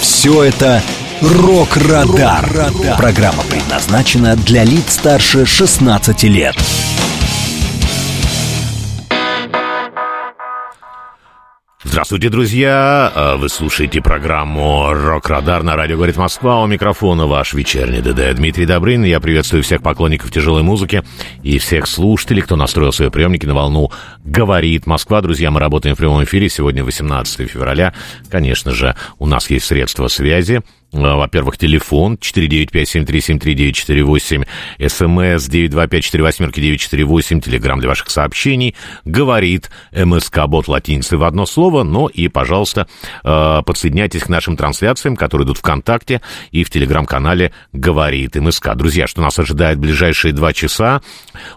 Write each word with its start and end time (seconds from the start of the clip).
Все 0.00 0.44
это 0.44 0.82
«Рок-Радар». 1.20 2.72
Программа 2.96 3.42
предназначена 3.42 4.36
для 4.36 4.64
лиц 4.64 4.94
старше 4.94 5.44
16 5.44 6.22
лет. 6.24 6.56
Здравствуйте, 11.90 12.28
друзья! 12.28 13.10
А, 13.14 13.36
Вы 13.38 13.48
слушаете 13.48 14.02
программу 14.02 14.92
«Рок-Радар» 14.92 15.62
на 15.62 15.74
радио 15.74 15.96
«Говорит 15.96 16.18
Москва». 16.18 16.62
У 16.62 16.66
микрофона 16.66 17.26
ваш 17.26 17.54
вечерний 17.54 18.02
ДД 18.02 18.36
Дмитрий 18.36 18.66
Добрын. 18.66 19.04
Я 19.04 19.20
приветствую 19.20 19.62
всех 19.62 19.82
поклонников 19.82 20.30
тяжелой 20.30 20.62
музыки 20.62 21.02
и 21.42 21.58
всех 21.58 21.86
слушателей, 21.86 22.42
кто 22.42 22.56
настроил 22.56 22.92
свои 22.92 23.08
приемники 23.08 23.46
на 23.46 23.54
волну 23.54 23.90
«Говорит 24.22 24.86
Москва». 24.86 25.22
Друзья, 25.22 25.50
мы 25.50 25.60
работаем 25.60 25.96
в 25.96 25.98
прямом 25.98 26.22
эфире. 26.24 26.50
Сегодня 26.50 26.84
18 26.84 27.50
февраля. 27.50 27.94
Конечно 28.30 28.72
же, 28.72 28.94
у 29.18 29.24
нас 29.24 29.48
есть 29.48 29.64
средства 29.64 30.08
связи. 30.08 30.60
А, 30.90 31.16
Во-первых, 31.16 31.58
телефон 31.58 32.14
495-7373-948, 32.14 34.46
смс 34.88 35.48
925-48-948, 35.48 37.40
телеграмм 37.40 37.80
для 37.80 37.90
ваших 37.90 38.08
сообщений, 38.08 38.74
говорит 39.04 39.70
МСК-бот 39.92 40.66
латиницей 40.66 41.18
в 41.18 41.24
одно 41.24 41.44
слово, 41.44 41.82
но 41.82 42.08
и, 42.08 42.28
пожалуйста, 42.28 42.88
э, 43.22 43.62
подсоединяйтесь 43.66 44.22
к 44.22 44.30
нашим 44.30 44.56
трансляциям, 44.56 45.14
которые 45.16 45.44
идут 45.44 45.58
ВКонтакте 45.58 46.22
и 46.52 46.64
в 46.64 46.70
телеграм-канале 46.70 47.52
«Говорит 47.74 48.36
МСК». 48.36 48.74
Друзья, 48.74 49.06
что 49.06 49.20
нас 49.20 49.38
ожидает 49.38 49.76
в 49.76 49.82
ближайшие 49.82 50.32
два 50.32 50.54
часа? 50.54 51.02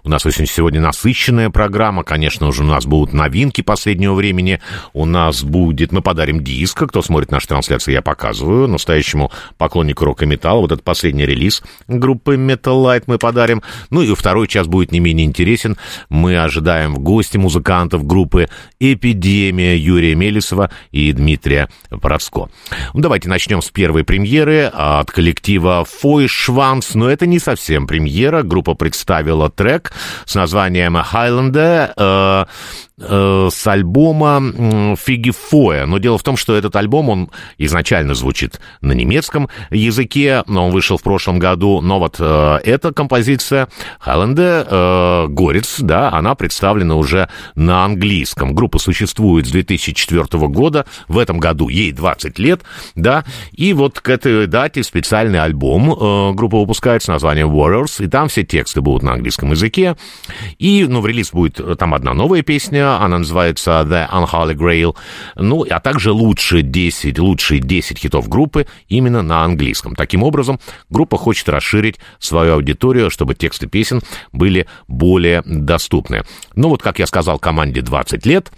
У 0.04 0.10
нас 0.10 0.26
очень 0.26 0.46
сегодня 0.46 0.82
насыщенная 0.82 1.50
программа, 1.50 2.04
конечно 2.04 2.48
уже 2.48 2.64
у 2.64 2.68
нас 2.68 2.86
будут 2.86 3.14
новинки 3.14 3.62
последнего 3.62 4.14
времени, 4.14 4.60
у 4.94 5.06
нас 5.06 5.42
будет, 5.44 5.94
мы 5.94 6.02
подарим 6.02 6.44
диск, 6.44 6.86
кто 6.86 7.02
смотрит 7.02 7.32
наши 7.32 7.48
трансляции, 7.48 7.94
я 7.94 8.02
показываю, 8.02 8.68
настоящему 8.68 9.21
поклоннику 9.58 10.06
рока 10.06 10.26
и 10.26 10.28
металла. 10.28 10.62
Вот 10.62 10.72
этот 10.72 10.84
последний 10.84 11.26
релиз 11.26 11.62
группы 11.88 12.36
Metal 12.36 12.82
Light 12.84 13.04
мы 13.08 13.18
подарим. 13.18 13.62
Ну 13.90 14.02
и 14.02 14.16
второй 14.16 14.48
час 14.48 14.68
будет 14.68 14.92
не 14.92 15.00
менее 15.00 15.28
интересен. 15.28 15.78
Мы 16.10 16.42
ожидаем 16.42 16.96
в 16.96 17.00
гости 17.00 17.38
музыкантов 17.38 18.06
группы 18.06 18.50
Эпидемия 18.80 19.78
Юрия 19.78 20.16
Мелесова 20.16 20.72
и 20.92 21.12
Дмитрия 21.12 21.70
Процко. 21.90 22.50
Ну, 22.94 23.02
давайте 23.02 23.30
начнем 23.30 23.62
с 23.62 23.70
первой 23.70 24.04
премьеры 24.04 24.72
от 24.74 25.12
коллектива 25.12 25.86
Фой 25.86 26.28
Шванс. 26.28 26.96
Но 26.96 27.10
это 27.10 27.26
не 27.26 27.40
совсем 27.40 27.88
премьера. 27.88 28.44
Группа 28.44 28.76
представила 28.76 29.50
трек 29.50 29.94
с 30.26 30.36
названием 30.36 30.98
Highlander. 30.98 32.48
Э, 33.04 33.50
с 33.52 33.68
альбома 33.68 34.96
Фиги 34.96 35.32
Фоя. 35.32 35.86
Но 35.86 35.98
дело 35.98 36.18
в 36.18 36.24
том, 36.24 36.38
что 36.38 36.56
этот 36.56 36.76
альбом, 36.76 37.10
он 37.10 37.30
изначально 37.58 38.14
звучит 38.14 38.60
на 38.82 38.92
немецком 38.92 39.50
языке, 39.72 40.44
но 40.48 40.68
он 40.68 40.72
вышел 40.72 40.98
в 40.98 41.04
прошлом 41.04 41.40
году. 41.40 41.82
Но 41.82 42.00
вот 42.00 42.18
э, 42.20 42.60
эта 42.64 42.94
композиция 42.94 43.68
Хайленде 44.00 44.66
э, 44.68 45.28
Горец, 45.30 45.80
да, 45.80 46.12
она 46.12 46.36
представлена 46.36 46.96
уже 46.96 47.30
на 47.56 47.86
английском. 47.86 48.54
Группа 48.54 48.78
существует 48.78 49.48
с 49.48 49.52
2004 49.52 50.26
года. 50.48 50.86
В 51.08 51.18
этом 51.18 51.40
году 51.40 51.70
ей 51.70 51.92
20 51.92 52.38
лет, 52.40 52.62
да. 52.96 53.26
И 53.52 53.74
вот 53.74 54.00
к 54.00 54.10
этой 54.10 54.48
дате 54.48 54.84
специальный 54.84 55.42
альбом 55.42 55.92
э, 55.92 56.34
группа 56.34 56.60
выпускает 56.60 57.02
с 57.04 57.08
названием 57.08 57.50
Warriors, 57.50 58.04
и 58.04 58.08
там 58.08 58.28
все 58.28 58.44
тексты 58.44 58.82
будут 58.82 59.04
на 59.04 59.14
английском 59.14 59.52
языке. 59.52 59.96
И, 60.60 60.86
ну, 60.88 61.02
в 61.02 61.08
релиз 61.08 61.32
будет 61.32 61.60
э, 61.60 61.76
там 61.76 61.94
одна 61.94 62.14
новая 62.14 62.44
песня, 62.44 62.91
она 63.00 63.20
называется 63.20 63.86
The 63.88 64.10
Unholy 64.10 64.56
Grail, 64.56 64.96
ну, 65.36 65.66
а 65.70 65.80
также 65.80 66.12
лучшие 66.12 66.64
10, 66.64 67.20
лучшие 67.20 67.60
10 67.60 67.98
хитов 67.98 68.28
группы 68.28 68.68
именно 68.88 69.22
на 69.22 69.44
английском. 69.44 69.96
Таким 69.96 70.24
образом, 70.24 70.60
группа 70.90 71.18
хочет 71.18 71.50
расширить 71.50 72.00
свою 72.20 72.54
аудиторию, 72.54 73.10
чтобы 73.10 73.36
тексты 73.36 73.68
песен 73.68 74.02
были 74.32 74.68
более 74.88 75.42
доступны. 75.46 76.24
Ну, 76.56 76.70
вот, 76.70 76.82
как 76.82 77.00
я 77.00 77.08
сказал, 77.08 77.40
команде 77.40 77.82
20 77.82 78.26
лет, 78.26 78.52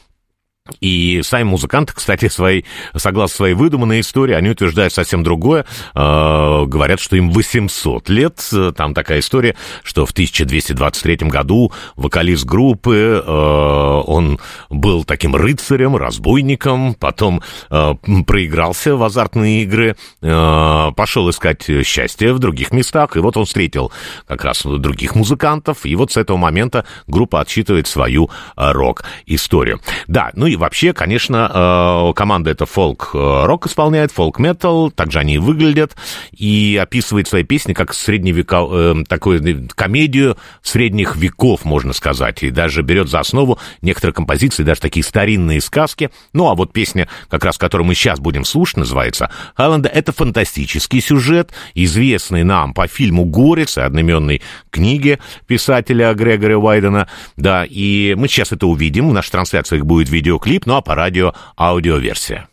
и 0.79 1.22
сами 1.24 1.44
музыканты, 1.44 1.91
кстати, 1.94 2.29
свои, 2.29 2.63
согласно 2.96 3.35
своей 3.35 3.53
выдуманной 3.53 4.00
истории, 4.00 4.34
они 4.34 4.50
утверждают 4.50 4.94
совсем 4.94 5.22
другое. 5.22 5.66
Э, 5.94 6.63
говорят, 6.66 7.01
что 7.01 7.18
им 7.18 7.31
800 7.31 8.07
лет. 8.07 8.50
Там 8.78 8.94
такая 8.94 9.19
история, 9.19 9.57
что 9.84 10.06
в 10.06 10.12
1223 10.12 11.28
году 11.28 11.74
вокалист 11.97 12.46
группы, 12.46 13.22
э, 13.25 13.29
он 13.29 14.40
был 14.69 15.03
таким 15.03 15.35
рыцарем, 15.35 15.97
разбойником, 15.97 16.94
потом 16.94 17.41
э, 17.69 17.95
проигрался 18.25 18.95
в 18.95 19.03
азартные 19.03 19.63
игры, 19.63 19.97
э, 20.22 20.91
пошел 20.95 21.30
искать 21.30 21.68
счастье 21.85 22.31
в 22.31 22.40
других 22.40 22.72
местах, 22.72 23.18
и 23.18 23.19
вот 23.19 23.35
он 23.35 23.44
встретил 23.44 23.91
как 24.28 24.45
раз 24.45 24.63
других 24.63 25.16
музыкантов, 25.16 25.85
и 25.85 25.94
вот 25.97 26.13
с 26.13 26.18
этого 26.18 26.38
момента 26.38 26.85
группа 27.07 27.41
отсчитывает 27.41 27.88
свою 27.88 28.30
рок-историю. 28.56 29.81
Да, 30.07 30.31
ну 30.34 30.52
вообще, 30.55 30.93
конечно, 30.93 32.11
э, 32.11 32.13
команда 32.15 32.51
это 32.51 32.65
фолк-рок 32.65 33.67
исполняет, 33.67 34.11
фолк-метал, 34.11 34.91
также 34.91 35.19
они 35.19 35.35
и 35.35 35.37
выглядят, 35.37 35.95
и 36.31 36.79
описывает 36.81 37.27
свои 37.27 37.43
песни 37.43 37.73
как 37.73 37.93
средневека... 37.93 38.65
э, 38.69 38.95
такую 39.07 39.67
комедию 39.75 40.37
средних 40.61 41.15
веков, 41.15 41.65
можно 41.65 41.93
сказать, 41.93 42.43
и 42.43 42.49
даже 42.49 42.81
берет 42.81 43.09
за 43.09 43.19
основу 43.19 43.59
некоторые 43.81 44.13
композиции, 44.13 44.63
даже 44.63 44.81
такие 44.81 45.03
старинные 45.03 45.61
сказки. 45.61 46.09
Ну, 46.33 46.49
а 46.49 46.55
вот 46.55 46.73
песня, 46.73 47.07
как 47.29 47.45
раз 47.45 47.57
которую 47.57 47.87
мы 47.87 47.95
сейчас 47.95 48.19
будем 48.19 48.45
слушать, 48.45 48.77
называется 48.77 49.29
«Хайланда». 49.55 49.89
Это 49.89 50.11
фантастический 50.11 51.01
сюжет, 51.01 51.51
известный 51.73 52.43
нам 52.43 52.73
по 52.73 52.87
фильму 52.87 53.25
«Горец» 53.25 53.77
и 53.77 53.81
одноименной 53.81 54.41
книге 54.69 55.19
писателя 55.47 56.13
Грегори 56.13 56.55
Уайдена. 56.55 57.07
Да, 57.37 57.65
и 57.67 58.15
мы 58.15 58.27
сейчас 58.27 58.51
это 58.51 58.67
увидим, 58.67 59.09
в 59.09 59.13
наших 59.13 59.31
трансляциях 59.31 59.83
будет 59.83 60.09
видеоклип, 60.43 60.65
ну 60.65 60.75
а 60.75 60.81
по 60.81 60.95
радио 60.95 61.33
аудиоверсия. 61.57 62.47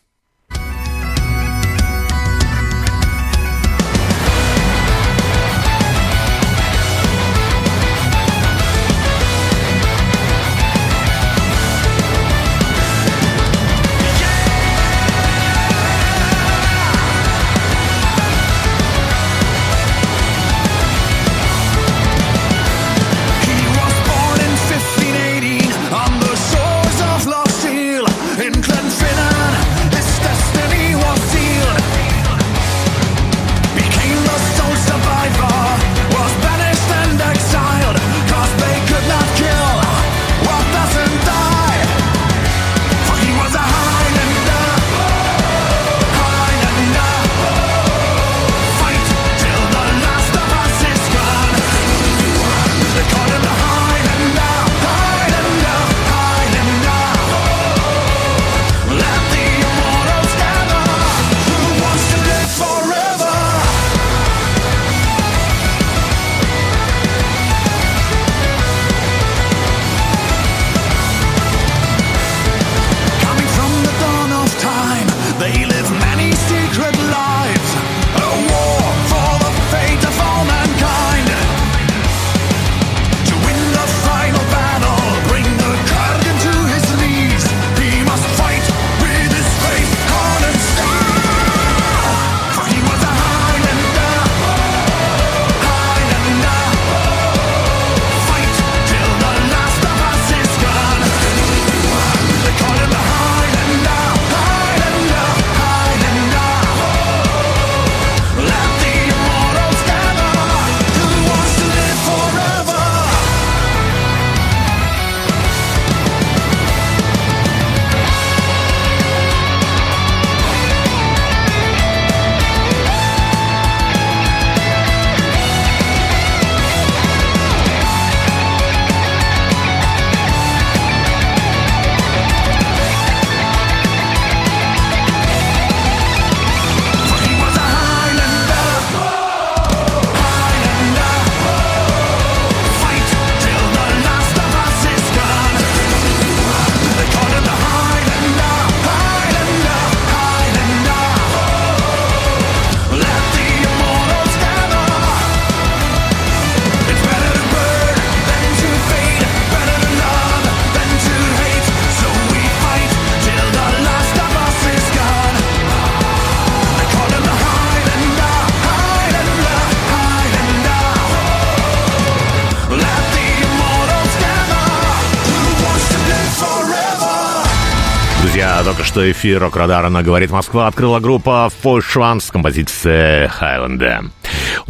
Что 178.91 179.09
эфир 179.09 179.41
Рок-Радара 179.41 179.89
на 179.89 180.03
«Говорит 180.03 180.33
Москва» 180.33 180.67
открыла 180.67 180.99
группа 180.99 181.49
Фойшван 181.63 182.21
с 182.21 182.29
композицией 182.33 183.29
«Хайленда». 183.29 184.07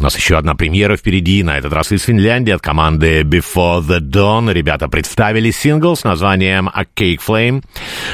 У 0.01 0.03
нас 0.03 0.17
еще 0.17 0.35
одна 0.35 0.55
премьера 0.55 0.97
впереди, 0.97 1.43
на 1.43 1.59
этот 1.59 1.73
раз 1.73 1.91
из 1.91 2.01
Финляндии, 2.01 2.49
от 2.49 2.59
команды 2.59 3.21
Before 3.21 3.81
the 3.81 3.99
Dawn. 3.99 4.51
Ребята 4.51 4.87
представили 4.87 5.51
сингл 5.51 5.95
с 5.95 6.03
названием 6.03 6.71
A 6.73 6.85
Cake 6.85 7.19
Flame. 7.23 7.63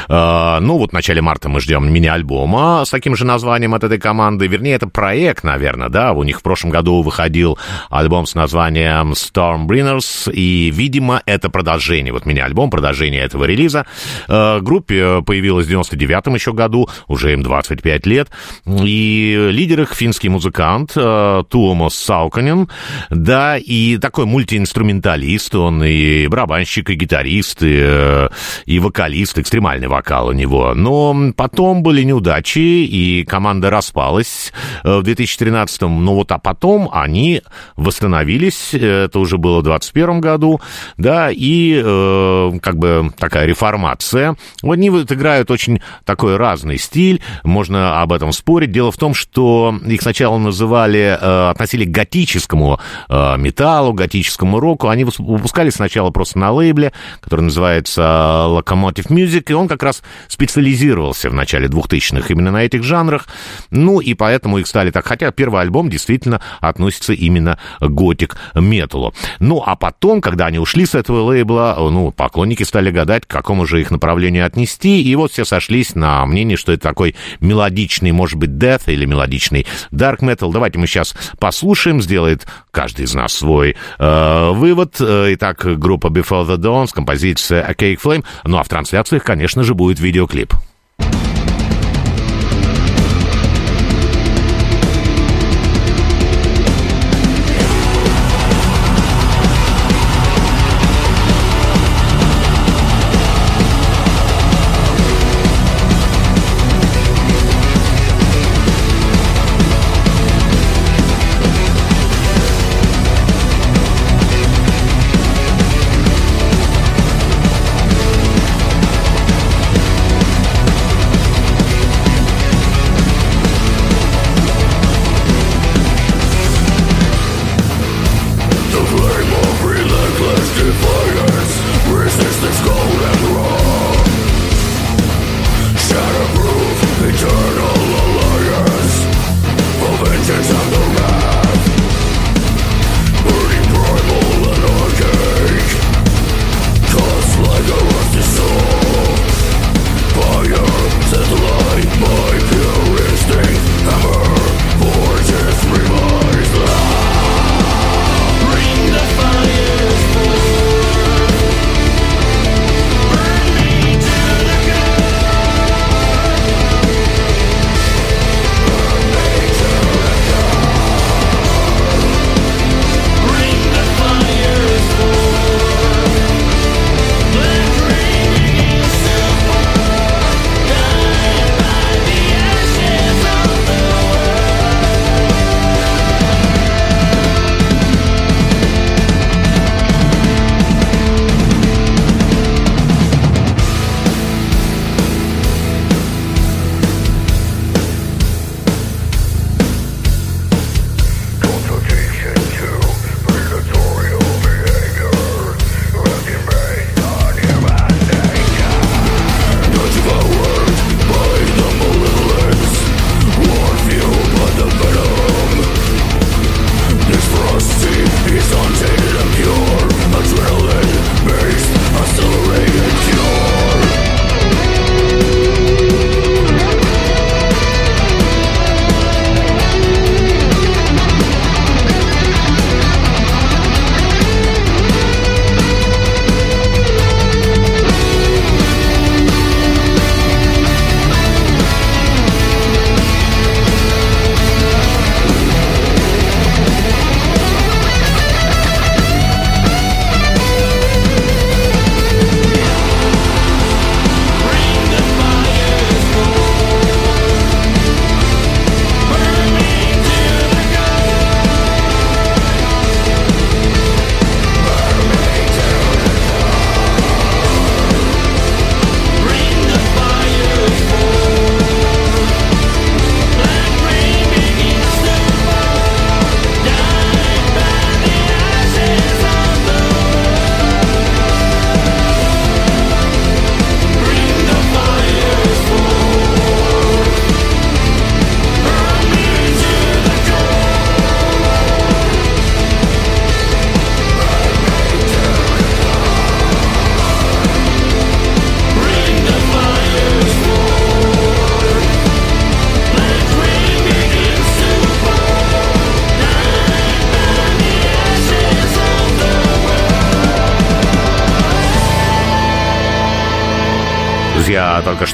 Э, 0.09 0.59
ну, 0.59 0.79
вот 0.79 0.89
в 0.89 0.93
начале 0.93 1.21
марта 1.21 1.47
мы 1.47 1.61
ждем 1.61 1.89
мини-альбома 1.89 2.83
с 2.83 2.89
таким 2.89 3.15
же 3.15 3.23
названием 3.23 3.73
от 3.73 3.85
этой 3.85 3.99
команды. 3.99 4.47
Вернее, 4.47 4.73
это 4.73 4.87
проект, 4.87 5.45
наверное, 5.45 5.87
да. 5.87 6.11
У 6.11 6.23
них 6.23 6.41
в 6.41 6.43
прошлом 6.43 6.71
году 6.71 7.01
выходил 7.01 7.57
альбом 7.89 8.25
с 8.25 8.35
названием 8.35 9.13
Stormbringers, 9.13 10.29
и, 10.33 10.69
видимо, 10.71 11.21
это 11.25 11.49
продолжение. 11.49 12.11
Вот 12.11 12.25
мини-альбом, 12.25 12.69
продолжение 12.69 13.21
этого 13.21 13.45
релиза. 13.45 13.85
Э, 14.27 14.59
группе 14.59 15.21
появилась 15.25 15.67
в 15.67 15.71
99-м 15.71 16.35
еще 16.35 16.51
году, 16.51 16.89
уже 17.07 17.31
им 17.31 17.43
25 17.43 18.05
лет. 18.07 18.27
И 18.65 19.47
лидер 19.51 19.83
их 19.83 19.93
финский 19.93 20.27
музыкант 20.27 20.91
э, 20.97 21.43
Туомо 21.77 21.89
Сауканен, 21.89 22.67
да, 23.09 23.57
и 23.57 23.97
такой 23.97 24.25
мультиинструменталист, 24.25 25.55
он 25.55 25.83
и 25.83 26.27
барабанщик, 26.27 26.89
и 26.89 26.95
гитарист, 26.95 27.61
и, 27.61 27.79
э, 27.79 28.29
и 28.65 28.79
вокалист, 28.79 29.37
экстремальный 29.37 29.87
вокал 29.87 30.27
у 30.27 30.31
него. 30.31 30.73
Но 30.73 31.15
потом 31.35 31.83
были 31.83 32.03
неудачи, 32.03 32.57
и 32.59 33.23
команда 33.25 33.69
распалась 33.69 34.51
э, 34.83 34.97
в 34.97 35.03
2013-м. 35.03 36.03
Ну 36.03 36.15
вот, 36.15 36.31
а 36.31 36.39
потом 36.39 36.89
они 36.91 37.41
восстановились, 37.75 38.73
это 38.73 39.19
уже 39.19 39.37
было 39.37 39.59
в 39.59 39.63
2021 39.63 40.21
году, 40.21 40.59
да, 40.97 41.29
и 41.31 41.79
э, 41.83 42.51
как 42.61 42.77
бы 42.77 43.11
такая 43.19 43.45
реформация. 43.45 44.35
Они 44.63 44.89
вот 44.89 45.11
играют 45.11 45.51
очень 45.51 45.81
такой 46.05 46.37
разный 46.37 46.77
стиль, 46.77 47.21
можно 47.43 48.01
об 48.01 48.13
этом 48.13 48.31
спорить. 48.31 48.71
Дело 48.71 48.91
в 48.91 48.97
том, 48.97 49.13
что 49.13 49.75
их 49.85 50.01
сначала 50.01 50.37
называли 50.37 51.17
э, 51.19 51.49
относили 51.67 51.85
к 51.85 51.91
готическому 51.91 52.79
э, 53.09 53.37
металлу, 53.37 53.93
готическому 53.93 54.59
року. 54.59 54.87
Они 54.87 55.03
выпускали 55.03 55.69
сначала 55.69 56.11
просто 56.11 56.39
на 56.39 56.51
лейбле, 56.51 56.93
который 57.19 57.41
называется 57.41 58.01
Locomotive 58.47 59.07
Music, 59.09 59.43
и 59.49 59.53
он 59.53 59.67
как 59.67 59.83
раз 59.83 60.01
специализировался 60.29 61.29
в 61.29 61.33
начале 61.33 61.67
2000-х 61.67 62.27
именно 62.29 62.51
на 62.51 62.63
этих 62.63 62.83
жанрах. 62.83 63.27
Ну, 63.69 63.99
и 63.99 64.13
поэтому 64.13 64.59
их 64.59 64.67
стали 64.67 64.91
так. 64.91 65.05
Хотя 65.05 65.31
первый 65.31 65.61
альбом 65.61 65.89
действительно 65.89 66.41
относится 66.61 67.11
именно 67.13 67.59
к 67.81 67.87
готик-металлу. 67.89 69.13
Ну, 69.39 69.61
а 69.65 69.75
потом, 69.75 70.21
когда 70.21 70.45
они 70.45 70.59
ушли 70.59 70.85
с 70.85 70.95
этого 70.95 71.21
лейбла, 71.21 71.75
ну, 71.77 72.11
поклонники 72.11 72.63
стали 72.63 72.91
гадать, 72.91 73.25
к 73.25 73.29
какому 73.29 73.65
же 73.65 73.81
их 73.81 73.91
направлению 73.91 74.45
отнести, 74.45 75.01
и 75.01 75.15
вот 75.15 75.33
все 75.33 75.43
сошлись 75.43 75.95
на 75.95 76.25
мнении, 76.25 76.55
что 76.55 76.71
это 76.71 76.83
такой 76.83 77.15
мелодичный, 77.41 78.13
может 78.13 78.37
быть, 78.37 78.51
death 78.51 78.83
или 78.87 79.05
мелодичный 79.05 79.67
dark 79.91 80.19
metal. 80.19 80.51
Давайте 80.53 80.79
мы 80.79 80.87
сейчас 80.87 81.13
послушаем, 81.39 81.56
сделает 82.01 82.47
каждый 82.71 83.05
из 83.05 83.13
нас 83.13 83.33
свой 83.33 83.75
э, 83.99 84.51
вывод. 84.51 84.95
Э, 84.99 85.33
итак, 85.33 85.79
группа 85.79 86.07
Before 86.07 86.47
the 86.47 86.57
Dawn 86.57 86.87
с 86.87 86.93
композицией 86.93 87.61
A 87.61 87.73
Cake 87.73 87.99
Flame. 88.01 88.25
Ну 88.43 88.57
а 88.57 88.63
в 88.63 88.69
трансляциях, 88.69 89.23
конечно 89.23 89.63
же, 89.63 89.73
будет 89.73 89.99
видеоклип. 89.99 90.53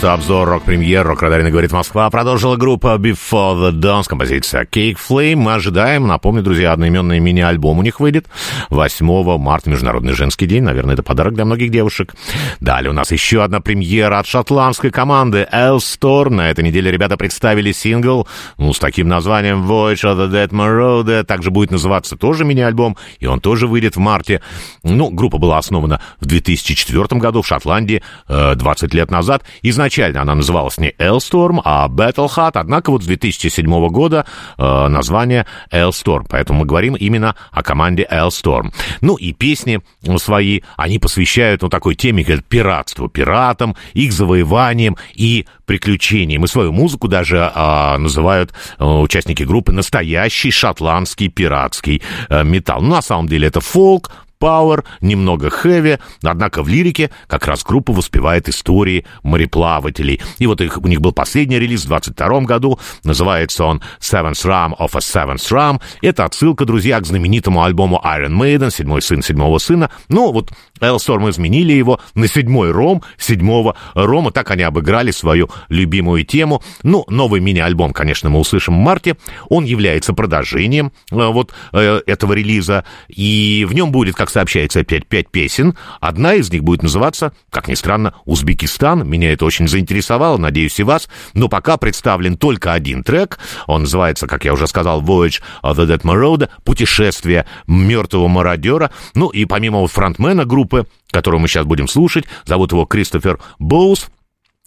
Что 0.03 0.11
обзор 0.11 0.49
рок-премьер 0.49 1.07
«Рок-радарина 1.07 1.49
говорит 1.49 1.71
Москва» 1.71 2.09
продолжила 2.09 2.57
группа 2.57 2.97
Before 2.97 3.55
the 3.55 3.71
Dawn 3.71 4.03
с 4.03 4.09
композицией 4.09 4.65
Cake 4.65 4.97
Flame. 4.97 5.49
Ожидаем, 5.49 6.07
напомню, 6.07 6.43
друзья, 6.43 6.73
одноименный 6.73 7.19
мини-альбом 7.19 7.79
у 7.79 7.81
них 7.81 8.01
выйдет 8.01 8.27
8 8.69 9.37
марта, 9.37 9.69
Международный 9.69 10.11
женский 10.11 10.45
день. 10.45 10.63
Наверное, 10.63 10.95
это 10.95 11.03
подарок 11.03 11.35
для 11.35 11.45
многих 11.45 11.71
девушек. 11.71 12.15
Далее 12.59 12.89
у 12.89 12.93
нас 12.93 13.13
еще 13.13 13.45
одна 13.45 13.61
премьера 13.61 14.19
от 14.19 14.27
шотландской 14.27 14.91
команды 14.91 15.47
Elstor. 15.49 16.29
На 16.29 16.49
этой 16.49 16.65
неделе 16.65 16.91
ребята 16.91 17.15
представили 17.15 17.71
сингл 17.71 18.27
ну, 18.57 18.73
с 18.73 18.79
таким 18.79 19.07
названием 19.07 19.63
Voyage 19.65 20.03
of 20.03 20.17
the 20.17 20.29
Dead 20.29 20.49
Marauder. 20.49 21.23
Также 21.23 21.49
будет 21.49 21.71
называться 21.71 22.17
тоже 22.17 22.43
мини-альбом, 22.43 22.97
и 23.19 23.25
он 23.25 23.39
тоже 23.39 23.67
выйдет 23.67 23.95
в 23.95 23.99
марте. 23.99 24.41
Ну, 24.83 25.11
группа 25.11 25.37
была 25.37 25.59
основана 25.59 26.01
в 26.19 26.25
2004 26.25 27.21
году 27.21 27.41
в 27.41 27.47
Шотландии, 27.47 28.03
20 28.27 28.93
лет 28.93 29.09
назад. 29.09 29.43
Изначально 29.61 29.92
она 30.01 30.35
называлась 30.35 30.77
не 30.77 30.91
Elstorm, 30.91 31.61
а 31.63 31.87
Battle 31.87 32.29
Hat, 32.29 32.51
однако 32.55 32.91
вот 32.91 33.03
с 33.03 33.05
2007 33.05 33.87
года 33.89 34.25
э, 34.57 34.87
название 34.87 35.45
Elstorm, 35.71 36.25
поэтому 36.29 36.59
мы 36.59 36.65
говорим 36.65 36.95
именно 36.95 37.35
о 37.51 37.63
команде 37.63 38.07
Elstorm. 38.09 38.73
Ну 39.01 39.15
и 39.15 39.33
песни 39.33 39.81
свои 40.17 40.61
они 40.77 40.99
посвящают 40.99 41.61
ну, 41.61 41.69
такой 41.69 41.95
теме, 41.95 42.23
как 42.23 42.43
пиратству, 42.43 43.07
пиратам, 43.07 43.75
их 43.93 44.11
завоеваниям 44.13 44.97
и 45.13 45.45
приключениям. 45.65 46.43
И 46.43 46.47
свою 46.47 46.71
музыку 46.71 47.07
даже 47.07 47.51
э, 47.53 47.97
называют 47.97 48.53
э, 48.79 48.85
участники 48.85 49.43
группы 49.43 49.71
настоящий 49.71 50.51
шотландский 50.51 51.29
пиратский 51.29 52.01
э, 52.29 52.43
металл. 52.43 52.81
Ну, 52.81 52.89
на 52.89 53.01
самом 53.01 53.27
деле 53.27 53.47
это 53.47 53.61
фолк, 53.61 54.11
пауэр, 54.43 54.83
немного 54.99 55.49
хэви, 55.49 55.99
однако 56.21 56.63
в 56.63 56.67
лирике 56.67 57.11
как 57.27 57.47
раз 57.47 57.63
группа 57.63 57.93
воспевает 57.93 58.49
истории 58.49 59.05
мореплавателей. 59.23 60.19
И 60.37 60.47
вот 60.47 60.59
их, 60.59 60.77
у 60.77 60.87
них 60.89 60.99
был 60.99 61.13
последний 61.13 61.57
релиз 61.57 61.85
в 61.85 61.87
22 61.87 62.41
году, 62.41 62.77
называется 63.05 63.63
он 63.63 63.81
Seventh 64.01 64.43
Ram 64.43 64.77
of 64.77 64.89
a 64.95 64.99
Seventh 64.99 65.49
Ram. 65.49 65.81
Это 66.01 66.25
отсылка, 66.25 66.65
друзья, 66.65 66.99
к 66.99 67.05
знаменитому 67.05 67.63
альбому 67.63 68.01
Iron 68.03 68.33
Maiden, 68.33 68.69
седьмой 68.69 69.01
сын 69.01 69.23
седьмого 69.23 69.59
сына. 69.59 69.89
Ну, 70.09 70.33
вот 70.33 70.51
Элсторм 70.81 71.29
изменили 71.29 71.71
его 71.71 72.01
на 72.13 72.27
седьмой 72.27 72.71
ром 72.71 73.01
седьмого 73.17 73.77
рома, 73.93 74.31
так 74.31 74.51
они 74.51 74.63
обыграли 74.63 75.11
свою 75.11 75.49
любимую 75.69 76.25
тему. 76.25 76.61
Ну, 76.83 77.05
новый 77.07 77.39
мини-альбом, 77.39 77.93
конечно, 77.93 78.29
мы 78.29 78.39
услышим 78.39 78.73
в 78.73 78.79
марте. 78.79 79.15
Он 79.47 79.63
является 79.63 80.11
продолжением 80.11 80.91
э, 81.11 81.15
вот 81.15 81.53
э, 81.71 82.01
этого 82.05 82.33
релиза, 82.33 82.83
и 83.07 83.65
в 83.69 83.73
нем 83.73 83.93
будет, 83.93 84.15
как 84.15 84.32
сообщается, 84.33 84.81
опять 84.81 85.07
пять 85.07 85.29
песен. 85.29 85.75
Одна 86.01 86.33
из 86.33 86.51
них 86.51 86.63
будет 86.63 86.83
называться, 86.83 87.33
как 87.49 87.67
ни 87.67 87.75
странно, 87.75 88.13
«Узбекистан». 88.25 89.07
Меня 89.07 89.31
это 89.31 89.45
очень 89.45 89.67
заинтересовало, 89.67 90.37
надеюсь, 90.37 90.79
и 90.79 90.83
вас. 90.83 91.07
Но 91.33 91.47
пока 91.47 91.77
представлен 91.77 92.37
только 92.37 92.73
один 92.73 93.03
трек. 93.03 93.39
Он 93.67 93.81
называется, 93.81 94.27
как 94.27 94.45
я 94.45 94.53
уже 94.53 94.67
сказал, 94.67 95.01
«Voyage 95.01 95.41
of 95.63 95.75
the 95.75 95.87
Dead 95.87 96.01
Marauder», 96.01 96.49
«Путешествие 96.63 97.45
мертвого 97.67 98.27
мародера». 98.27 98.91
Ну 99.15 99.29
и 99.29 99.45
помимо 99.45 99.87
фронтмена 99.87 100.45
группы, 100.45 100.87
которого 101.11 101.39
мы 101.39 101.47
сейчас 101.47 101.65
будем 101.65 101.87
слушать, 101.87 102.25
зовут 102.45 102.71
его 102.71 102.85
Кристофер 102.85 103.39
Боус, 103.59 104.09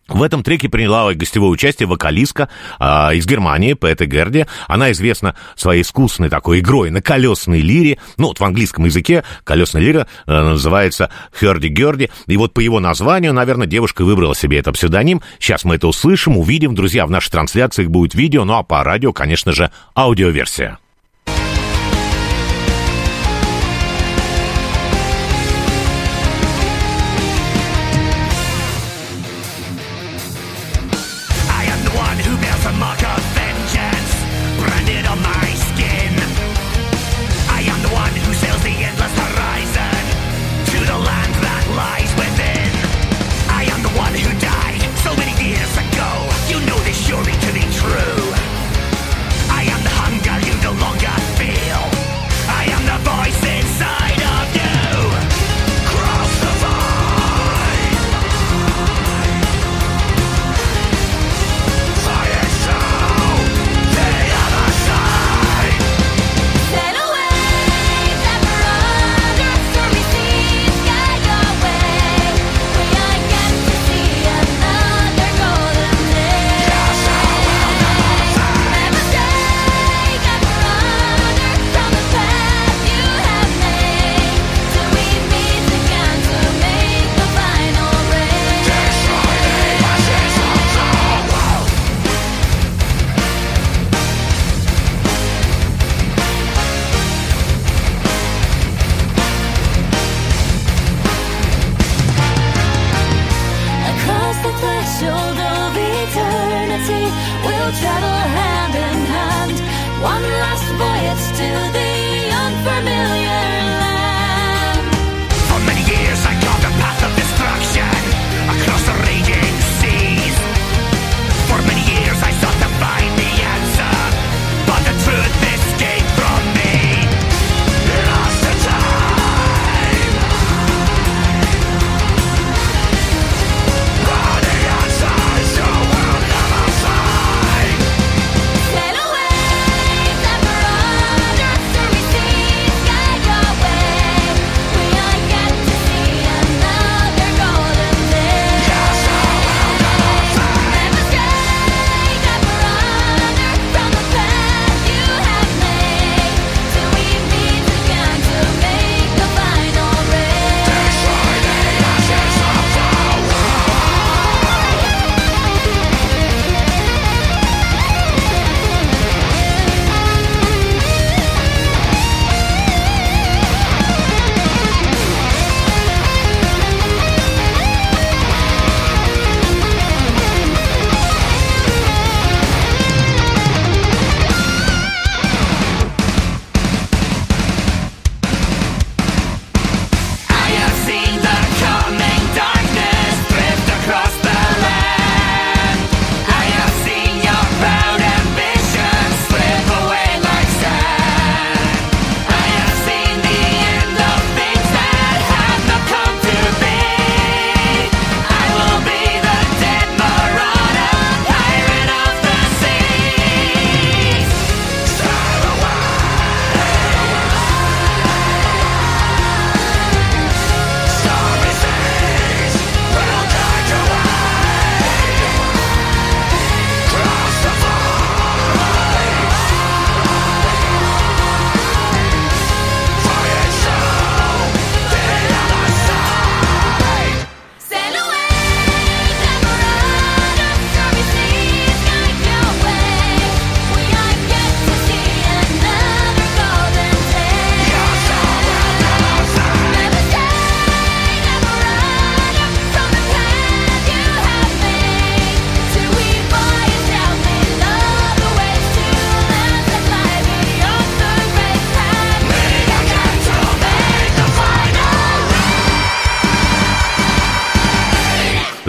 в 0.08 0.22
этом 0.22 0.42
треке 0.42 0.68
приняла 0.68 1.12
гостевое 1.14 1.50
участие 1.50 1.88
вокалистка 1.88 2.48
а, 2.78 3.12
из 3.12 3.26
Германии, 3.26 3.72
Пэта 3.72 4.06
Герди. 4.06 4.46
Она 4.68 4.92
известна 4.92 5.34
своей 5.56 5.82
искусной 5.82 6.28
такой 6.28 6.60
игрой 6.60 6.90
на 6.90 7.02
колесной 7.02 7.60
лире. 7.60 7.98
Ну, 8.16 8.28
вот 8.28 8.38
в 8.38 8.44
английском 8.44 8.84
языке 8.84 9.24
колесная 9.42 9.82
лира 9.82 10.06
а, 10.26 10.50
называется 10.50 11.10
Херди 11.38 11.66
Герди. 11.66 12.10
И 12.26 12.36
вот 12.36 12.54
по 12.54 12.60
его 12.60 12.78
названию, 12.78 13.32
наверное, 13.32 13.66
девушка 13.66 14.04
выбрала 14.04 14.34
себе 14.34 14.58
этот 14.58 14.74
псевдоним. 14.74 15.22
Сейчас 15.40 15.64
мы 15.64 15.74
это 15.74 15.88
услышим, 15.88 16.36
увидим. 16.36 16.74
Друзья, 16.74 17.06
в 17.06 17.10
наших 17.10 17.32
трансляциях 17.32 17.88
будет 17.88 18.14
видео, 18.14 18.44
ну 18.44 18.54
а 18.54 18.62
по 18.62 18.84
радио, 18.84 19.12
конечно 19.12 19.52
же, 19.52 19.70
аудиоверсия. 19.94 20.78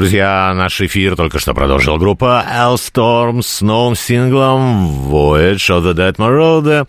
Друзья, 0.07 0.53
наш 0.55 0.79
эфир 0.79 1.17
только 1.17 1.37
что 1.37 1.53
продолжила 1.53 1.97
группа 1.97 2.41
L-Storm 2.49 3.41
с 3.41 3.59
новым 3.59 3.93
синглом 3.93 5.11
Voyage 5.11 5.67
of 5.67 5.83
the 5.83 5.93
Dead 5.93 6.15
Marauder. 6.15 6.87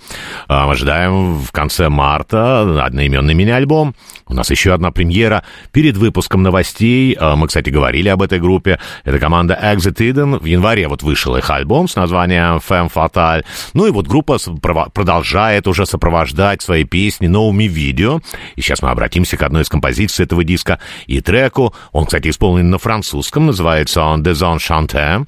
А, 0.48 0.66
мы 0.66 0.72
ожидаем 0.72 1.38
в 1.38 1.52
конце 1.52 1.90
марта 1.90 2.84
одноименный 2.84 3.34
мини-альбом. 3.34 3.94
У 4.26 4.34
нас 4.34 4.50
еще 4.50 4.72
одна 4.72 4.90
премьера 4.90 5.44
перед 5.72 5.98
выпуском 5.98 6.42
новостей. 6.42 7.14
А, 7.20 7.36
мы, 7.36 7.48
кстати, 7.48 7.68
говорили 7.68 8.08
об 8.08 8.22
этой 8.22 8.40
группе. 8.40 8.78
Это 9.04 9.18
команда 9.18 9.58
Exit 9.62 9.96
Eden. 9.98 10.40
В 10.40 10.46
январе 10.46 10.88
вот 10.88 11.02
вышел 11.02 11.36
их 11.36 11.50
альбом 11.50 11.86
с 11.86 11.96
названием 11.96 12.60
Femme 12.66 12.90
Fatale. 12.90 13.44
Ну 13.74 13.86
и 13.86 13.90
вот 13.90 14.06
группа 14.06 14.38
продолжает 14.62 15.68
уже 15.68 15.84
сопровождать 15.84 16.62
свои 16.62 16.84
песни 16.84 17.26
новыми 17.26 17.64
видео. 17.64 18.20
И 18.56 18.62
сейчас 18.62 18.80
мы 18.80 18.90
обратимся 18.90 19.36
к 19.36 19.42
одной 19.42 19.62
из 19.62 19.68
композиций 19.68 20.24
этого 20.24 20.44
диска 20.44 20.78
и 21.06 21.20
треку. 21.20 21.74
Он, 21.92 22.06
кстати, 22.06 22.28
исполнен 22.28 22.70
на 22.70 22.78
французском 22.78 23.46
называется 23.46 24.02
он 24.02 24.22
«Désenchanté». 24.22 25.26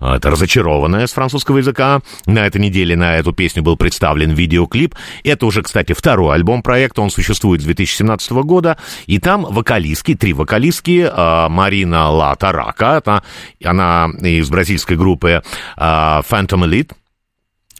Это 0.00 0.30
разочарованная 0.30 1.06
с 1.06 1.12
французского 1.12 1.58
языка. 1.58 2.00
На 2.24 2.46
этой 2.46 2.60
неделе 2.60 2.96
на 2.96 3.16
эту 3.16 3.32
песню 3.32 3.62
был 3.62 3.76
представлен 3.76 4.32
видеоклип. 4.62 4.94
Это 5.24 5.46
уже, 5.46 5.62
кстати, 5.62 5.92
второй 5.92 6.34
альбом 6.34 6.62
проекта, 6.62 7.02
он 7.02 7.10
существует 7.10 7.60
с 7.60 7.64
2017 7.64 8.32
года. 8.32 8.76
И 9.06 9.18
там 9.18 9.42
вокалистки, 9.42 10.14
три 10.14 10.32
вокалистки, 10.32 11.08
а, 11.10 11.48
Марина 11.48 12.10
Ла 12.10 12.34
Тарака, 12.36 12.96
это, 12.98 13.22
она 13.64 14.08
из 14.20 14.48
бразильской 14.48 14.96
группы 14.96 15.42
а, 15.76 16.22
Phantom 16.28 16.66
Elite, 16.66 16.92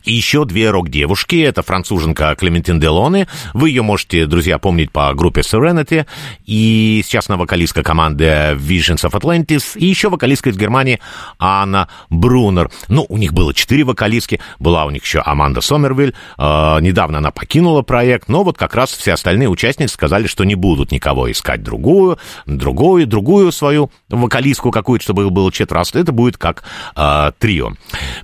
и 0.05 0.13
еще 0.13 0.45
две 0.45 0.71
рок-девушки. 0.71 1.37
Это 1.43 1.63
француженка 1.63 2.35
Клементин 2.35 2.81
Делоне. 2.81 3.29
Вы 3.55 3.71
ее 3.71 3.83
можете, 3.83 4.27
друзья, 4.27 4.59
помнить 4.59 4.91
по 4.91 5.13
группе 5.15 5.43
Serenity. 5.43 6.07
И 6.47 7.03
сейчас 7.05 7.29
она 7.29 7.37
вокалистка 7.37 7.83
команды 7.83 8.25
Visions 8.25 9.05
of 9.05 9.13
Atlantis. 9.13 9.77
И 9.77 9.87
еще 9.87 10.09
вокалистка 10.09 10.51
из 10.51 10.57
Германии 10.57 11.01
Анна 11.39 11.89
Брунер. 12.11 12.71
Ну, 12.89 13.07
у 13.09 13.19
них 13.19 13.33
было 13.33 13.55
четыре 13.55 13.85
вокалистки. 13.85 14.41
Была 14.59 14.85
у 14.85 14.91
них 14.91 15.05
еще 15.05 15.21
Аманда 15.25 15.61
Сомервиль. 15.61 16.15
Э, 16.39 16.79
недавно 16.81 17.19
она 17.19 17.31
покинула 17.31 17.83
проект. 17.83 18.29
Но 18.29 18.45
вот 18.45 18.59
как 18.59 18.75
раз 18.75 18.91
все 18.91 19.13
остальные 19.13 19.49
участницы 19.49 19.95
сказали, 19.95 20.27
что 20.27 20.45
не 20.45 20.55
будут 20.55 20.93
никого 20.93 21.31
искать 21.31 21.63
другую, 21.63 22.19
другую, 22.47 23.07
другую 23.07 23.53
свою 23.53 23.91
вокалистку 24.09 24.71
какую-то, 24.71 25.03
чтобы 25.03 25.25
их 25.25 25.33
было 25.33 25.53
четверо. 25.53 25.83
Это 25.95 26.13
будет 26.13 26.37
как 26.39 26.63
э, 26.97 27.33
трио. 27.39 27.73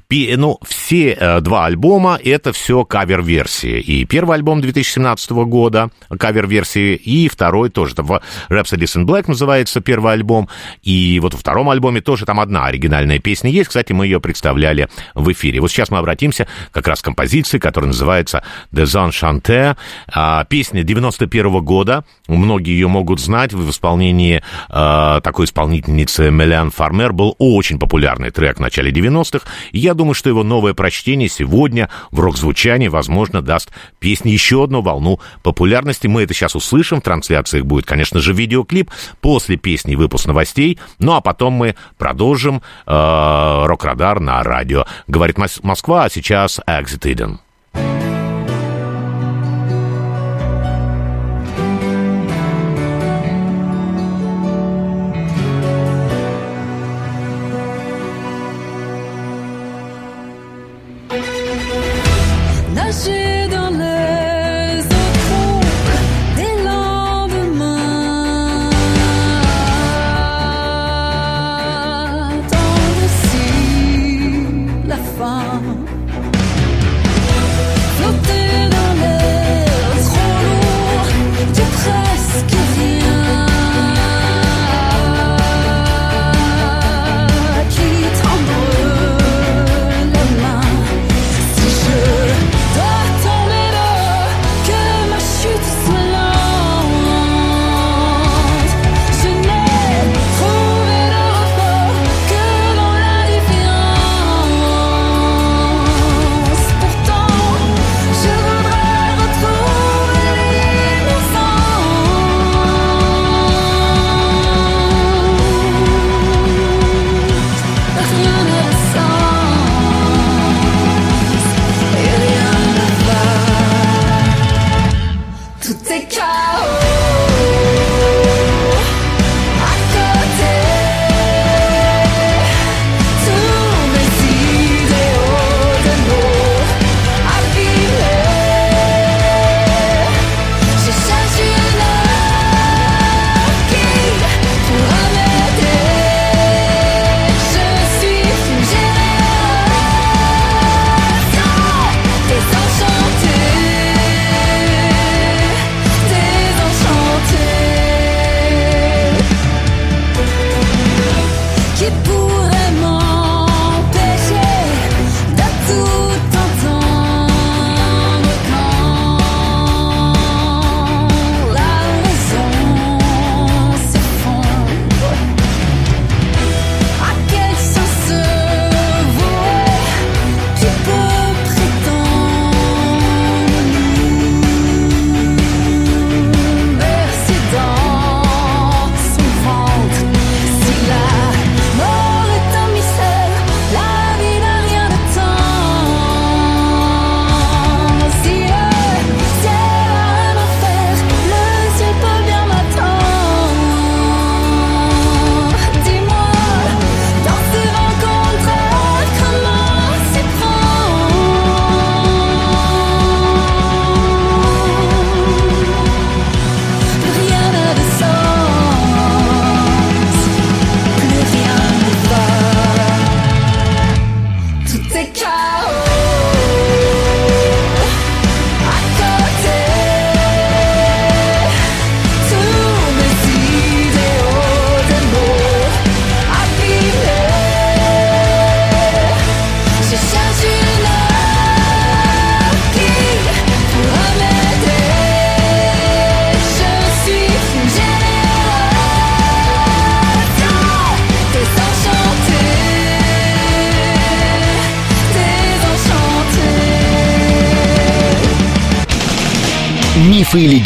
Пи, 0.06 0.34
ну, 0.36 0.58
все 0.66 1.12
э, 1.12 1.40
два 1.40 1.67
альбома— 1.68 2.18
это 2.24 2.52
все 2.52 2.84
кавер-версии. 2.84 3.80
И 3.80 4.04
первый 4.04 4.36
альбом 4.36 4.60
2017 4.60 5.30
года— 5.44 5.90
кавер-версии, 6.18 6.94
и 6.96 7.28
второй 7.28 7.70
тоже. 7.70 7.94
Там 7.94 8.06
Rhapsody 8.48 8.84
in 8.84 9.04
Black 9.04 9.24
называется 9.28 9.80
первый 9.80 10.14
альбом. 10.14 10.48
И 10.82 11.18
вот 11.22 11.34
во 11.34 11.38
втором 11.38 11.70
альбоме 11.70 12.00
тоже 12.00 12.26
там 12.26 12.40
одна 12.40 12.66
оригинальная 12.66 13.18
песня 13.18 13.50
есть. 13.50 13.68
Кстати, 13.68 13.92
мы 13.92 14.06
ее 14.06 14.20
представляли 14.20 14.88
в 15.14 15.30
эфире. 15.32 15.60
Вот 15.60 15.70
сейчас 15.70 15.90
мы 15.90 15.98
обратимся 15.98 16.48
как 16.72 16.88
раз 16.88 17.00
к 17.00 17.04
композиции, 17.04 17.58
которая 17.58 17.88
называется 17.88 18.42
«The 18.72 18.84
Zone 18.84 19.10
Chante». 19.10 19.76
А, 20.12 20.44
песня 20.44 20.82
91 20.82 21.46
-го 21.46 21.60
года. 21.60 22.04
Многие 22.26 22.72
ее 22.72 22.88
могут 22.88 23.20
знать 23.20 23.52
в 23.52 23.70
исполнении 23.70 24.42
а, 24.68 25.20
такой 25.20 25.44
исполнительницы 25.44 26.30
Мелиан 26.30 26.70
Фармер. 26.70 27.12
Был 27.12 27.36
очень 27.38 27.78
популярный 27.78 28.30
трек 28.30 28.56
в 28.56 28.60
начале 28.60 28.90
90-х. 28.90 29.46
Я 29.72 29.94
думаю, 29.94 30.14
что 30.14 30.28
его 30.28 30.42
новое 30.42 30.74
прочтение 30.74 31.28
сегодня 31.28 31.57
сегодня 31.58 31.88
в 32.12 32.20
рок-звучании, 32.20 32.86
возможно, 32.86 33.42
даст 33.42 33.72
песне 33.98 34.32
еще 34.32 34.62
одну 34.62 34.80
волну 34.80 35.18
популярности. 35.42 36.06
Мы 36.06 36.22
это 36.22 36.32
сейчас 36.32 36.54
услышим. 36.54 37.00
В 37.00 37.02
трансляциях 37.02 37.64
будет, 37.64 37.84
конечно 37.84 38.20
же, 38.20 38.32
видеоклип. 38.32 38.92
После 39.20 39.56
песни 39.56 39.96
выпуск 39.96 40.26
новостей. 40.26 40.78
Ну, 41.00 41.14
а 41.14 41.20
потом 41.20 41.54
мы 41.54 41.74
продолжим 41.96 42.62
э, 42.86 43.62
рок-радар 43.66 44.20
на 44.20 44.44
радио. 44.44 44.86
Говорит 45.08 45.36
Москва, 45.62 46.04
а 46.04 46.10
сейчас 46.10 46.60
Exit 46.68 47.12
Eden. 47.12 47.38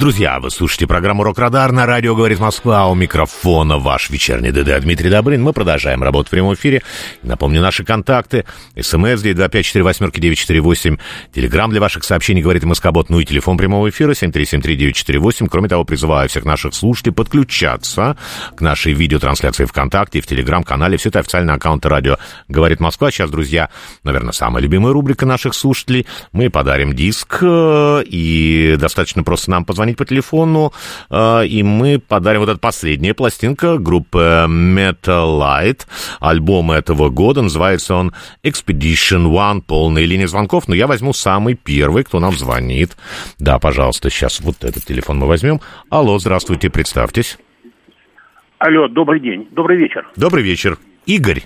Друзья, 0.00 0.40
вы 0.40 0.50
слушаете 0.50 0.86
программу 0.86 1.24
«Рок-Радар» 1.24 1.72
на 1.72 1.84
радио 1.84 2.16
«Говорит 2.16 2.38
Москва». 2.40 2.88
У 2.88 2.94
микрофона 2.94 3.76
ваш 3.76 4.08
вечерний 4.08 4.50
ДД 4.50 4.80
Дмитрий 4.80 5.10
Добрын. 5.10 5.42
Мы 5.42 5.52
продолжаем 5.52 6.02
работу 6.02 6.28
в 6.28 6.30
прямом 6.30 6.54
эфире. 6.54 6.80
Напомню, 7.22 7.60
наши 7.60 7.84
контакты. 7.84 8.46
СМС 8.80 9.22
925-48-948. 9.22 10.98
Телеграмм 11.34 11.70
для 11.70 11.82
ваших 11.82 12.04
сообщений 12.04 12.40
«Говорит 12.40 12.64
Москобот». 12.64 13.10
Ну 13.10 13.20
и 13.20 13.26
телефон 13.26 13.58
прямого 13.58 13.90
эфира 13.90 14.12
7373948. 14.12 15.48
Кроме 15.50 15.68
того, 15.68 15.84
призываю 15.84 16.30
всех 16.30 16.46
наших 16.46 16.72
слушателей 16.72 17.12
подключаться 17.12 18.16
к 18.56 18.62
нашей 18.62 18.94
видеотрансляции 18.94 19.66
ВКонтакте, 19.66 20.22
в 20.22 20.26
Телеграм-канале. 20.26 20.96
Все 20.96 21.10
это 21.10 21.18
официальный 21.18 21.52
аккаунт 21.52 21.84
радио 21.84 22.16
«Говорит 22.48 22.80
Москва». 22.80 23.10
Сейчас, 23.10 23.30
друзья, 23.30 23.68
наверное, 24.02 24.32
самая 24.32 24.62
любимая 24.62 24.94
рубрика 24.94 25.26
наших 25.26 25.52
слушателей. 25.52 26.06
Мы 26.32 26.48
подарим 26.48 26.94
диск, 26.94 27.40
э, 27.42 28.02
и 28.06 28.76
достаточно 28.78 29.22
просто 29.24 29.50
нам 29.50 29.66
позвонить 29.66 29.89
позвонить 29.90 29.96
по 29.96 30.04
телефону, 30.04 30.72
э, 31.10 31.46
и 31.46 31.62
мы 31.62 31.98
подарим 31.98 32.40
вот 32.40 32.48
эта 32.48 32.58
последняя 32.58 33.14
пластинка 33.14 33.78
группы 33.78 34.46
Metalite. 34.48 35.86
Альбом 36.20 36.70
этого 36.70 37.10
года, 37.10 37.42
называется 37.42 37.94
он 37.94 38.12
Expedition 38.42 39.30
One, 39.30 39.62
полная 39.62 40.04
линия 40.04 40.26
звонков. 40.26 40.68
Но 40.68 40.74
я 40.74 40.86
возьму 40.86 41.12
самый 41.12 41.54
первый, 41.54 42.04
кто 42.04 42.20
нам 42.20 42.32
звонит. 42.32 42.96
Да, 43.38 43.58
пожалуйста, 43.58 44.10
сейчас 44.10 44.40
вот 44.40 44.64
этот 44.64 44.84
телефон 44.84 45.18
мы 45.18 45.26
возьмем. 45.26 45.60
Алло, 45.90 46.18
здравствуйте, 46.18 46.70
представьтесь. 46.70 47.38
Алло, 48.58 48.88
добрый 48.88 49.20
день, 49.20 49.48
добрый 49.50 49.78
вечер. 49.78 50.06
Добрый 50.16 50.44
вечер. 50.44 50.78
Игорь. 51.06 51.42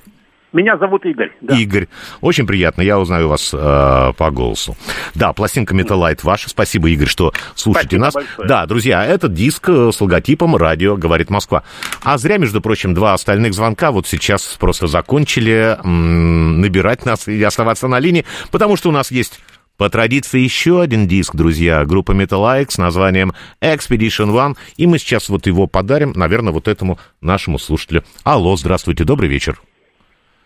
Меня 0.55 0.79
зовут 0.79 1.05
Игорь. 1.05 1.33
Да. 1.41 1.59
Игорь. 1.59 1.89
Очень 2.21 2.47
приятно, 2.47 2.81
я 2.81 2.99
узнаю 2.99 3.29
вас 3.29 3.51
э, 3.53 4.13
по 4.17 4.31
голосу. 4.31 4.77
Да, 5.15 5.33
пластинка 5.33 5.75
Metalite 5.75 6.21
ваша. 6.23 6.49
Спасибо, 6.49 6.89
Игорь, 6.89 7.09
что 7.09 7.33
слушаете 7.57 7.99
Спасибо 7.99 8.05
нас. 8.05 8.15
большое. 8.15 8.49
Да, 8.49 8.65
друзья, 8.67 9.05
этот 9.05 9.35
диск 9.35 9.69
э, 9.69 9.91
с 9.93 10.01
логотипом 10.01 10.55
«Радио 10.57 10.97
говорит 10.97 11.29
Москва». 11.29 11.65
А 12.05 12.17
зря, 12.19 12.39
между 12.39 12.61
прочим, 12.61 12.95
два 12.95 13.15
остальных 13.15 13.53
звонка 13.53 13.91
вот 13.91 14.07
сейчас 14.07 14.43
просто 14.59 14.87
закончили 14.87 15.77
м- 15.85 16.61
набирать 16.61 17.05
нас 17.05 17.27
и 17.27 17.43
оставаться 17.43 17.89
на 17.89 17.99
линии, 17.99 18.25
потому 18.53 18.77
что 18.77 18.91
у 18.91 18.93
нас 18.93 19.11
есть 19.11 19.41
по 19.77 19.91
традиции 19.91 20.39
еще 20.39 20.81
один 20.83 21.09
диск, 21.09 21.35
друзья, 21.35 21.85
группа 21.85 22.13
Metalike 22.13 22.71
с 22.71 22.79
названием 22.79 23.33
Expedition 23.61 24.31
One, 24.33 24.57
и 24.77 24.87
мы 24.87 24.99
сейчас 25.01 25.29
вот 25.29 25.49
его 25.49 25.67
подарим, 25.67 26.13
наверное, 26.15 26.53
вот 26.53 26.69
этому 26.69 27.01
нашему 27.21 27.59
слушателю. 27.59 28.05
Алло, 28.23 28.55
здравствуйте, 28.57 29.03
добрый 29.03 29.29
вечер. 29.29 29.61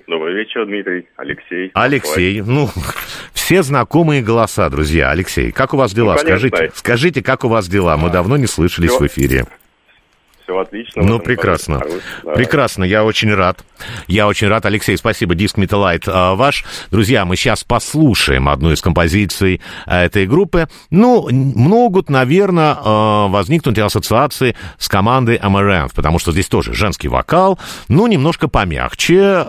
Добрый 0.09 0.35
вечер, 0.37 0.65
Дмитрий, 0.65 1.07
Алексей. 1.17 1.71
Алексей, 1.75 2.41
ну, 2.41 2.71
все 3.35 3.63
знакомые 3.63 4.23
голоса, 4.23 4.71
друзья. 4.71 5.11
Алексей, 5.11 5.53
как 5.53 5.75
у 5.75 5.77
вас 5.77 5.93
дела? 5.93 6.15
Ну, 6.15 6.21
конечно. 6.21 6.49
скажите, 6.49 6.73
скажите, 6.75 7.23
как 7.23 7.45
у 7.45 7.49
вас 7.49 7.69
дела? 7.69 7.95
Мы 7.99 8.09
давно 8.09 8.39
не 8.39 8.47
слышались 8.47 8.89
Всё. 8.89 9.01
в 9.01 9.07
эфире. 9.07 9.45
Все 10.49 10.59
отлично. 10.59 11.03
Ну, 11.03 11.19
прекрасно. 11.19 11.79
году. 11.79 12.01
Да. 12.25 12.33
Прекрасно, 12.33 12.85
я 12.85 13.05
очень 13.05 13.35
рад. 13.35 13.63
Я 14.07 14.27
очень 14.27 14.49
рад, 14.49 14.65
Алексей, 14.65 14.97
спасибо, 14.97 15.35
диск 15.35 15.59
Metalite 15.59 16.05
а, 16.07 16.35
ваш. 16.37 16.65
Друзья, 16.91 17.27
мы 17.27 17.37
сейчас 17.37 17.65
послушаем 17.65 18.49
одну 18.49 18.73
из 18.73 18.81
композиций 18.81 19.61
а, 19.85 20.05
этой 20.05 20.27
группы. 20.27 20.69
Ну, 20.91 21.29
могут, 21.31 22.09
наверное, 22.09 22.75
а, 22.83 23.29
возникнуть 23.29 23.79
ассоциации 23.79 24.57
с 24.79 24.89
командой 24.89 25.37
Amaranth, 25.37 25.91
потому 25.95 26.19
что 26.19 26.33
здесь 26.33 26.49
тоже 26.49 26.73
женский 26.73 27.09
вокал, 27.09 27.59
но 27.89 28.09
немножко 28.09 28.49
помягче. 28.49 29.45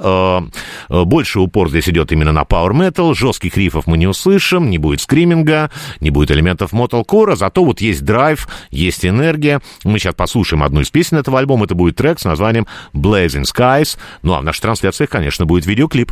Больше 0.89 1.39
упор 1.39 1.69
здесь 1.69 1.88
идет 1.88 2.12
именно 2.12 2.33
на 2.33 2.41
Power 2.41 2.71
Metal, 2.71 3.15
жестких 3.15 3.55
рифов 3.55 3.88
мы 3.88 3.97
не 3.97 4.07
услышим, 4.07 4.69
не 4.69 4.77
будет 4.77 4.99
скриминга, 4.99 5.71
не 6.01 6.09
будет 6.09 6.31
элементов 6.31 6.73
Metalcore, 6.73 7.38
зато 7.38 7.63
вот 7.63 7.79
есть 7.79 8.03
драйв, 8.03 8.49
есть 8.69 9.05
энергия. 9.05 9.62
Мы 9.85 9.97
сейчас 9.97 10.13
послушаем 10.13 10.63
одну 10.63 10.81
из 10.81 10.88
песен 10.91 11.17
этого 11.17 11.39
альбома, 11.39 11.65
это 11.65 11.75
будет 11.75 11.95
трек 11.95 12.19
с 12.19 12.25
названием 12.25 12.67
Blazing 12.93 13.43
Skies. 13.43 13.97
Ну 14.21 14.34
а 14.34 14.41
в 14.41 14.43
нашей 14.43 14.62
трансляции, 14.62 15.06
конечно, 15.06 15.45
будет 15.45 15.65
видеоклип. 15.65 16.12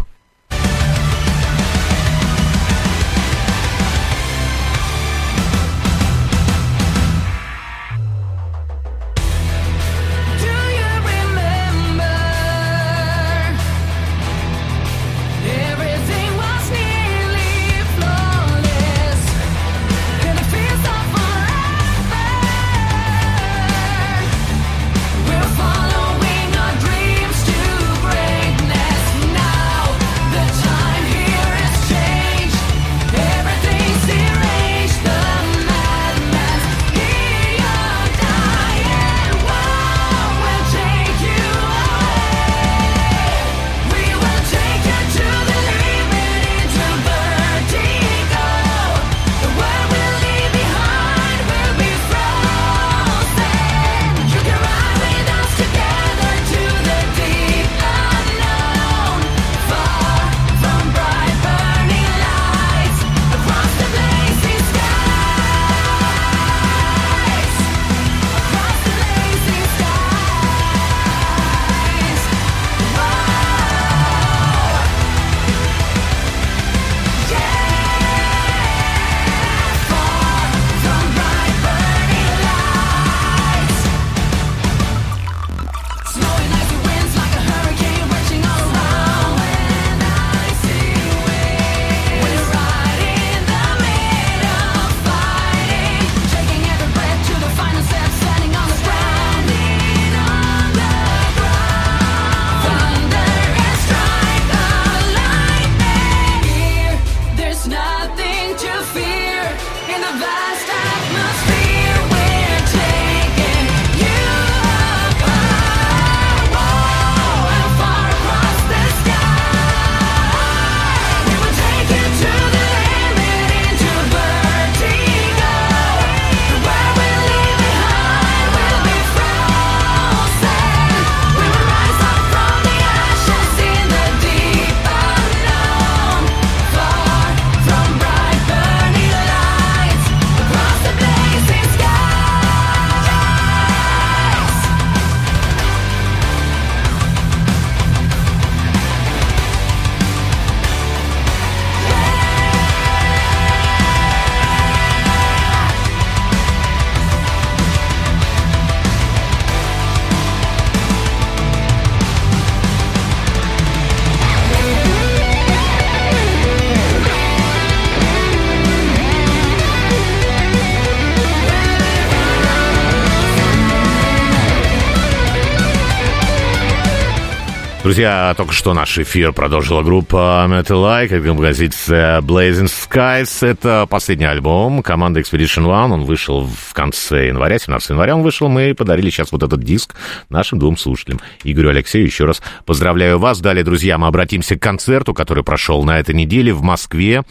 Друзья, 177.88 178.34
только 178.36 178.52
что 178.52 178.74
наш 178.74 178.98
эфир 178.98 179.32
продолжила 179.32 179.82
группа 179.82 180.46
Metal 180.50 181.08
Like, 181.08 181.24
композиция 181.24 182.20
Blazing 182.20 182.70
Skies. 182.70 183.48
Это 183.48 183.88
последний 183.90 184.26
альбом 184.26 184.84
команды 184.84 185.22
Expedition 185.22 185.64
One. 185.64 185.94
Он 185.94 186.04
вышел 186.04 186.46
в 186.46 186.74
конце 186.74 187.28
января, 187.28 187.58
17 187.58 187.92
января 187.92 188.18
он 188.18 188.24
вышел. 188.24 188.50
Мы 188.50 188.76
подарили 188.76 189.10
сейчас 189.10 189.32
вот 189.32 189.42
этот 189.42 189.64
диск 189.64 189.96
нашим 190.28 190.60
двум 190.60 190.76
слушателям. 190.76 191.22
Игорю 191.46 191.70
Алексею 191.70 192.04
еще 192.04 192.26
раз 192.26 192.42
поздравляю 192.66 193.20
вас. 193.20 193.40
Далее, 193.40 193.64
друзья, 193.64 193.98
мы 193.98 194.08
обратимся 194.08 194.58
к 194.58 194.62
концерту, 194.62 195.14
который 195.14 195.46
прошел 195.46 195.86
на 195.86 195.98
этой 195.98 196.14
неделе 196.14 196.54
в 196.54 196.62
Москве. 196.62 197.24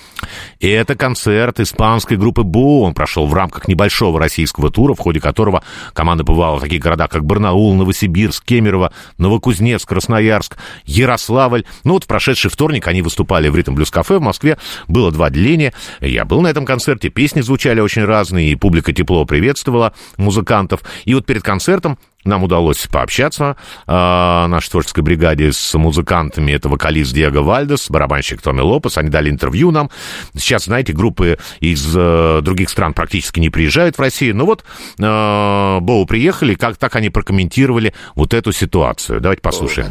И 0.59 0.69
это 0.71 0.95
концерт 0.95 1.61
испанской 1.61 2.17
группы 2.17 2.45
Бу. 2.45 2.83
Он 2.83 2.95
прошел 2.95 3.27
в 3.27 3.35
рамках 3.35 3.69
небольшого 3.69 4.19
российского 4.19 4.71
тура, 4.71 4.95
в 4.95 5.01
ходе 5.01 5.21
которого 5.21 5.63
команда 5.93 6.25
бывала 6.25 6.57
в 6.57 6.63
таких 6.63 6.81
городах, 6.81 7.11
как 7.11 7.27
Барнаул, 7.27 7.75
Новосибирск, 7.75 8.43
Кемерово, 8.43 8.91
Новокузнецк, 9.19 9.87
Красноярск, 9.87 10.46
Ярославль. 10.85 11.65
Ну 11.85 11.95
вот 11.95 12.05
в 12.05 12.07
прошедший 12.07 12.51
вторник 12.51 12.87
они 12.89 13.03
выступали 13.03 13.49
в 13.49 13.57
Ритм 13.57 13.75
Блюз 13.75 13.91
Кафе 13.91 14.19
в 14.19 14.23
Москве. 14.23 14.59
Было 14.89 15.11
два 15.11 15.27
отделения. 15.27 15.73
Я 16.01 16.25
был 16.25 16.41
на 16.41 16.49
этом 16.49 16.65
концерте, 16.65 17.09
песни 17.09 17.41
звучали 17.41 17.81
очень 17.81 18.05
разные, 18.05 18.51
и 18.51 18.55
публика 18.55 18.93
тепло 18.93 19.25
приветствовала 19.25 19.93
музыкантов. 20.17 20.83
И 21.05 21.15
вот 21.15 21.27
перед 21.27 21.43
концертом 21.43 21.99
нам 22.27 22.45
удалось 22.45 22.87
пообщаться 22.87 23.57
э, 23.87 23.93
нашей 23.93 24.71
творческой 24.71 25.01
бригаде 25.01 25.53
с 25.53 25.75
музыкантами. 25.75 26.53
Это 26.53 26.69
вокалист 26.69 27.13
Диего 27.13 27.43
Вальдес, 27.43 27.91
барабанщик 27.91 28.43
Томми 28.43 28.61
Лопес. 28.61 28.99
Они 28.99 29.09
дали 29.09 29.31
интервью 29.31 29.71
нам. 29.71 29.91
Сейчас, 30.35 30.65
знаете, 30.65 30.93
группы 30.93 31.39
из 31.61 31.95
э, 31.97 32.41
других 32.43 32.71
стран 32.71 32.95
практически 32.95 33.41
не 33.41 33.51
приезжают 33.51 33.97
в 33.97 34.01
Россию. 34.01 34.37
Но 34.37 34.47
вот 34.47 34.65
э, 34.99 35.79
Боу 35.81 36.07
приехали, 36.07 36.55
как 36.55 36.77
так 36.77 36.97
они 36.97 37.11
прокомментировали 37.11 37.95
вот 38.15 38.35
эту 38.35 38.53
ситуацию. 38.53 39.21
Давайте 39.21 39.43
послушаем. 39.43 39.89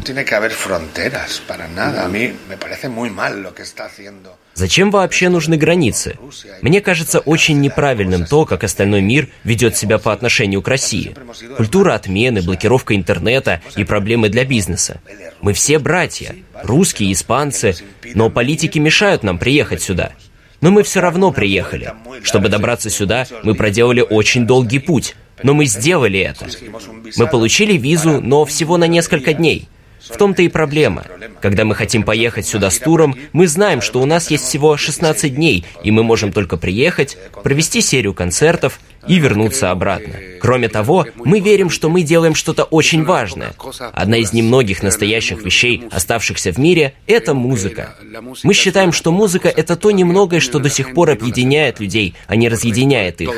Зачем 4.56 4.90
вообще 4.90 5.28
нужны 5.28 5.58
границы? 5.58 6.16
Мне 6.62 6.80
кажется 6.80 7.20
очень 7.20 7.60
неправильным 7.60 8.24
то, 8.24 8.46
как 8.46 8.64
остальной 8.64 9.02
мир 9.02 9.28
ведет 9.44 9.76
себя 9.76 9.98
по 9.98 10.14
отношению 10.14 10.62
к 10.62 10.68
России. 10.68 11.14
Культура 11.58 11.94
отмены, 11.94 12.40
блокировка 12.40 12.96
интернета 12.96 13.60
и 13.76 13.84
проблемы 13.84 14.30
для 14.30 14.46
бизнеса. 14.46 15.02
Мы 15.42 15.52
все 15.52 15.78
братья, 15.78 16.34
русские, 16.62 17.12
испанцы, 17.12 17.76
но 18.14 18.30
политики 18.30 18.78
мешают 18.78 19.22
нам 19.22 19.36
приехать 19.36 19.82
сюда. 19.82 20.12
Но 20.62 20.70
мы 20.70 20.84
все 20.84 21.00
равно 21.00 21.32
приехали. 21.32 21.92
Чтобы 22.22 22.48
добраться 22.48 22.88
сюда, 22.88 23.26
мы 23.42 23.54
проделали 23.54 24.00
очень 24.00 24.46
долгий 24.46 24.78
путь. 24.78 25.16
Но 25.42 25.52
мы 25.52 25.66
сделали 25.66 26.18
это. 26.20 26.46
Мы 27.18 27.26
получили 27.26 27.76
визу, 27.76 28.22
но 28.22 28.46
всего 28.46 28.78
на 28.78 28.86
несколько 28.86 29.34
дней. 29.34 29.68
В 30.08 30.16
том-то 30.16 30.42
и 30.42 30.48
проблема. 30.48 31.04
Когда 31.40 31.64
мы 31.64 31.74
хотим 31.74 32.02
поехать 32.02 32.46
сюда 32.46 32.70
с 32.70 32.78
туром, 32.78 33.16
мы 33.32 33.46
знаем, 33.46 33.80
что 33.80 34.00
у 34.00 34.06
нас 34.06 34.30
есть 34.30 34.44
всего 34.44 34.76
16 34.76 35.34
дней, 35.34 35.64
и 35.82 35.90
мы 35.90 36.02
можем 36.02 36.32
только 36.32 36.56
приехать, 36.56 37.16
провести 37.42 37.80
серию 37.80 38.14
концертов 38.14 38.80
и 39.06 39.18
вернуться 39.18 39.70
обратно. 39.70 40.14
Кроме 40.40 40.68
того, 40.68 41.06
мы 41.16 41.40
верим, 41.40 41.70
что 41.70 41.88
мы 41.88 42.02
делаем 42.02 42.34
что-то 42.34 42.64
очень 42.64 43.04
важное. 43.04 43.54
Одна 43.92 44.18
из 44.18 44.32
немногих 44.32 44.82
настоящих 44.82 45.44
вещей, 45.44 45.84
оставшихся 45.90 46.52
в 46.52 46.58
мире, 46.58 46.94
это 47.06 47.34
музыка. 47.34 47.94
Мы 48.42 48.54
считаем, 48.54 48.92
что 48.92 49.12
музыка— 49.12 49.48
это 49.56 49.76
то 49.76 49.90
немногое, 49.90 50.40
что 50.40 50.58
до 50.58 50.68
сих 50.68 50.94
пор 50.94 51.10
объединяет 51.10 51.80
людей, 51.80 52.14
а 52.26 52.36
не 52.36 52.48
разъединяет 52.48 53.20
их. 53.20 53.30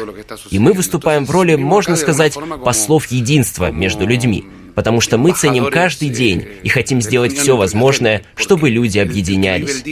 И 0.50 0.58
мы 0.58 0.72
выступаем 0.72 1.26
в 1.26 1.30
роли, 1.30 1.56
можно 1.56 1.96
сказать, 1.96 2.36
послов 2.64 3.06
единства 3.06 3.70
между 3.70 4.06
людьми 4.06 4.44
потому 4.78 5.00
что 5.00 5.18
мы 5.18 5.32
ценим 5.32 5.70
каждый 5.72 6.08
день 6.08 6.46
и 6.62 6.68
хотим 6.68 7.02
сделать 7.02 7.36
все 7.36 7.56
возможное, 7.56 8.22
чтобы 8.36 8.70
люди 8.70 9.00
объединялись. 9.00 9.82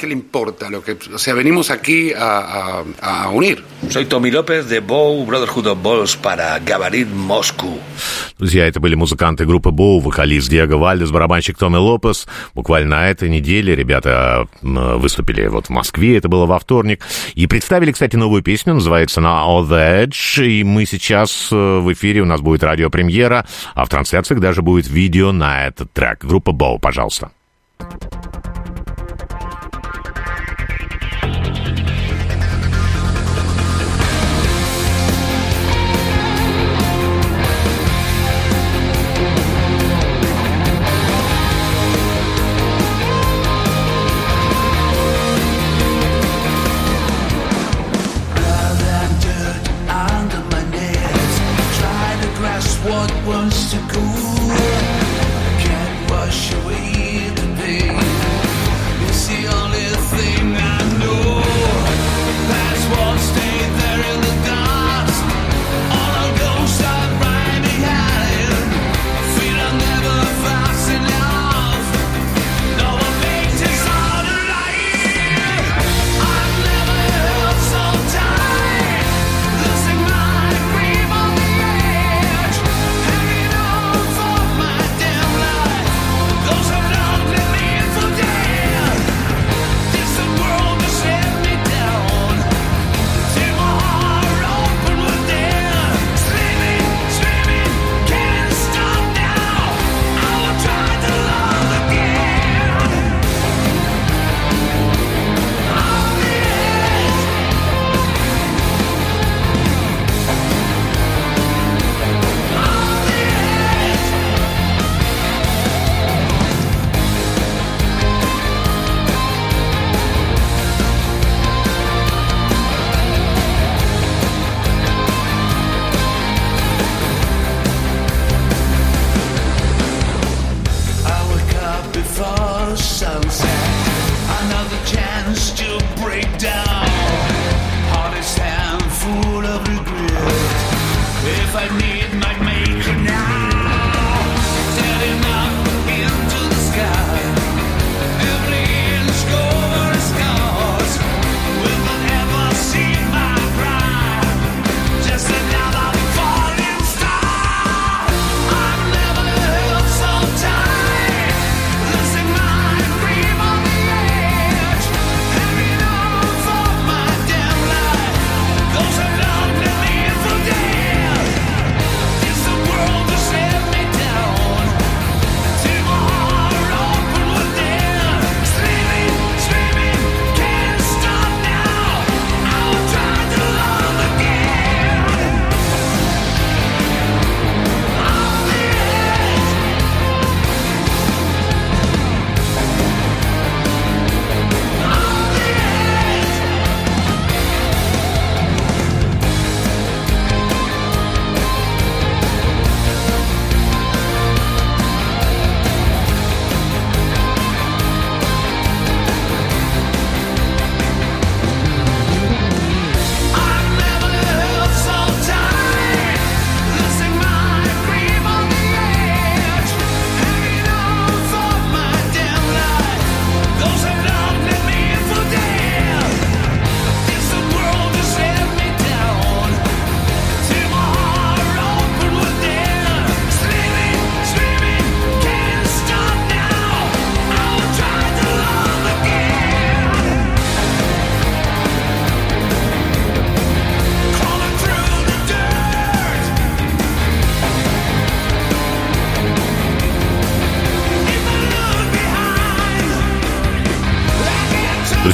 ¿Qué 0.00 0.06
le 0.06 0.14
importa? 0.14 0.70
Lo 0.70 0.82
que, 0.82 0.96
o 1.14 1.18
sea, 1.18 1.34
venimos 1.34 1.70
aquí 1.70 2.12
a, 2.12 2.38
a- 3.00 3.24
a 3.26 3.28
unir. 3.28 3.62
Soy 3.90 4.06
Tommy 4.06 4.30
López 4.30 4.66
de 4.68 4.80
Bow 4.80 5.26
Brotherhood 5.26 5.66
of 5.66 5.78
Balls 5.82 6.16
para 6.16 6.58
Gabarit 6.58 7.08
Moscú. 7.08 7.78
Друзья, 8.38 8.66
это 8.66 8.80
были 8.80 8.94
музыканты 8.94 9.44
группы 9.44 9.70
Боу, 9.70 10.00
вокалист 10.00 10.48
Диего 10.48 10.78
Вальдес, 10.78 11.10
барабанщик 11.10 11.58
Томми 11.58 11.76
Лопес. 11.76 12.26
Буквально 12.54 12.96
на 12.96 13.10
этой 13.10 13.28
неделе 13.28 13.76
ребята 13.76 14.46
выступили 14.62 15.46
вот 15.48 15.66
в 15.66 15.70
Москве, 15.70 16.16
это 16.16 16.28
было 16.28 16.46
во 16.46 16.58
вторник. 16.58 17.04
И 17.34 17.46
представили, 17.46 17.92
кстати, 17.92 18.16
новую 18.16 18.42
песню, 18.42 18.72
называется 18.72 19.20
она 19.20 19.42
All 19.46 19.68
the 19.68 20.06
Edge. 20.06 20.46
И 20.46 20.64
мы 20.64 20.86
сейчас 20.86 21.48
э, 21.52 21.54
в 21.80 21.92
эфире, 21.92 22.22
у 22.22 22.24
нас 22.26 22.40
будет 22.40 22.64
радиопремьера, 22.64 23.44
а 23.74 23.84
в 23.84 23.90
трансляциях 23.90 24.40
даже 24.40 24.62
будет 24.62 24.88
видео 24.88 25.32
на 25.32 25.66
этот 25.66 25.92
трек. 25.92 26.24
Группа 26.24 26.52
Боу, 26.52 26.78
пожалуйста. 26.78 27.30
under 27.80 28.19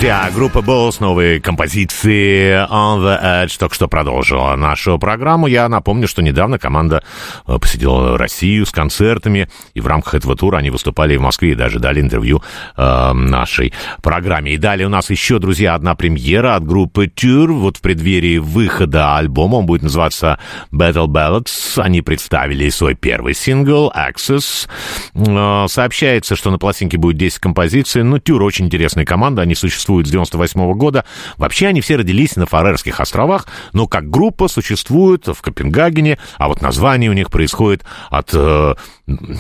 Друзья, 0.07 0.31
группа 0.33 0.59
Balls, 0.59 0.99
новые 1.01 1.41
композиции 1.41 2.65
On 2.71 3.01
The 3.01 3.45
Edge 3.45 3.59
только 3.59 3.75
что 3.75 3.89
продолжила 3.89 4.55
нашу 4.55 5.01
программу. 5.01 5.49
Я 5.49 5.69
напомню, 5.69 6.07
что 6.07 6.23
недавно 6.23 6.61
команда 6.61 7.03
э, 7.45 7.59
посетила 7.59 8.17
Россию 8.17 8.67
с 8.67 8.71
концертами, 8.71 9.49
и 9.75 9.81
в 9.81 9.89
рамках 9.89 10.15
этого 10.15 10.37
тура 10.37 10.59
они 10.59 10.71
выступали 10.71 11.17
в 11.17 11.23
Москве, 11.23 11.51
и 11.51 11.55
даже 11.57 11.81
дали 11.81 12.01
интервью 12.01 12.41
э, 12.77 13.13
нашей 13.15 13.73
программе. 14.01 14.53
И 14.53 14.59
далее 14.59 14.87
у 14.87 14.91
нас 14.91 15.11
еще, 15.11 15.41
друзья, 15.41 15.75
одна 15.75 15.97
премьера 15.97 16.55
от 16.55 16.65
группы 16.65 17.07
Tour. 17.07 17.49
Вот 17.49 17.79
в 17.79 17.81
преддверии 17.81 18.39
выхода 18.39 19.17
альбома, 19.17 19.57
он 19.57 19.67
будет 19.67 19.83
называться 19.83 20.39
Battle 20.71 21.09
Ballads. 21.09 21.83
Они 21.83 22.01
представили 22.01 22.69
свой 22.69 22.95
первый 22.95 23.35
сингл 23.35 23.93
Access. 23.93 24.69
Э, 25.17 25.67
сообщается, 25.67 26.37
что 26.37 26.53
на 26.53 26.59
пластинке 26.59 26.97
будет 26.97 27.17
10 27.17 27.41
композиций. 27.41 28.05
Ну, 28.05 28.19
Týr 28.19 28.45
очень 28.45 28.67
интересная 28.67 29.05
команда, 29.05 29.43
они 29.43 29.57
существуют 29.57 29.96
с 30.05 30.11
98 30.11 30.73
года. 30.75 31.05
Вообще 31.37 31.69
они 31.69 31.81
все 31.81 31.97
родились 31.97 32.37
на 32.37 32.47
Фарерских 32.47 33.01
островах, 33.01 33.47
но 33.73 33.87
как 33.87 34.11
группа 34.11 34.49
существуют 34.49 35.27
в 35.27 35.41
Копенгагене, 35.41 36.19
а 36.39 36.49
вот 36.49 36.61
название 36.61 37.11
у 37.11 37.15
них 37.15 37.31
происходит 37.31 37.85
от 38.11 38.31
э, 38.35 38.75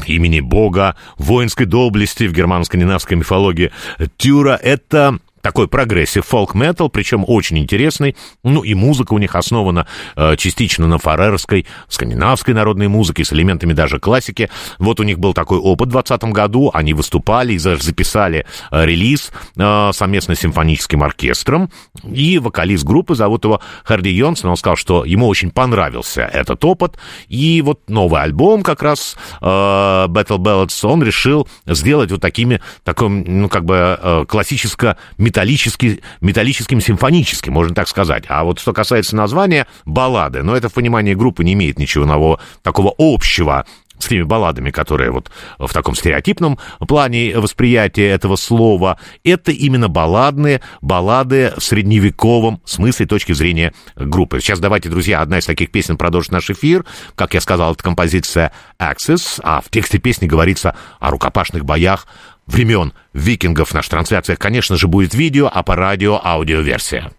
имени 0.07 0.40
бога 0.40 0.96
воинской 1.18 1.66
доблести 1.66 2.24
в 2.26 2.32
германо-скандинавской 2.32 3.16
мифологии. 3.16 3.72
Týr — 4.16 4.62
это 4.62 5.18
такой 5.47 5.68
прогрессив 5.68 6.26
фолк-метал, 6.26 6.88
причем 6.88 7.24
очень 7.24 7.59
интересный. 7.59 8.16
Ну 8.42 8.64
и 8.64 8.74
музыка 8.74 9.14
у 9.14 9.18
них 9.18 9.36
основана 9.36 9.86
э, 10.16 10.34
частично 10.36 10.88
на 10.88 10.99
фарерской, 10.99 11.66
скандинавской 11.86 12.53
народной 12.53 12.88
музыке 12.88 13.24
с 13.24 13.32
элементами 13.32 13.72
даже 13.72 14.01
классики. 14.01 14.51
Вот 14.80 14.99
у 14.99 15.05
них 15.05 15.20
был 15.20 15.34
такой 15.34 15.59
опыт 15.59 15.90
в 15.90 15.92
2020 15.92 16.34
году. 16.34 16.72
Они 16.74 16.94
выступали 16.94 17.53
и 17.53 17.59
записали 17.59 18.44
э, 18.72 18.86
релиз 18.86 19.30
э, 19.57 19.90
совместно 19.92 20.34
с 20.34 20.40
симфоническим 20.40 21.05
оркестром. 21.05 21.70
И 22.03 22.40
вокалист 22.40 22.82
группы, 22.82 23.14
зовут 23.14 23.44
его 23.44 23.61
Харди 23.84 24.11
Йонсон, 24.11 24.51
он 24.51 24.57
сказал, 24.57 24.74
что 24.74 25.05
ему 25.05 25.28
очень 25.28 25.53
понравился 25.53 26.22
этот 26.22 26.64
опыт. 26.64 26.99
И 27.28 27.62
вот 27.62 27.88
новый 27.88 28.20
альбом 28.20 28.64
как 28.64 28.82
раз 28.82 29.16
э, 29.40 29.44
Battle 29.47 30.38
Ballads 30.38 30.84
он 30.84 31.05
решил 31.05 31.47
сделать 31.66 32.11
вот 32.11 32.20
такими, 32.20 32.61
таким, 32.82 33.22
ну 33.22 33.49
как 33.49 33.64
бы 33.64 33.97
э, 34.03 34.24
классическо 34.26 34.97
металлически, 35.37 36.01
металлическим 36.22 36.80
симфоническим, 36.80 37.53
можно 37.53 37.74
так 37.74 37.89
сказать. 37.89 38.24
А 38.28 38.45
вот 38.45 38.59
что 38.59 38.72
касается 38.72 39.16
названия, 39.16 39.66
баллады, 39.84 40.43
но 40.43 40.57
это 40.57 40.70
в 40.70 40.72
понимании 40.72 41.12
группы 41.12 41.45
не 41.45 41.53
имеет 41.53 41.78
ничего 41.78 42.07
нового, 42.07 42.41
такого 42.62 42.95
общего 42.97 43.66
с 43.99 44.09
теми 44.09 44.22
балладами, 44.22 44.70
которые 44.70 45.11
вот 45.11 45.30
в 45.59 45.72
таком 45.72 45.95
стереотипном 45.95 46.59
плане 46.87 47.39
восприятия 47.39 48.09
этого 48.09 48.37
слова, 48.37 48.99
это 49.24 49.53
именно 49.53 49.89
балладные, 49.89 50.61
баллады 50.80 51.53
в 51.57 51.62
средневековом 51.62 52.61
смысле 52.64 53.07
точки 53.07 53.32
зрения 53.32 53.72
группы. 53.95 54.41
Сейчас 54.41 54.59
давайте, 54.59 54.89
друзья, 54.89 55.20
одна 55.20 55.39
из 55.39 55.47
таких 55.47 55.70
песен 55.70 55.97
продолжит 55.97 56.32
наш 56.32 56.51
эфир. 56.51 56.84
Как 57.14 57.34
я 57.34 57.41
сказал, 57.41 57.72
это 57.72 57.82
композиция 57.82 58.53
Access, 58.78 59.41
а 59.43 59.61
в 59.61 59.70
тексте 59.70 59.99
песни 59.99 60.26
говорится 60.26 60.76
о 61.01 61.11
рукопашных 61.11 61.64
боях 61.64 62.07
времен 62.47 62.92
викингов. 63.12 63.70
В 63.70 63.74
наших 63.74 63.90
трансляциях, 63.90 64.38
конечно 64.38 64.76
же, 64.76 64.88
будет 64.88 65.14
видео, 65.14 65.51
а 65.53 65.62
по 65.62 65.76
радио 65.76 66.20
аудиоверсия. 66.22 67.12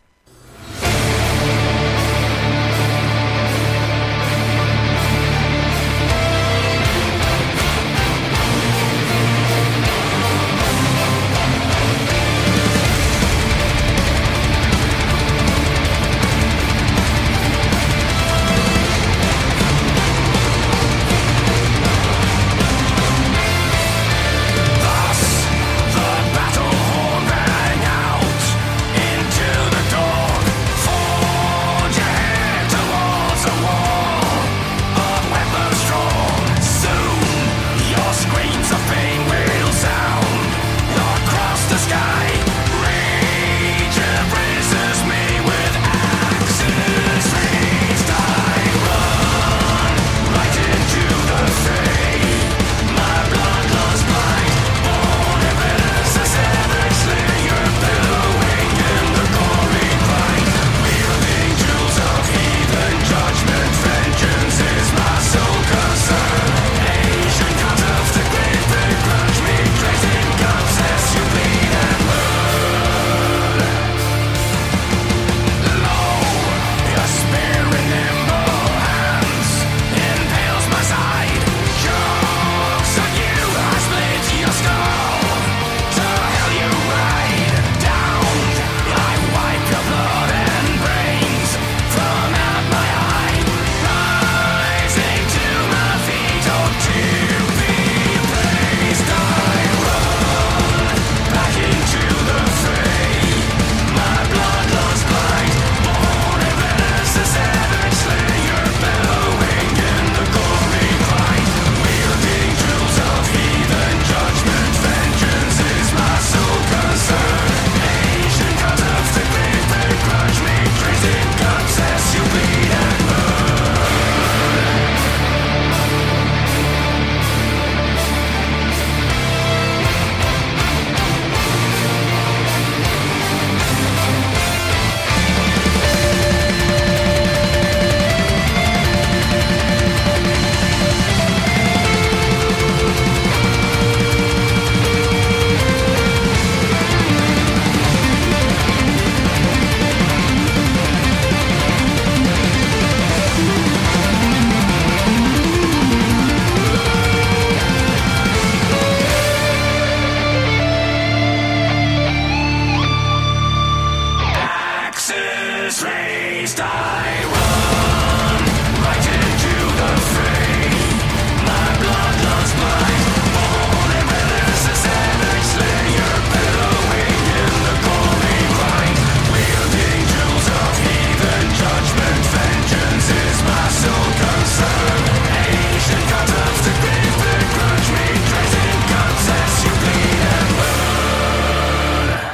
die! 166.74 167.07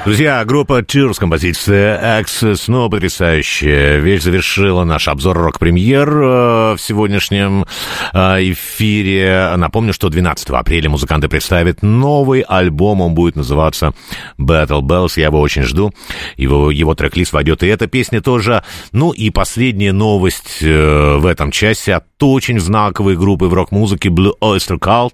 Друзья, 0.06 0.43
группа 0.43 0.82
Tears, 0.82 1.14
композиция 1.18 2.22
Access, 2.22 2.58
снова 2.58 2.89
потрясающая 2.89 3.99
вещь, 3.99 4.24
завершила 4.24 4.84
наш 4.84 5.08
обзор 5.08 5.38
рок-премьер 5.38 6.10
э, 6.10 6.74
в 6.74 6.78
сегодняшнем 6.78 7.66
э, 8.12 8.18
эфире. 8.51 9.54
Напомню, 9.56 9.93
что 9.93 10.10
12 10.10 10.49
апреля 10.49 10.89
музыканты 10.89 11.30
представят 11.30 11.84
новый 11.84 12.41
альбом, 12.41 12.99
он 12.99 13.14
будет 13.14 13.38
называться 13.38 13.93
Battle 14.38 14.82
Bells, 14.82 15.14
я 15.16 15.28
его 15.28 15.39
очень 15.39 15.64
жду, 15.64 15.93
его, 16.36 16.70
его 16.70 16.95
трек-лист 16.95 17.32
войдет. 17.32 17.64
И 17.64 17.68
эта 17.68 17.88
песня 17.88 18.20
тоже. 18.20 18.62
Ну 18.91 19.12
и 19.12 19.30
последняя 19.30 19.93
новость 19.93 20.58
э, 20.62 21.16
в 21.16 21.26
этом 21.26 21.49
часе 21.49 21.93
от 21.93 22.22
очень 22.22 22.60
знаковой 22.60 23.16
группы 23.16 23.45
в 23.45 23.54
рок-музыке 23.54 24.10
Blue 24.10 24.34
Oyster 24.41 24.78
Cult, 24.78 25.14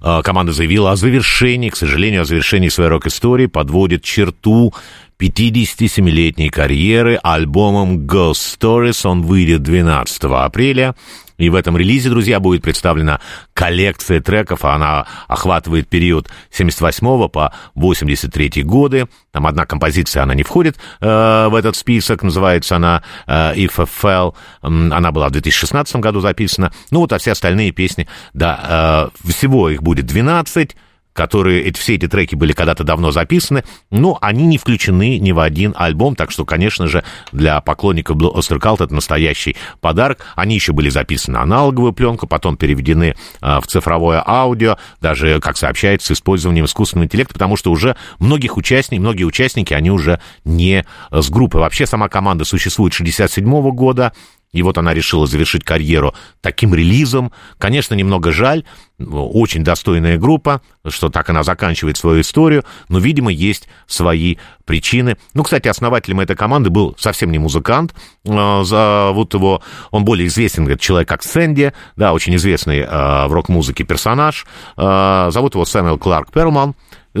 команда 0.00 0.52
заявила 0.52 0.92
о 0.92 0.96
завершении, 0.96 1.70
к 1.70 1.76
сожалению, 1.76 2.22
о 2.22 2.24
завершении 2.24 2.68
своей 2.68 2.90
рок-истории, 2.90 3.46
подводит 3.46 4.02
черту 4.02 4.72
57-летней 5.20 6.48
карьеры 6.48 7.18
альбомом 7.22 8.06
Ghost 8.06 8.58
Stories. 8.58 9.06
Он 9.08 9.22
выйдет 9.22 9.62
12 9.62 10.24
апреля. 10.24 10.94
И 11.38 11.48
в 11.48 11.54
этом 11.54 11.76
релизе, 11.76 12.10
друзья, 12.10 12.40
будет 12.40 12.62
представлена 12.62 13.20
коллекция 13.54 14.20
треков. 14.20 14.64
Она 14.64 15.06
охватывает 15.28 15.88
период 15.88 16.28
78 16.50 17.28
по 17.28 17.52
83 17.74 18.62
годы. 18.64 19.08
Там 19.30 19.46
одна 19.46 19.64
композиция, 19.64 20.24
она 20.24 20.34
не 20.34 20.42
входит 20.42 20.76
э, 21.00 21.48
в 21.48 21.54
этот 21.54 21.76
список. 21.76 22.22
Называется 22.22 22.76
она 22.76 23.02
э, 23.26 23.54
If 23.54 23.74
I 23.78 23.86
Fell. 23.86 24.34
Она 24.62 25.12
была 25.12 25.28
в 25.28 25.32
2016 25.32 25.96
году 25.96 26.20
записана. 26.20 26.72
Ну 26.90 27.00
вот, 27.00 27.12
а 27.12 27.18
все 27.18 27.32
остальные 27.32 27.70
песни, 27.70 28.08
да, 28.34 29.10
э, 29.24 29.28
всего 29.30 29.70
их 29.70 29.82
будет 29.82 30.06
12 30.06 30.76
которые 31.12 31.64
эти, 31.64 31.78
все 31.78 31.96
эти 31.96 32.06
треки 32.06 32.34
были 32.34 32.52
когда-то 32.52 32.84
давно 32.84 33.10
записаны, 33.10 33.64
но 33.90 34.18
они 34.20 34.46
не 34.46 34.58
включены 34.58 35.18
ни 35.18 35.32
в 35.32 35.40
один 35.40 35.74
альбом, 35.76 36.14
так 36.14 36.30
что, 36.30 36.44
конечно 36.44 36.86
же, 36.86 37.04
для 37.32 37.60
поклонников 37.60 38.16
Blue 38.16 38.34
Cult 38.34 38.84
это 38.84 38.94
настоящий 38.94 39.56
подарок. 39.80 40.24
Они 40.36 40.54
еще 40.54 40.72
были 40.72 40.88
записаны 40.88 41.38
на 41.38 41.42
аналоговую 41.42 41.92
пленку, 41.92 42.26
потом 42.26 42.56
переведены 42.56 43.16
а, 43.40 43.60
в 43.60 43.66
цифровое 43.66 44.22
аудио, 44.24 44.78
даже, 45.00 45.40
как 45.40 45.56
сообщается, 45.56 46.08
с 46.08 46.18
использованием 46.18 46.66
искусственного 46.66 47.06
интеллекта, 47.06 47.34
потому 47.34 47.56
что 47.56 47.70
уже 47.70 47.96
многих 48.18 48.56
участников, 48.56 49.02
многие 49.02 49.24
участники, 49.24 49.74
они 49.74 49.90
уже 49.90 50.20
не 50.44 50.84
с 51.10 51.30
группы. 51.30 51.58
Вообще 51.58 51.86
сама 51.86 52.08
команда 52.08 52.44
существует 52.44 52.94
с 52.94 52.96
67 52.96 53.70
года, 53.70 54.12
и 54.52 54.62
вот 54.62 54.78
она 54.78 54.94
решила 54.94 55.26
завершить 55.26 55.64
карьеру 55.64 56.14
таким 56.40 56.74
релизом. 56.74 57.32
Конечно, 57.58 57.94
немного 57.94 58.32
жаль, 58.32 58.64
очень 58.98 59.62
достойная 59.62 60.18
группа, 60.18 60.62
что 60.86 61.08
так 61.08 61.28
она 61.30 61.42
заканчивает 61.42 61.96
свою 61.96 62.20
историю, 62.22 62.64
но, 62.88 62.98
видимо, 62.98 63.30
есть 63.30 63.68
свои 63.86 64.36
причины. 64.64 65.16
Ну, 65.34 65.44
кстати, 65.44 65.68
основателем 65.68 66.20
этой 66.20 66.36
команды 66.36 66.70
был 66.70 66.96
совсем 66.98 67.30
не 67.30 67.38
музыкант, 67.38 67.94
э, 68.24 68.62
зовут 68.64 69.34
его, 69.34 69.62
он 69.90 70.04
более 70.04 70.26
известен, 70.26 70.64
говорит, 70.64 70.80
человек 70.80 71.08
как 71.08 71.22
Сэнди, 71.22 71.72
да, 71.96 72.12
очень 72.12 72.34
известный 72.36 72.80
э, 72.80 73.26
в 73.26 73.32
рок-музыке 73.32 73.84
персонаж, 73.84 74.46
Э, 74.76 75.28
зовут 75.30 75.54
его 75.54 75.64
Сэмюэл 75.64 75.98
Кларк 75.98 76.32
Перлман, 76.32 76.74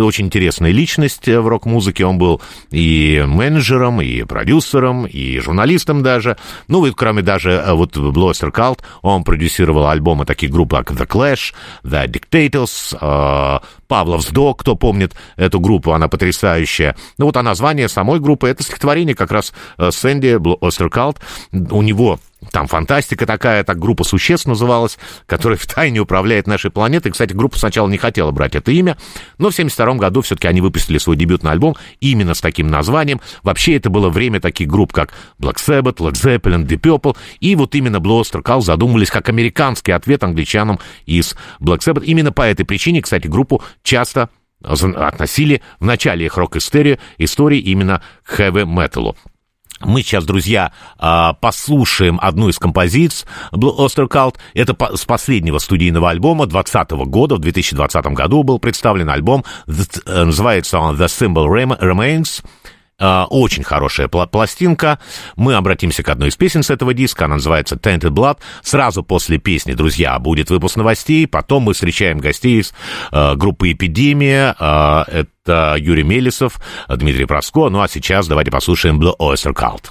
очень 0.04 0.26
интересная 0.26 0.70
личность 0.70 1.26
в 1.26 1.46
рок-музыке. 1.46 2.04
Он 2.04 2.18
был 2.18 2.40
и 2.70 3.24
менеджером, 3.26 4.00
и 4.00 4.22
продюсером, 4.24 5.06
и 5.06 5.38
журналистом 5.38 6.02
даже. 6.02 6.36
Ну, 6.68 6.84
и 6.86 6.92
кроме 6.92 7.22
даже 7.22 7.50
э, 7.50 7.72
вот 7.72 7.96
Oyster 7.96 8.52
Cult, 8.52 8.80
он 9.02 9.24
продюсировал 9.24 9.88
альбомы 9.88 10.24
таких 10.24 10.50
групп, 10.50 10.72
как 10.72 10.92
The 10.92 11.06
Clash, 11.06 11.54
The 11.84 12.06
Dictators, 12.06 12.96
э, 13.00 13.60
Павлов 13.86 14.30
Док, 14.32 14.60
кто 14.60 14.76
помнит 14.76 15.14
эту 15.36 15.60
группу, 15.60 15.92
она 15.92 16.08
потрясающая. 16.08 16.94
Ну, 17.16 17.26
вот 17.26 17.36
а 17.36 17.42
название 17.42 17.88
самой 17.88 18.20
группы, 18.20 18.48
это 18.48 18.62
стихотворение 18.62 19.14
как 19.14 19.32
раз 19.32 19.52
э, 19.78 19.90
Сэнди 19.90 20.36
Oyster 20.36 20.90
Cult. 20.90 21.16
У 21.52 21.82
него 21.82 22.20
там 22.52 22.68
фантастика 22.68 23.26
такая, 23.26 23.64
так 23.64 23.78
группа 23.78 24.04
существ 24.04 24.46
называлась, 24.46 24.98
которая 25.26 25.58
в 25.58 25.66
тайне 25.66 26.00
управляет 26.00 26.46
нашей 26.46 26.70
планетой. 26.70 27.10
Кстати, 27.10 27.32
группа 27.32 27.58
сначала 27.58 27.88
не 27.88 27.98
хотела 27.98 28.30
брать 28.30 28.54
это 28.54 28.70
имя, 28.70 28.96
но 29.38 29.50
в 29.50 29.54
72 29.54 29.94
году 29.94 30.22
все-таки 30.22 30.46
они 30.46 30.60
выпустили 30.60 30.98
свой 30.98 31.16
дебютный 31.16 31.50
альбом 31.50 31.76
именно 32.00 32.34
с 32.34 32.40
таким 32.40 32.68
названием. 32.68 33.20
Вообще 33.42 33.76
это 33.76 33.90
было 33.90 34.08
время 34.08 34.40
таких 34.40 34.68
групп, 34.68 34.92
как 34.92 35.12
Black 35.40 35.56
Sabbath, 35.56 35.96
Led 35.96 36.12
Zeppelin, 36.12 36.64
Deep 36.64 36.80
Purple, 36.80 37.16
и 37.40 37.56
вот 37.56 37.74
именно 37.74 37.96
Blue 37.96 38.20
Oyster 38.20 38.42
Cult 38.42 38.62
задумывались 38.62 39.10
как 39.10 39.28
американский 39.28 39.92
ответ 39.92 40.22
англичанам 40.22 40.78
из 41.06 41.36
Black 41.60 41.80
Sabbath. 41.80 42.04
Именно 42.04 42.32
по 42.32 42.42
этой 42.42 42.64
причине, 42.64 43.02
кстати, 43.02 43.26
группу 43.26 43.62
часто 43.82 44.30
относили 44.62 45.62
в 45.80 45.84
начале 45.84 46.26
их 46.26 46.36
рок-истории 46.36 46.98
истории 47.18 47.58
именно 47.58 48.02
к 48.24 48.36
хэви-металу. 48.36 49.16
Мы 49.80 50.02
сейчас, 50.02 50.24
друзья, 50.24 50.72
а, 50.98 51.34
послушаем 51.34 52.18
одну 52.20 52.48
из 52.48 52.58
композиций 52.58 53.26
Blue 53.52 53.76
Oyster 53.78 54.08
Cult. 54.08 54.36
Это 54.54 54.76
с 54.96 55.04
последнего 55.04 55.58
студийного 55.58 56.10
альбома 56.10 56.46
2020 56.46 57.06
года. 57.06 57.36
В 57.36 57.38
2020 57.38 58.06
году 58.14 58.42
был 58.42 58.58
представлен 58.58 59.08
альбом. 59.08 59.44
Называется 59.66 60.78
он 60.78 60.96
The 60.96 61.06
Symbol 61.06 61.46
Rem- 61.46 61.78
Remains. 61.80 62.42
А, 63.00 63.26
Очень 63.30 63.62
хорошая 63.62 64.08
пла- 64.08 64.26
пластинка. 64.28 64.98
Мы 65.36 65.54
обратимся 65.54 66.02
к 66.02 66.08
одной 66.08 66.28
из 66.30 66.36
песен 66.36 66.62
с 66.62 66.70
этого 66.70 66.94
диска. 66.94 67.26
Она 67.26 67.36
называется 67.36 67.76
Tainted 67.76 68.10
Blood. 68.10 68.38
Сразу 68.62 69.02
после 69.04 69.38
песни, 69.38 69.72
друзья, 69.72 70.18
будет 70.18 70.50
выпуск 70.50 70.76
новостей. 70.76 71.26
Потом 71.26 71.64
мы 71.64 71.74
встречаем 71.74 72.18
гостей 72.18 72.60
из 72.60 72.74
э, 73.12 73.34
группы 73.36 73.70
«Эпидемия». 73.72 74.54
Э, 74.58 75.04
это 75.10 75.76
Юрий 75.78 76.02
Мелесов, 76.02 76.56
Дмитрий 76.88 77.24
Проско. 77.26 77.68
Ну 77.68 77.80
а 77.80 77.88
сейчас 77.88 78.26
давайте 78.26 78.50
послушаем 78.50 79.00
Blue 79.00 79.14
Oyster 79.18 79.52
Cult. 79.54 79.90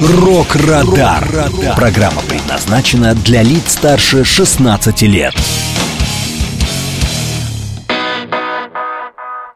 «Рок-Радар». 0.00 1.28
Программа 1.76 2.22
предназначена 2.22 3.14
для 3.14 3.42
лиц 3.42 3.72
старше 3.72 4.24
16 4.24 5.02
лет. 5.02 5.34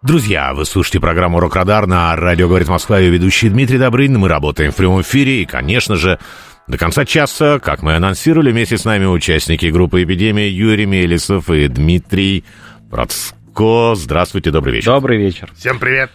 Друзья, 0.02 0.52
вы 0.52 0.66
слушаете 0.66 1.00
программу 1.00 1.40
«Рок-Радар» 1.40 1.86
на 1.86 2.14
радио 2.14 2.46
«Говорит 2.46 2.68
Москва» 2.68 3.00
и 3.00 3.08
ведущий 3.08 3.48
Дмитрий 3.48 3.78
Добрынин. 3.78 4.18
Мы 4.18 4.28
работаем 4.28 4.70
в 4.70 4.76
прямом 4.76 5.00
эфире 5.00 5.40
и, 5.40 5.46
конечно 5.46 5.96
же, 5.96 6.18
до 6.68 6.76
конца 6.76 7.06
часа, 7.06 7.58
как 7.58 7.80
мы 7.82 7.94
анонсировали, 7.94 8.52
вместе 8.52 8.76
с 8.76 8.84
нами 8.84 9.06
участники 9.06 9.64
группы 9.66 10.02
«Эпидемия» 10.02 10.50
Юрий 10.50 10.84
Мелесов 10.84 11.48
и 11.48 11.68
Дмитрий 11.68 12.44
Процко. 12.90 13.94
Здравствуйте, 13.94 14.50
добрый 14.50 14.74
вечер. 14.74 14.92
Добрый 14.92 15.16
вечер. 15.16 15.50
Всем 15.56 15.78
привет. 15.78 16.10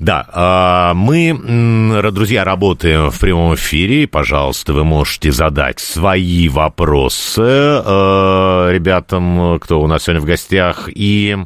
Да, 0.00 0.26
а, 0.32 0.94
мы, 0.94 2.02
друзья, 2.12 2.44
работаем 2.44 3.10
в 3.10 3.18
прямом 3.18 3.54
эфире. 3.54 4.06
Пожалуйста, 4.06 4.72
вы 4.72 4.84
можете 4.84 5.32
задать 5.32 5.80
свои 5.80 6.48
вопросы 6.48 7.42
э, 7.42 8.70
ребятам, 8.72 9.58
кто 9.60 9.80
у 9.80 9.86
нас 9.86 10.04
сегодня 10.04 10.20
в 10.20 10.26
гостях. 10.26 10.88
И 10.92 11.36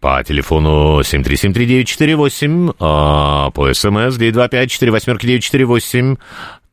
по 0.00 0.22
телефону 0.24 1.00
7373948, 1.00 2.74
а, 2.78 3.50
по 3.50 3.74
смс 3.74 4.18
925-48-948. 4.18 6.16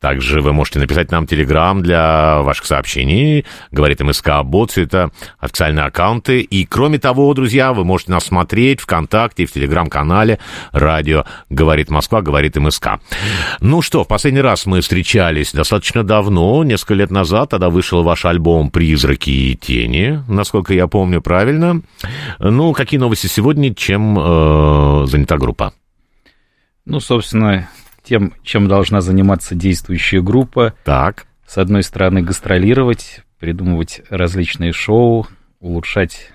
Также 0.00 0.40
вы 0.40 0.52
можете 0.52 0.78
написать 0.78 1.10
нам 1.10 1.26
телеграм 1.26 1.82
для 1.82 2.40
ваших 2.42 2.66
сообщений. 2.66 3.44
Говорит 3.72 4.00
МСК 4.00 4.42
Бот, 4.44 4.76
это 4.78 5.10
официальные 5.40 5.86
аккаунты. 5.86 6.40
И 6.40 6.64
кроме 6.66 6.98
того, 6.98 7.32
друзья, 7.34 7.72
вы 7.72 7.84
можете 7.84 8.12
нас 8.12 8.26
смотреть 8.26 8.80
ВКонтакте 8.80 9.46
в 9.46 9.52
телеграм-канале 9.52 10.38
радио 10.72 11.24
«Говорит 11.48 11.90
Москва», 11.90 12.22
«Говорит 12.22 12.56
МСК». 12.56 13.00
Ну 13.60 13.82
что, 13.82 14.04
в 14.04 14.08
последний 14.08 14.40
раз 14.40 14.66
мы 14.66 14.80
встречались 14.80 15.52
достаточно 15.52 16.04
давно, 16.04 16.62
несколько 16.62 16.94
лет 16.94 17.10
назад. 17.10 17.50
Тогда 17.50 17.68
вышел 17.68 18.02
ваш 18.02 18.24
альбом 18.24 18.70
«Призраки 18.70 19.30
и 19.30 19.56
тени», 19.56 20.22
насколько 20.28 20.74
я 20.74 20.86
помню 20.86 21.20
правильно. 21.20 21.82
Ну, 22.38 22.72
какие 22.72 23.00
новости 23.00 23.26
сегодня, 23.26 23.74
чем 23.74 24.16
э, 24.18 25.06
занята 25.06 25.38
группа? 25.38 25.72
Ну, 26.84 27.00
собственно, 27.00 27.68
тем, 28.08 28.32
чем 28.42 28.68
должна 28.68 29.00
заниматься 29.00 29.54
действующая 29.54 30.22
группа. 30.22 30.74
Так. 30.84 31.26
С 31.46 31.58
одной 31.58 31.82
стороны, 31.82 32.22
гастролировать, 32.22 33.20
придумывать 33.38 34.00
различные 34.08 34.72
шоу, 34.72 35.26
улучшать 35.60 36.32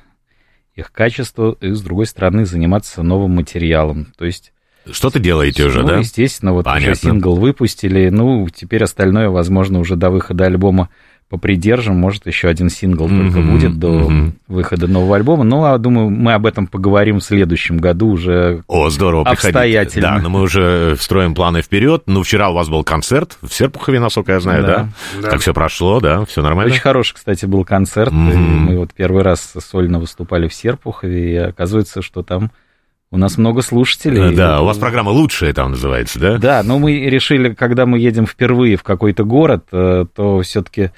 их 0.75 0.91
качество, 0.91 1.55
и 1.61 1.71
с 1.71 1.81
другой 1.81 2.05
стороны, 2.05 2.45
заниматься 2.45 3.03
новым 3.03 3.31
материалом. 3.35 4.07
То 4.17 4.25
есть... 4.25 4.53
Что-то 4.89 5.19
делаете 5.19 5.65
уже, 5.65 5.81
ну, 5.81 5.87
да? 5.87 5.97
естественно, 5.99 6.53
вот 6.53 6.65
Понятно. 6.65 6.91
уже 6.91 6.99
сингл 6.99 7.35
выпустили, 7.35 8.09
ну, 8.09 8.47
теперь 8.49 8.83
остальное, 8.83 9.29
возможно, 9.29 9.79
уже 9.79 9.95
до 9.95 10.09
выхода 10.09 10.45
альбома 10.45 10.89
попридержим, 11.33 11.95
может, 11.95 12.27
еще 12.27 12.47
один 12.47 12.69
сингл 12.69 13.07
только 13.07 13.39
Мгм, 13.39 13.51
будет 13.53 13.79
до 13.79 13.89
мгм. 13.89 14.35
выхода 14.47 14.85
нового 14.85 15.15
альбома. 15.15 15.43
Ну, 15.43 15.63
а 15.65 15.75
думаю, 15.79 16.11
мы 16.11 16.33
об 16.33 16.45
этом 16.45 16.67
поговорим 16.67 17.19
в 17.21 17.23
следующем 17.23 17.79
году 17.79 18.09
уже 18.09 18.61
О, 18.67 18.87
здорово, 18.91 19.23
приходите. 19.23 19.47
обстоятельно. 19.47 20.07
Да, 20.09 20.19
но 20.21 20.29
мы 20.29 20.41
уже 20.41 20.95
строим 20.99 21.33
планы 21.33 21.63
вперед. 21.63 22.03
Ну, 22.05 22.21
вчера 22.21 22.51
у 22.51 22.53
вас 22.53 22.69
был 22.69 22.83
концерт 22.83 23.39
в 23.41 23.51
Серпухове, 23.51 23.99
насколько 23.99 24.33
я 24.33 24.39
знаю, 24.41 24.63
да? 24.63 24.89
Да. 25.23 25.29
Как 25.31 25.41
все 25.41 25.55
прошло, 25.55 25.99
да? 25.99 26.23
Все 26.25 26.43
нормально? 26.43 26.71
Очень 26.71 26.81
хороший, 26.83 27.15
кстати, 27.15 27.47
был 27.47 27.65
концерт. 27.65 28.11
Мгм. 28.11 28.57
Мы 28.65 28.77
вот 28.77 28.93
первый 28.93 29.23
раз 29.23 29.55
сольно 29.67 29.97
выступали 29.97 30.47
в 30.47 30.53
Серпухове, 30.53 31.33
и 31.33 31.35
оказывается, 31.37 32.03
что 32.03 32.21
там 32.21 32.51
у 33.09 33.17
нас 33.17 33.39
много 33.39 33.63
слушателей. 33.63 34.29
Э, 34.29 34.35
Да, 34.35 34.61
у 34.61 34.65
вас 34.65 34.77
программа 34.77 35.09
«Лучшая» 35.09 35.51
там 35.53 35.71
называется, 35.71 36.19
да? 36.19 36.37
Да, 36.37 36.61
но 36.63 36.77
мы 36.77 36.99
решили, 37.09 37.55
когда 37.55 37.87
мы 37.87 37.97
едем 37.97 38.27
впервые 38.27 38.75
в 38.77 38.83
какой-то 38.83 39.23
город, 39.23 39.65
э, 39.71 40.05
то 40.15 40.41
все-таки 40.41 40.91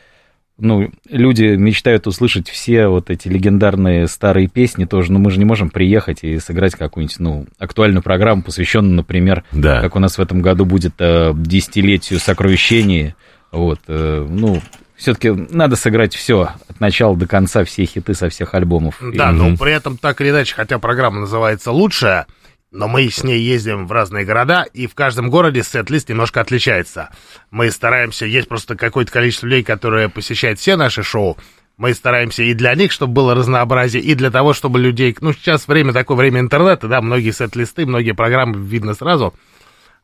ну, 0.57 0.89
люди 1.09 1.43
мечтают 1.55 2.07
услышать 2.07 2.49
все 2.49 2.87
вот 2.87 3.09
эти 3.09 3.27
легендарные 3.27 4.07
старые 4.07 4.47
песни 4.47 4.85
тоже, 4.85 5.11
но 5.11 5.19
мы 5.19 5.29
же 5.31 5.37
не 5.39 5.45
можем 5.45 5.69
приехать 5.69 6.23
и 6.23 6.39
сыграть 6.39 6.75
какую-нибудь, 6.75 7.19
ну, 7.19 7.45
актуальную 7.59 8.01
программу, 8.01 8.41
посвященную, 8.41 8.95
например, 8.95 9.43
Да. 9.51 9.81
как 9.81 9.95
у 9.95 9.99
нас 9.99 10.17
в 10.17 10.21
этом 10.21 10.41
году 10.41 10.65
будет 10.65 10.93
э, 10.99 11.33
десятилетию 11.35 12.19
сокровищения. 12.19 13.15
Вот, 13.51 13.79
э, 13.87 14.27
ну, 14.29 14.61
все-таки 14.95 15.29
надо 15.31 15.75
сыграть 15.75 16.15
все 16.15 16.49
от 16.69 16.79
начала 16.79 17.15
до 17.17 17.27
конца, 17.27 17.63
все 17.65 17.83
хиты 17.85 18.13
со 18.13 18.29
всех 18.29 18.53
альбомов. 18.53 19.01
Да, 19.13 19.31
И- 19.31 19.33
но 19.33 19.57
при 19.57 19.73
этом 19.73 19.97
так 19.97 20.21
или 20.21 20.29
иначе, 20.29 20.55
хотя 20.55 20.79
программа 20.79 21.19
называется 21.21 21.71
«Лучшая», 21.71 22.27
но 22.75 22.87
мы 22.87 23.09
с 23.09 23.23
ней 23.23 23.39
ездим 23.39 23.87
в 23.87 23.91
разные 23.91 24.25
города, 24.25 24.63
и 24.73 24.85
в 24.85 24.95
каждом 24.95 25.29
городе 25.29 25.63
сет-лист 25.63 26.09
немножко 26.09 26.41
отличается. 26.41 27.09
Мы 27.49 27.71
стараемся, 27.71 28.25
есть 28.25 28.49
просто 28.49 28.75
какое-то 28.75 29.11
количество 29.11 29.47
людей, 29.47 29.63
которые 29.63 30.09
посещают 30.09 30.59
все 30.59 30.75
наши 30.75 31.01
шоу, 31.01 31.37
мы 31.77 31.93
стараемся 31.93 32.43
и 32.43 32.53
для 32.53 32.73
них, 32.75 32.91
чтобы 32.91 33.13
было 33.13 33.33
разнообразие, 33.33 34.01
и 34.01 34.13
для 34.15 34.31
того, 34.31 34.53
чтобы 34.53 34.79
людей... 34.79 35.15
Ну, 35.19 35.33
сейчас 35.33 35.67
время 35.67 35.93
такое, 35.93 36.17
время 36.17 36.39
интернета, 36.41 36.87
да, 36.87 37.01
многие 37.01 37.31
сет-листы, 37.31 37.85
многие 37.85 38.13
программы 38.13 38.59
видно 38.65 38.93
сразу, 38.93 39.33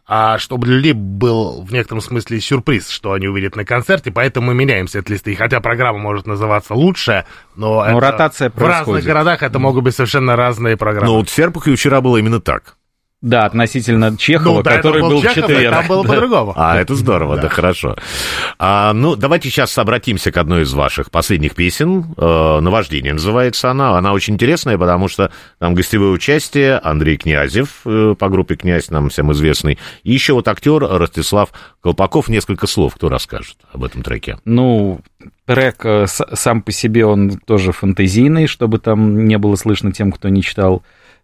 а 0.08 0.38
чтобы 0.38 0.68
людей 0.68 0.94
был 0.94 1.62
в 1.62 1.72
некотором 1.72 2.02
смысле 2.02 2.40
сюрприз, 2.42 2.90
что 2.90 3.14
они 3.14 3.28
увидят 3.28 3.56
на 3.56 3.66
концерте, 3.66 4.12
поэтому 4.12 4.48
мы 4.48 4.54
меняем 4.54 4.88
сет-листы. 4.88 5.32
И 5.32 5.36
хотя 5.36 5.60
программа 5.62 6.00
может 6.00 6.28
называться 6.28 6.74
«Лучшая», 6.74 7.26
но, 7.56 7.76
Но 7.76 7.86
это- 7.86 8.00
ротация 8.00 8.50
в 8.50 8.58
разных 8.58 8.76
происходит. 8.86 9.06
городах 9.06 9.44
это 9.44 9.60
могут 9.60 9.84
быть 9.84 9.96
совершенно 9.96 10.36
разные 10.36 10.78
программы. 10.78 11.08
Ну, 11.08 11.18
вот 11.20 11.30
в 11.30 11.34
Серпухове 11.34 11.76
вчера 11.76 12.02
было 12.02 12.18
именно 12.18 12.42
так. 12.42 12.76
Да, 13.22 13.46
относительно 13.46 14.18
Чехова, 14.18 14.56
Ну, 14.56 14.60
этого 14.62 14.76
который 14.78 15.02
был 15.02 15.10
был 15.10 15.20
в 15.20 15.22
Чехов, 15.22 15.48
четверг. 15.48 15.76
там 15.76 15.88
было 15.88 16.04
Да. 16.08 16.10
по-другому. 16.10 16.54
А, 16.56 16.80
это 16.80 16.96
здорово, 16.96 17.38
да, 17.38 17.50
хорошо. 17.50 17.96
А, 18.58 18.94
ну, 18.94 19.16
давайте 19.16 19.50
сейчас 19.50 19.78
обратимся 19.78 20.32
к 20.32 20.38
одной 20.38 20.64
из 20.64 20.74
ваших 20.74 21.12
последних 21.12 21.54
песен. 21.54 22.16
Э, 22.18 22.60
«Наваждение» 22.62 23.14
называется 23.14 23.70
она. 23.70 23.96
Она 23.98 24.14
очень 24.14 24.34
интересная, 24.34 24.78
потому 24.78 25.08
что 25.08 25.32
там 25.60 25.76
гостевое 25.76 26.10
участие 26.10 26.78
Андрей 26.80 27.18
Князев 27.18 27.82
э, 27.86 28.16
по 28.18 28.28
группе 28.30 28.56
«Князь», 28.56 28.90
нам 28.90 29.10
всем 29.10 29.32
известный. 29.34 29.78
И 30.04 30.12
еще 30.12 30.34
вот 30.34 30.48
актер 30.48 30.80
Ростислав 30.80 31.50
Колпаков. 31.82 32.28
Несколько 32.28 32.66
слов 32.66 32.96
кто 32.96 33.08
расскажет 33.08 33.58
об 33.72 33.84
этом 33.84 34.02
треке? 34.02 34.40
Ну, 34.46 35.00
трек 35.46 35.86
э, 35.86 36.08
сам 36.08 36.64
по 36.64 36.72
себе, 36.72 37.06
он 37.06 37.38
тоже 37.38 37.72
фантазийный, 37.72 38.48
чтобы 38.48 38.80
там 38.80 39.26
не 39.28 39.38
было 39.38 39.56
слышно 39.58 39.92
тем, 39.92 40.12
кто 40.12 40.28
не 40.30 40.42
читал 40.42 40.82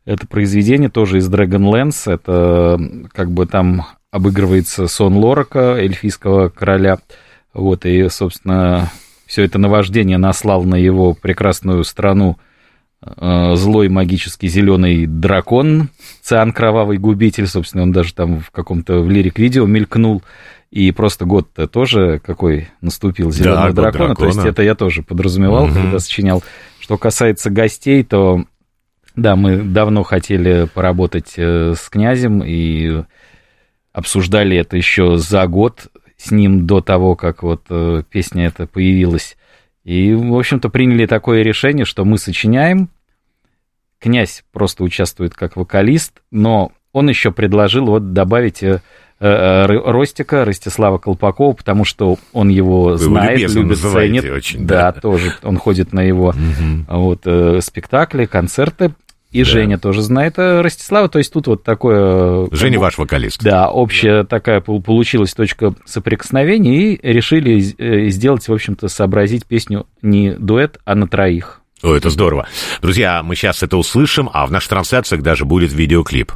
это 0.07 0.25
произведение, 0.25 0.89
тоже 0.89 1.17
из 1.17 1.29
Dragonlance. 1.29 2.11
Это 2.11 2.79
как 3.13 3.29
бы 3.29 3.45
там 3.45 3.85
обыгрывается 4.09 4.87
сон 4.87 5.17
Лорака, 5.17 5.75
эльфийского 5.77 6.49
короля. 6.49 6.97
Вот, 7.53 7.85
и, 7.85 8.07
собственно, 8.09 8.89
все 9.25 9.43
это 9.43 9.59
наваждение 9.59 10.17
наслал 10.17 10.63
на 10.63 10.75
его 10.75 11.13
прекрасную 11.13 11.83
страну 11.83 12.37
э, 13.01 13.55
злой 13.55 13.89
магический 13.89 14.47
зеленый 14.47 15.05
дракон, 15.07 15.89
Циан 16.21 16.53
Кровавый 16.53 16.97
Губитель, 16.97 17.47
собственно, 17.47 17.83
он 17.83 17.91
даже 17.91 18.13
там 18.13 18.39
в 18.39 18.49
каком-то 18.51 18.99
в 18.99 19.09
лирик-видео 19.09 19.65
мелькнул. 19.65 20.23
И 20.69 20.91
просто 20.91 21.25
год-то 21.25 21.67
тоже 21.67 22.21
какой 22.25 22.69
наступил 22.81 23.31
зеленого 23.31 23.67
год 23.67 23.75
дракона. 23.75 24.15
То 24.15 24.25
есть 24.25 24.43
это 24.45 24.63
я 24.63 24.75
тоже 24.75 25.01
подразумевал, 25.01 25.67
Мгм. 25.67 25.75
когда 25.75 25.99
сочинял. 25.99 26.43
Что 26.79 26.97
касается 26.97 27.49
гостей, 27.49 28.03
то 28.03 28.43
да, 29.17 29.35
мы 29.35 29.63
давно 29.63 30.03
хотели 30.03 30.67
поработать 30.73 31.33
э, 31.37 31.73
с 31.75 31.89
князем 31.89 32.43
и 32.45 33.03
обсуждали 33.91 34.55
это 34.55 34.77
еще 34.77 35.17
за 35.17 35.47
год 35.47 35.87
с 36.17 36.29
ним 36.29 36.67
до 36.67 36.81
того, 36.81 37.15
как 37.15 37.41
вот 37.41 37.63
э, 37.69 38.03
песня 38.09 38.45
эта 38.45 38.67
появилась. 38.67 39.35
И, 39.83 40.13
в 40.13 40.37
общем-то, 40.37 40.69
приняли 40.69 41.07
такое 41.07 41.41
решение, 41.41 41.83
что 41.83 42.05
мы 42.05 42.19
сочиняем, 42.19 42.89
князь 43.99 44.43
просто 44.53 44.83
участвует 44.83 45.33
как 45.33 45.55
вокалист, 45.55 46.21
но 46.29 46.71
он 46.93 47.09
еще 47.09 47.31
предложил 47.31 47.87
вот 47.87 48.13
добавить 48.13 48.61
э, 48.61 48.81
Ростика, 49.19 50.45
Ростислава 50.45 50.99
Колпакова, 50.99 51.53
потому 51.53 51.85
что 51.85 52.19
он 52.33 52.49
его 52.49 52.83
Вы 52.83 52.89
его 52.91 52.97
знает, 52.97 53.39
любезно 53.39 53.59
любит, 53.61 53.77
ценит. 53.79 54.25
очень, 54.25 54.67
да, 54.67 54.91
да. 54.91 55.01
тоже 55.01 55.33
он 55.41 55.57
ходит 55.57 55.91
на 55.91 56.01
его 56.01 56.35
вот, 56.87 57.21
э, 57.25 57.61
спектакли, 57.61 58.25
концерты. 58.25 58.93
И 59.31 59.43
Женя 59.43 59.77
тоже 59.77 60.01
знает 60.01 60.37
э, 60.37 60.61
Ростислава, 60.61 61.09
то 61.09 61.17
есть 61.19 61.33
тут 61.33 61.47
вот 61.47 61.63
такое... 61.63 62.45
э, 62.45 62.47
Женя 62.51 62.79
ваш 62.79 62.97
вокалист. 62.97 63.43
Да, 63.43 63.69
общая 63.69 64.23
такая 64.23 64.61
пол- 64.61 64.81
получилась 64.81 65.33
точка 65.33 65.73
соприкосновения, 65.85 66.93
и 66.93 67.13
решили 67.13 67.75
э, 67.77 68.09
сделать, 68.09 68.47
в 68.47 68.53
общем-то, 68.53 68.87
сообразить 68.87 69.45
песню 69.45 69.85
не 70.01 70.31
дуэт, 70.31 70.79
а 70.85 70.95
на 70.95 71.07
троих. 71.07 71.61
О, 71.83 71.93
это 71.93 72.09
здорово. 72.09 72.47
Друзья, 72.81 73.21
мы 73.21 73.35
сейчас 73.35 73.61
это 73.61 73.77
услышим, 73.77 74.29
а 74.33 74.45
в 74.47 74.51
наших 74.51 74.69
трансляциях 74.69 75.21
даже 75.21 75.45
будет 75.45 75.73
видеоклип. 75.73 76.31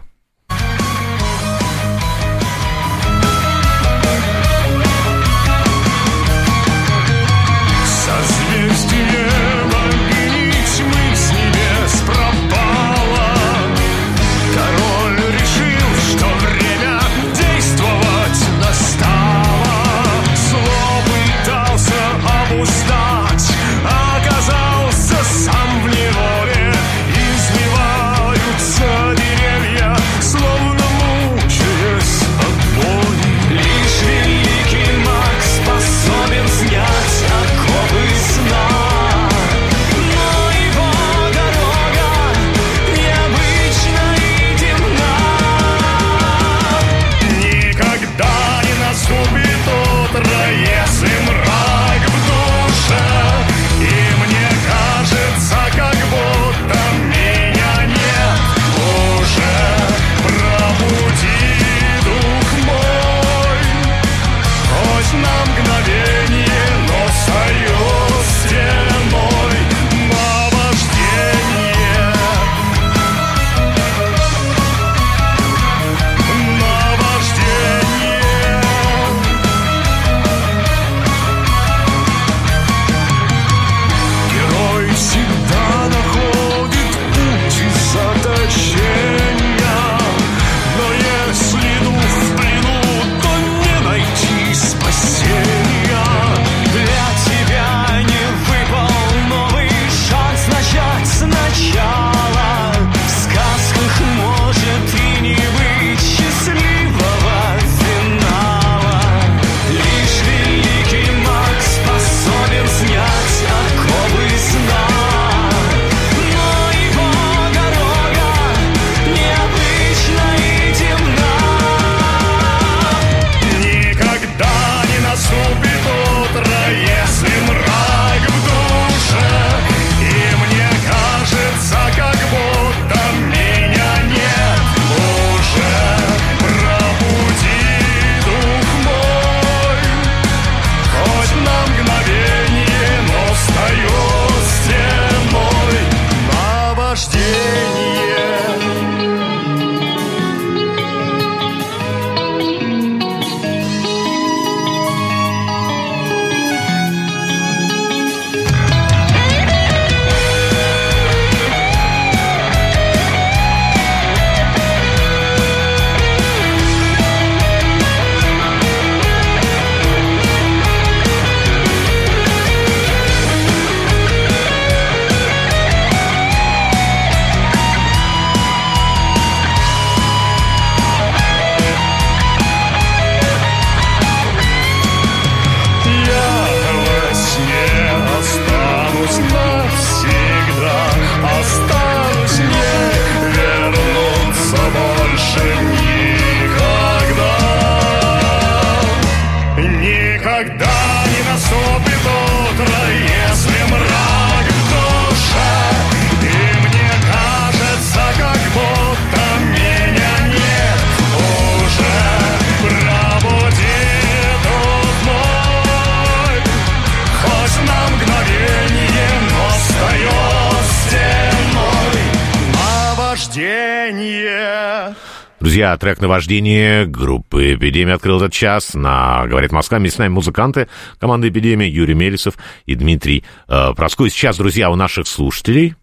Трек 225.81 225.99
«Наваждение» 225.99 226.85
группы 226.85 227.55
«Эпидемия» 227.55 227.95
открыл 227.95 228.17
этот 228.17 228.31
час. 228.31 228.75
На 228.75 229.25
«Говорит 229.25 229.51
Москва» 229.51 229.79
вместе 229.79 229.95
с 229.95 229.99
нами 229.99 230.13
музыканты 230.13 230.67
команды 230.99 231.29
«Эпидемия» 231.29 231.67
Юрий 231.67 231.95
Мелесов 231.95 232.35
и 232.67 232.75
Дмитрий 232.75 233.23
э, 233.47 233.73
Проской. 233.75 234.11
Сейчас, 234.11 234.37
друзья, 234.37 234.69
у 234.69 234.75
наших 234.75 235.07
слушателей 235.07 235.73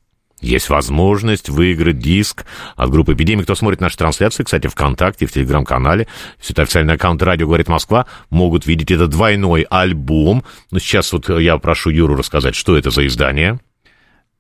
есть 0.40 0.68
возможность 0.68 1.48
выиграть 1.48 1.98
диск 1.98 2.46
от 2.76 2.90
группы 2.90 3.14
«Эпидемия». 3.14 3.42
Кто 3.42 3.56
смотрит 3.56 3.80
наши 3.80 3.96
трансляции, 3.96 4.44
кстати, 4.44 4.68
ВКонтакте, 4.68 5.26
в 5.26 5.32
Телеграм-канале, 5.32 6.06
все 6.38 6.52
это 6.52 6.62
официальный 6.62 6.94
аккаунт 6.94 7.20
«Радио 7.20 7.48
говорит 7.48 7.66
Москва», 7.66 8.06
могут 8.30 8.66
видеть 8.66 8.92
этот 8.92 9.10
двойной 9.10 9.66
альбом. 9.68 10.44
Но 10.70 10.78
сейчас 10.78 11.12
вот 11.12 11.28
я 11.28 11.58
прошу 11.58 11.90
Юру 11.90 12.14
рассказать, 12.14 12.54
что 12.54 12.78
это 12.78 12.90
за 12.90 13.04
издание. 13.04 13.58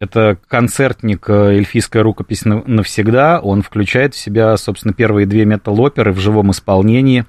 Это 0.00 0.38
концертник 0.46 1.28
э, 1.28 1.56
«Эльфийская 1.56 2.02
рукопись 2.04 2.44
нав- 2.44 2.66
навсегда». 2.66 3.40
Он 3.40 3.62
включает 3.62 4.14
в 4.14 4.18
себя, 4.18 4.56
собственно, 4.56 4.94
первые 4.94 5.26
две 5.26 5.44
метал-оперы 5.44 6.12
в 6.12 6.20
живом 6.20 6.52
исполнении. 6.52 7.24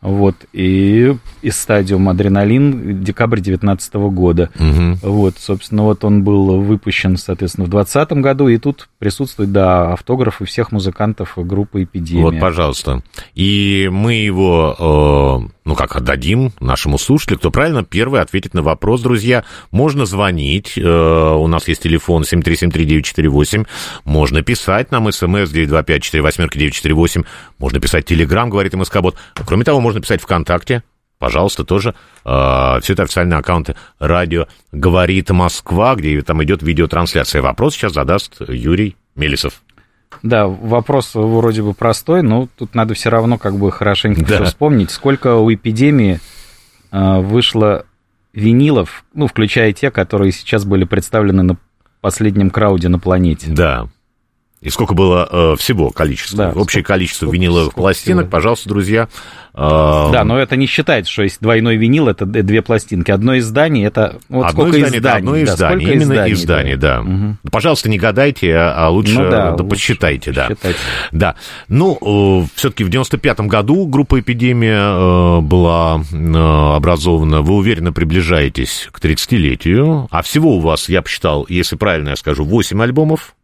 Вот, 0.00 0.36
и 0.52 1.16
из 1.42 1.58
стадиум 1.58 2.08
«Адреналин» 2.08 3.02
декабрь 3.02 3.40
2019 3.40 3.94
года. 4.10 4.48
Мгм. 4.56 4.94
Вот, 5.02 5.38
собственно, 5.38 5.82
вот 5.82 6.04
он 6.04 6.22
был 6.22 6.60
выпущен, 6.60 7.16
соответственно, 7.16 7.66
в 7.66 7.70
2020 7.70 8.12
году, 8.22 8.46
и 8.46 8.58
тут 8.58 8.88
присутствуют, 9.00 9.50
да, 9.50 9.92
автографы 9.92 10.44
всех 10.44 10.70
музыкантов 10.70 11.32
группы 11.36 11.82
«Эпидемия». 11.82 12.22
Вот, 12.22 12.38
пожалуйста. 12.38 13.02
И 13.34 13.88
мы 13.90 14.14
его, 14.14 15.42
э, 15.44 15.48
ну 15.68 15.74
как, 15.74 15.94
отдадим 15.96 16.52
нашему 16.60 16.96
слушателю. 16.96 17.38
Кто 17.38 17.50
правильно 17.50 17.84
первый 17.84 18.22
ответит 18.22 18.54
на 18.54 18.62
вопрос, 18.62 19.02
друзья. 19.02 19.44
Можно 19.70 20.06
звонить, 20.06 20.78
э, 20.78 20.80
у 20.82 21.46
нас 21.46 21.68
есть 21.68 21.82
телефон 21.82 22.22
7373948, 22.22 23.66
можно 24.06 24.42
писать 24.42 24.90
нам 24.90 25.12
смс 25.12 25.52
925-48-948, 25.52 27.26
можно 27.58 27.80
писать 27.80 28.06
телеграм, 28.06 28.48
говорит 28.48 28.72
МСК-бот. 28.72 29.16
Кроме 29.34 29.64
того, 29.64 29.80
можно 29.80 30.00
писать 30.00 30.22
ВКонтакте, 30.22 30.84
пожалуйста, 31.18 31.64
тоже. 31.64 31.94
Э, 32.24 32.78
все 32.80 32.94
это 32.94 33.02
официальные 33.02 33.38
аккаунты 33.38 33.76
радио 33.98 34.46
«Говорит 34.72 35.28
Москва», 35.28 35.96
где 35.96 36.22
там 36.22 36.42
идет 36.44 36.62
видеотрансляция. 36.62 37.42
Вопрос 37.42 37.74
сейчас 37.74 37.92
задаст 37.92 38.40
Юрий 38.48 38.96
Мелисов. 39.14 39.60
Да, 40.22 40.46
вопрос 40.46 41.14
вроде 41.14 41.62
бы 41.62 41.74
простой, 41.74 42.22
но 42.22 42.48
тут 42.56 42.74
надо 42.74 42.94
все 42.94 43.08
равно 43.10 43.38
как 43.38 43.56
бы 43.56 43.70
хорошенько 43.70 44.20
Да. 44.20 44.26
все 44.26 44.44
вспомнить. 44.44 44.90
Сколько 44.90 45.36
у 45.36 45.52
эпидемии 45.52 46.20
э, 46.90 47.20
вышло 47.20 47.84
винилов, 48.32 49.04
ну, 49.14 49.26
включая 49.26 49.72
те, 49.72 49.90
которые 49.90 50.32
сейчас 50.32 50.64
были 50.64 50.84
представлены 50.84 51.42
на 51.42 51.56
последнем 52.00 52.50
крауде 52.50 52.88
на 52.88 52.98
планете. 52.98 53.48
Да. 53.50 53.88
И 54.60 54.70
сколько 54.70 54.92
было 54.94 55.28
э, 55.30 55.56
всего 55.56 55.90
количество? 55.90 56.36
Да, 56.52 56.60
Общее 56.60 56.82
количество 56.82 57.26
сколько- 57.26 57.36
виниловых 57.36 57.64
сколько 57.70 57.80
пластинок, 57.80 58.24
всего? 58.24 58.30
пожалуйста, 58.32 58.68
друзья. 58.68 59.08
э, 59.54 59.58
Да, 60.12 60.24
но 60.24 60.36
это 60.36 60.56
не 60.56 60.66
считается, 60.66 61.12
что 61.12 61.22
есть 61.22 61.40
двойной 61.40 61.76
винил, 61.76 62.08
это 62.08 62.26
две 62.26 62.60
пластинки. 62.62 63.12
Одно 63.12 63.38
изданий, 63.38 63.84
это 63.86 64.18
вот 64.28 64.46
одно 64.46 64.62
сколько 64.62 64.78
издание, 64.78 65.00
да, 65.00 65.10
изданий. 65.10 65.18
одно 65.18 65.32
да, 65.32 65.42
издание, 65.44 65.78
сколько 65.78 65.92
именно 65.94 66.12
изданий, 66.12 66.32
издание, 66.32 66.76
да. 66.76 67.02
Мгм. 67.02 67.38
Пожалуйста, 67.52 67.88
не 67.88 67.98
гадайте, 67.98 68.52
а 68.56 68.86
а 68.86 68.90
лучше, 68.90 69.14
Ну 69.14 69.30
да, 69.30 69.30
да, 69.30 69.50
лучше 69.52 69.64
посчитайте, 69.64 70.32
да. 70.32 70.46
посчитайте. 70.48 70.78
Да. 71.12 71.34
Ну, 71.68 72.48
все-таки 72.56 72.82
в 72.82 72.88
95-м 72.90 73.46
году 73.46 73.86
группа 73.86 74.18
«Эпидемия» 74.18 74.80
э, 74.80 75.40
была 75.40 76.02
э, 76.12 76.74
образована. 76.76 77.42
Вы 77.42 77.54
уверенно 77.54 77.92
приближаетесь 77.92 78.88
к 78.90 78.98
30-летию. 79.00 80.08
А 80.10 80.22
всего 80.22 80.56
у 80.56 80.60
вас, 80.60 80.88
я 80.88 81.00
посчитал, 81.02 81.46
если 81.48 81.76
правильно 81.76 82.10
я 82.10 82.16
скажу, 82.16 82.44
8 82.44 82.82
альбомов. 82.82 83.34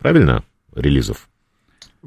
Правильно? 0.00 0.42
Релизов. 0.74 1.28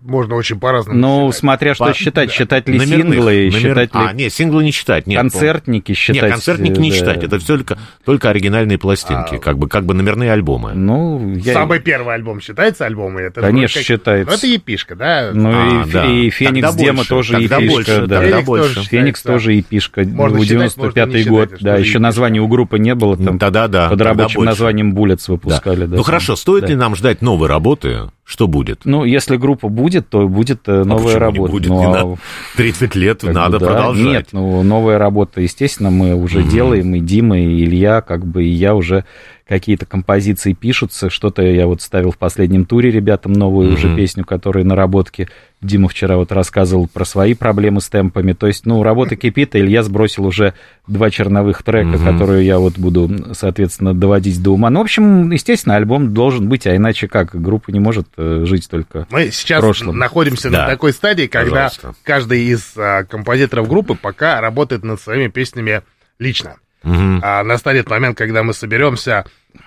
Можно 0.04 0.36
очень 0.36 0.60
по-разному 0.60 1.00
Ну, 1.00 1.28
считать. 1.28 1.40
смотря 1.40 1.76
что 1.76 1.86
По- 1.86 1.94
считать, 1.94 2.30
да. 2.30 2.34
считать 2.34 2.68
ли 2.70 2.78
Номерных, 2.78 3.14
синглы, 3.16 3.34
номер- 3.46 3.52
считать 3.60 3.96
ли 3.96 4.02
А, 4.02 4.14
нет, 4.14 4.34
синглы 4.34 4.64
не 4.64 4.72
считать. 4.72 5.08
Нет, 5.08 5.20
концертники, 5.20 5.94
считать. 5.94 6.22
Нет, 6.22 6.32
концертники 6.32 6.80
не 6.80 6.90
э, 6.90 6.94
считать. 6.94 7.20
да. 7.20 7.26
Это 7.26 7.40
все 7.40 7.56
только, 7.58 7.78
только 8.06 8.30
оригинальные 8.30 8.78
пластинки, 8.78 9.36
А. 9.36 9.40
как, 9.40 9.58
бы, 9.58 9.68
как 9.68 9.86
бы 9.86 9.94
номерные 9.94 10.32
альбомы. 10.32 10.74
Ну, 10.74 11.34
я... 11.36 11.54
Самый 11.54 11.80
первый 11.80 12.16
альбом 12.16 12.40
считается 12.42 12.86
альбомом? 12.86 13.18
Это 13.18 13.42
Конечно, 13.42 13.80
вроде 13.80 13.88
считается. 13.88 14.32
Ну, 14.32 14.38
это 14.38 14.48
епишка, 14.48 14.96
да? 14.96 15.32
Ну 15.34 15.50
А, 15.54 15.84
и, 15.86 15.92
да. 15.92 16.06
и 16.06 16.30
Феникс 16.30 16.68
Тогда 16.68 16.84
Демо 16.84 16.96
больше, 16.98 17.10
тоже 17.10 17.34
тогда 17.34 17.58
епишка, 17.58 17.74
больше, 17.76 17.96
да. 18.08 18.20
тогда 18.20 18.22
Феникс 18.32 18.46
больше. 18.48 18.76
тоже 18.76 18.88
Феникс 18.90 19.22
тоже 19.24 19.54
епишка. 19.54 20.02
Можно 20.04 20.38
в 20.40 20.44
считать, 20.44 20.78
можно 20.78 21.02
95-й 21.02 21.24
не 21.24 21.30
год, 21.30 21.46
считать, 21.50 21.62
да, 21.64 21.72
еще 21.74 21.80
епишка. 21.82 22.00
названия 22.00 22.40
у 22.40 22.48
группы 22.48 22.80
не 22.80 22.96
было, 22.96 23.18
там 23.18 23.40
Тогда 23.40 23.68
да. 23.68 23.90
под 23.90 24.02
рабочим 24.02 24.44
названием 24.44 24.94
Да. 25.28 25.34
выпускали. 25.34 25.86
Да. 25.86 25.96
Ну 25.98 26.04
хорошо, 26.04 26.36
стоит 26.36 26.62
Да. 26.64 26.68
ли 26.70 26.76
нам 26.76 26.96
ждать 26.96 27.22
новой 27.22 27.48
работы? 27.48 28.10
Что 28.24 28.48
будет? 28.48 28.82
Ну, 28.84 29.06
если 29.06 29.38
группа 29.38 29.70
будет, 29.70 29.87
то 29.96 30.28
будет 30.28 30.68
э, 30.68 30.82
А 30.82 30.86
новая 30.86 31.14
не 31.16 31.20
работа. 31.20 31.52
будет? 31.52 31.70
Ну, 31.70 31.80
Не 31.80 31.86
а 31.86 31.90
надо. 31.90 32.18
30 32.56 32.96
лет 32.96 33.22
Как 33.22 33.30
бы 33.30 33.34
надо 33.34 33.60
да. 33.60 33.66
продолжать. 33.66 34.06
Нет, 34.06 34.28
ну, 34.32 34.64
новая 34.64 34.98
работа, 34.98 35.42
естественно, 35.42 35.90
мы 35.90 36.16
уже 36.16 36.40
Мгм. 36.40 36.50
делаем, 36.50 36.96
и 36.96 37.00
Дима, 37.00 37.40
и 37.40 37.64
Илья, 37.64 38.02
как 38.02 38.26
бы, 38.26 38.44
и 38.44 38.50
я 38.50 38.76
уже 38.76 39.04
какие-то 39.48 39.86
композиции 39.86 40.54
пишутся, 40.54 41.10
что-то 41.10 41.42
я 41.42 41.68
вот 41.68 41.82
ставил 41.82 42.12
в 42.12 42.18
последнем 42.18 42.66
туре 42.66 42.92
ребятам 42.92 43.34
новую 43.34 43.74
уже 43.74 43.88
Мгм. 43.88 43.96
песню, 43.98 44.26
которая 44.26 44.64
наработки. 44.66 45.30
Дима 45.62 45.88
вчера 45.90 46.18
вот 46.18 46.32
рассказывал 46.32 46.88
про 46.88 47.04
свои 47.06 47.34
проблемы 47.34 47.82
с 47.82 47.90
темпами. 47.90 48.34
То 48.34 48.46
есть, 48.48 48.66
ну, 48.68 48.84
работа 48.84 49.16
кипит, 49.16 49.56
а 49.56 49.60
Илья 49.60 49.82
сбросил 49.84 50.26
уже 50.26 50.54
два 50.86 51.10
черновых 51.10 51.64
трека, 51.64 51.88
Мгм. 51.98 52.06
которые 52.06 52.46
я 52.46 52.60
вот 52.60 52.78
буду, 52.78 53.34
соответственно, 53.34 53.94
доводить 53.96 54.42
до 54.44 54.52
ума. 54.52 54.70
Ну, 54.70 54.80
в 54.80 54.84
общем, 54.84 55.32
естественно, 55.32 55.76
альбом 55.76 56.14
должен 56.14 56.48
быть, 56.50 56.68
а 56.68 56.76
иначе 56.76 57.08
как? 57.08 57.40
Группа 57.42 57.72
не 57.72 57.80
может 57.80 58.08
э, 58.18 58.44
жить 58.46 58.70
только 58.70 59.08
Мы 59.10 59.32
сейчас 59.32 59.62
прошлом. 59.62 59.98
находимся 59.98 60.50
Да. 60.52 60.64
на 60.64 60.68
такой 60.68 60.94
стадии, 60.94 61.26
когда 61.28 61.70
Пожалуйста. 61.70 61.96
каждый 62.04 62.44
из 62.44 62.74
а, 62.78 63.04
композиторов 63.06 63.68
группы 63.68 63.96
пока 63.96 64.40
работает 64.42 64.84
над 64.84 65.02
своими 65.02 65.28
песнями 65.30 65.82
лично. 66.20 66.58
Мгм. 66.84 67.20
А 67.24 67.44
настанет 67.44 67.90
момент, 67.90 68.18
когда 68.18 68.44
мы 68.44 68.54
соберемся 68.54 69.26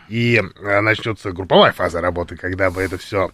и 0.09 0.41
а, 0.63 0.81
начнется 0.81 1.33
групповая 1.33 1.73
фаза 1.73 2.01
работы, 2.01 2.37
когда 2.37 2.71
мы 2.71 2.83
это 2.83 2.99
все 2.99 3.31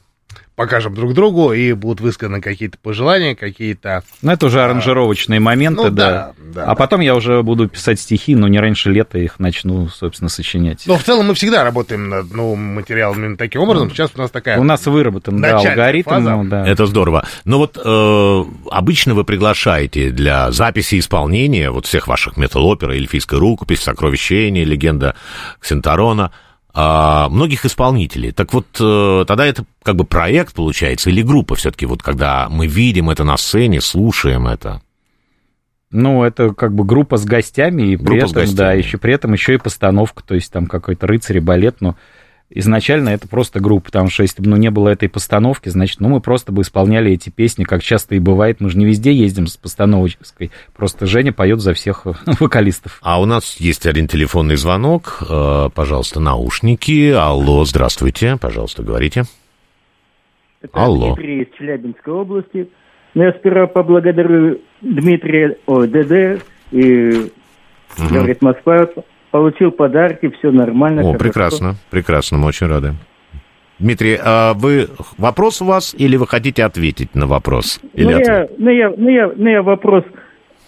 покажем 0.57 0.95
друг 0.95 1.12
другу 1.12 1.53
и 1.53 1.74
будут 1.74 2.01
высказаны 2.01 2.41
какие-то 2.41 2.78
пожелания, 2.78 3.37
какие-то... 3.37 4.03
Ну, 4.22 4.32
это 4.32 4.47
уже 4.47 4.62
аранжировочные 4.62 5.39
моменты, 5.39 5.84
Ну, 5.84 5.91
да. 5.91 6.11
да, 6.11 6.32
да. 6.55 6.64
А 6.64 6.74
потом 6.74 7.01
я 7.01 7.14
уже 7.14 7.43
буду 7.43 7.68
писать 7.68 8.01
стихи, 8.01 8.34
но 8.34 8.49
не 8.49 8.59
раньше 8.59 8.91
лета 8.91 9.18
их 9.18 9.39
начну, 9.39 9.89
собственно, 9.89 10.30
сочинять. 10.30 10.84
Но 10.87 10.97
в 10.97 11.03
целом 11.05 11.26
мы 11.26 11.34
всегда 11.34 11.62
работаем 11.62 12.09
над 12.09 12.32
новым 12.32 12.74
материалом 12.74 13.18
именно 13.18 13.37
таким 13.37 13.61
образом. 13.61 13.91
Сейчас 13.91 14.11
у 14.14 14.18
нас 14.18 14.30
такая... 14.30 14.59
У 14.59 14.64
нас 14.64 14.87
выработан 14.87 15.41
да, 15.41 15.59
алгоритм. 15.59 16.09
фаза. 16.09 16.37
ну, 16.37 16.45
да. 16.45 16.66
Это 16.66 16.87
здорово. 16.87 17.26
Но 17.45 17.59
вот 17.59 17.78
э, 17.82 18.45
обычно 18.70 19.14
вы 19.14 19.24
приглашаете 19.24 20.11
для 20.11 20.51
записи 20.53 20.99
исполнения 20.99 21.70
вот 21.70 21.84
всех 21.87 22.09
ваших 22.09 22.39
метал-опер, 22.39 22.91
эльфийская 22.93 23.39
рукопись, 23.39 23.82
сокровищение, 23.82 24.64
легенда 24.64 25.14
Ксентарона, 25.61 26.32
а, 26.79 27.31
многих 27.31 27.64
исполнителей. 27.64 28.33
Так 28.33 28.53
вот, 28.53 28.66
э, 28.79 29.24
тогда 29.27 29.47
это 29.47 29.64
как 29.83 29.97
бы 29.97 30.05
проект 30.05 30.53
получается 30.53 31.09
или 31.09 31.22
группа 31.22 31.55
все-таки, 31.55 31.87
вот 31.87 32.03
когда 32.03 32.49
мы 32.51 32.66
видим 32.66 33.09
это 33.09 33.24
на 33.24 33.39
сцене, 33.39 33.81
слушаем 33.81 34.47
это. 34.47 34.83
Ну, 35.91 36.22
это 36.22 36.53
как 36.53 36.74
бы 36.74 36.85
группа 36.85 37.16
с 37.16 37.24
гостями, 37.24 37.93
и 37.93 37.97
при 37.97 38.18
Группа 38.18 38.27
с 38.27 38.33
этом, 38.33 38.55
да, 38.55 38.72
еще 38.74 38.99
при 38.99 39.14
этом 39.14 39.33
еще 39.33 39.55
и 39.55 39.59
постановка, 39.59 40.22
то 40.22 40.35
есть 40.35 40.53
там 40.53 40.66
какой-то 40.66 41.07
рыцарь 41.07 41.39
и 41.39 41.41
балет, 41.41 41.77
но 41.81 41.97
изначально 42.51 43.11
это 43.11 43.27
просто 43.29 43.61
группа, 43.61 43.87
потому 43.87 44.09
что 44.09 44.23
если 44.23 44.43
бы 44.43 44.49
ну, 44.49 44.57
не 44.57 44.71
было 44.71 44.89
этой 44.91 45.09
постановки, 45.09 45.69
значит, 45.69 46.01
ну, 46.01 46.09
мы 46.09 46.21
просто 46.21 46.53
бы 46.53 46.63
исполняли 46.63 47.13
эти 47.13 47.31
песни, 47.31 47.65
как 47.65 47.83
часто 47.83 48.15
и 48.15 48.19
бывает, 48.19 48.61
мы 48.61 48.71
же 48.71 48.79
не 48.79 48.85
везде 48.85 49.13
ездим 49.13 49.47
с 49.47 49.57
постановочной, 49.57 50.51
просто 50.75 51.07
Женя 51.07 51.33
поет 51.33 51.61
за 51.61 51.75
всех 51.75 52.07
вокалистов. 52.41 52.99
А 53.03 53.21
у 53.21 53.25
нас 53.27 53.57
есть 53.59 53.87
один 53.87 54.07
телефонный 54.07 54.57
звонок. 54.57 55.23
Э, 55.29 55.69
пожалуйста, 55.75 56.21
наушники. 56.21 57.11
Алло, 57.11 57.65
здравствуйте. 57.65 58.37
Пожалуйста, 58.41 58.83
говорите. 58.83 59.25
Это 60.63 60.83
Алло. 60.83 61.15
Дмитрий 61.15 61.43
из 61.43 61.59
Челябинской 61.59 62.13
области. 62.13 62.69
Но 63.15 63.25
я 63.25 63.33
сперва 63.33 63.67
поблагодарю 63.67 64.61
Дмитрия, 64.83 65.57
о, 65.67 65.87
ДД 65.87 66.43
и, 66.71 67.31
Мгм. 67.99 68.09
говорит, 68.13 68.43
Москва, 68.43 68.89
получил 69.37 69.70
подарки, 69.70 70.30
все 70.39 70.51
нормально. 70.51 71.03
О, 71.03 71.05
хорошо. 71.05 71.18
прекрасно, 71.18 71.74
прекрасно, 71.91 72.39
мы 72.39 72.47
очень 72.47 72.68
рады. 72.68 72.95
Дмитрий, 73.78 74.18
а 74.22 74.55
вы 74.55 74.89
вопрос 75.18 75.61
у 75.61 75.66
вас 75.66 75.95
или 75.99 76.16
вы 76.16 76.26
хотите 76.26 76.64
ответить 76.64 77.14
на 77.14 77.26
вопрос? 77.26 77.78
Или 77.93 78.05
Ну 78.07 78.11
ответ? 78.12 78.26
я, 78.26 78.49
ну, 78.57 78.70
я, 78.70 78.95
ну, 78.97 79.09
я, 79.11 79.32
ну, 79.37 79.49
я 79.51 79.62
вопрос, 79.62 80.05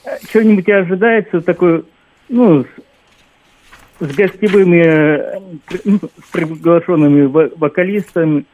э, 0.05 0.11
что-нибудь 0.29 0.69
ожидается 0.69 1.41
такой, 1.41 1.85
ну, 2.29 2.65
с, 4.01 4.05
с 4.07 4.15
гостевыми, 4.15 4.83
э, 4.85 5.41
ну, 5.87 5.99
с 6.23 6.31
приглашенными 6.31 7.25
во- 7.25 7.51
вокалистами, 7.57 8.45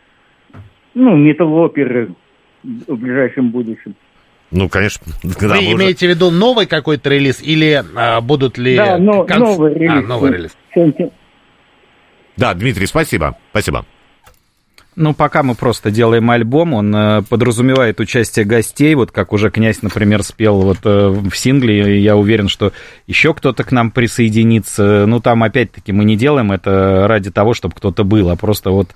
ну, 0.95 1.17
метал-оперы 1.17 2.11
в 2.63 2.95
ближайшем 2.95 3.51
будущем. 3.51 3.97
Ну, 4.55 4.69
конечно, 4.69 5.05
когда 5.39 5.57
Вы 5.57 5.63
мы 5.63 5.67
уже- 5.75 5.77
имеете 5.85 6.07
в 6.07 6.11
виду 6.11 6.31
новый 6.31 6.67
какой-то 6.67 7.11
релиз 7.11 7.43
или 7.43 7.85
а, 7.97 8.21
будут 8.21 8.57
ли... 8.57 8.77
Да, 8.77 8.97
но- 8.99 9.25
конц- 9.25 9.39
новый 9.41 9.75
релиз. 9.75 9.91
А, 9.93 10.01
новый 10.01 10.33
релиз. 10.33 10.51
Да, 12.37 12.55
Дмитрий, 12.55 12.87
спасибо, 12.87 13.37
спасибо. 13.51 13.85
Ну, 14.97 15.13
пока 15.13 15.43
мы 15.43 15.57
просто 15.57 15.91
делаем 15.91 16.31
альбом, 16.31 16.73
он 16.73 16.95
э, 16.95 17.23
подразумевает 17.23 17.99
участие 17.99 18.45
гостей, 18.45 18.95
вот 18.95 19.11
как 19.11 19.33
уже 19.33 19.51
князь, 19.51 19.83
например, 19.83 20.23
спел 20.23 20.61
вот 20.61 20.79
э, 20.85 21.09
в 21.09 21.35
сингле, 21.35 22.01
я 22.01 22.17
уверен, 22.17 22.49
что 22.49 22.73
еще 23.09 23.35
кто-то 23.35 23.65
к 23.65 23.73
нам 23.73 23.91
присоединится. 23.91 25.07
Ну, 25.09 25.19
там, 25.19 25.43
опять-таки, 25.43 25.91
мы 25.91 26.05
не 26.05 26.17
делаем 26.17 26.53
это 26.53 27.07
ради 27.09 27.33
того, 27.33 27.55
чтобы 27.55 27.75
кто-то 27.75 28.05
был, 28.05 28.31
а 28.31 28.37
просто 28.37 28.71
вот 28.71 28.91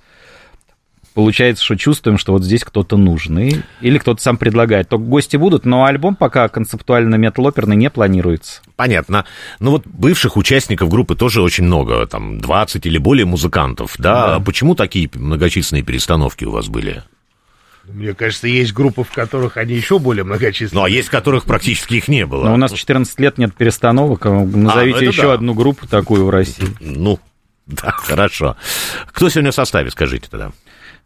получается, 1.18 1.64
что 1.64 1.74
чувствуем, 1.74 2.16
что 2.16 2.30
вот 2.32 2.44
здесь 2.44 2.62
кто-то 2.62 2.96
нужен, 2.96 3.40
и- 3.40 3.56
или 3.80 3.98
кто-то 3.98 4.22
сам 4.22 4.36
предлагает. 4.36 4.88
Только 4.88 5.04
гости 5.04 5.36
будут, 5.36 5.64
но 5.64 5.84
альбом 5.84 6.14
пока 6.14 6.48
концептуально 6.48 7.16
метал-оперный 7.16 7.74
не 7.74 7.90
планируется. 7.90 8.60
Понятно. 8.76 9.24
Ну 9.58 9.72
вот 9.72 9.82
бывших 9.84 10.36
участников 10.36 10.88
группы 10.88 11.16
тоже 11.16 11.42
очень 11.42 11.64
много, 11.64 12.06
там 12.06 12.40
20 12.40 12.86
или 12.86 12.98
более 12.98 13.26
музыкантов, 13.26 13.96
да? 13.98 14.38
Да. 14.38 14.44
Почему 14.44 14.76
такие 14.76 15.10
многочисленные 15.12 15.82
перестановки 15.82 16.44
у 16.44 16.52
вас 16.52 16.68
были? 16.68 17.02
Мне 17.88 18.14
кажется, 18.14 18.46
есть 18.46 18.72
группы, 18.72 19.02
в 19.02 19.10
которых 19.10 19.56
они 19.56 19.74
еще 19.74 19.98
более 19.98 20.22
многочисленные. 20.22 20.82
Ну, 20.82 20.84
а 20.84 20.88
есть, 20.88 21.08
в 21.08 21.10
которых 21.10 21.46
практически 21.46 21.94
их 21.94 22.06
не 22.06 22.26
было. 22.26 22.44
Но 22.44 22.54
у 22.54 22.58
нас 22.58 22.70
14 22.72 23.18
лет 23.18 23.38
нет 23.38 23.56
перестановок, 23.56 24.24
а 24.24 24.30
назовите 24.30 24.98
ну 24.98 25.02
это 25.02 25.04
еще 25.04 25.22
да. 25.22 25.32
одну 25.32 25.54
группу 25.54 25.88
такую 25.88 26.26
в 26.26 26.30
России. 26.30 26.68
Ну, 26.78 27.18
да, 27.66 27.90
хорошо. 27.90 28.56
Кто 29.08 29.28
сегодня 29.28 29.50
в 29.50 29.56
составе, 29.56 29.90
скажите 29.90 30.28
тогда? 30.30 30.52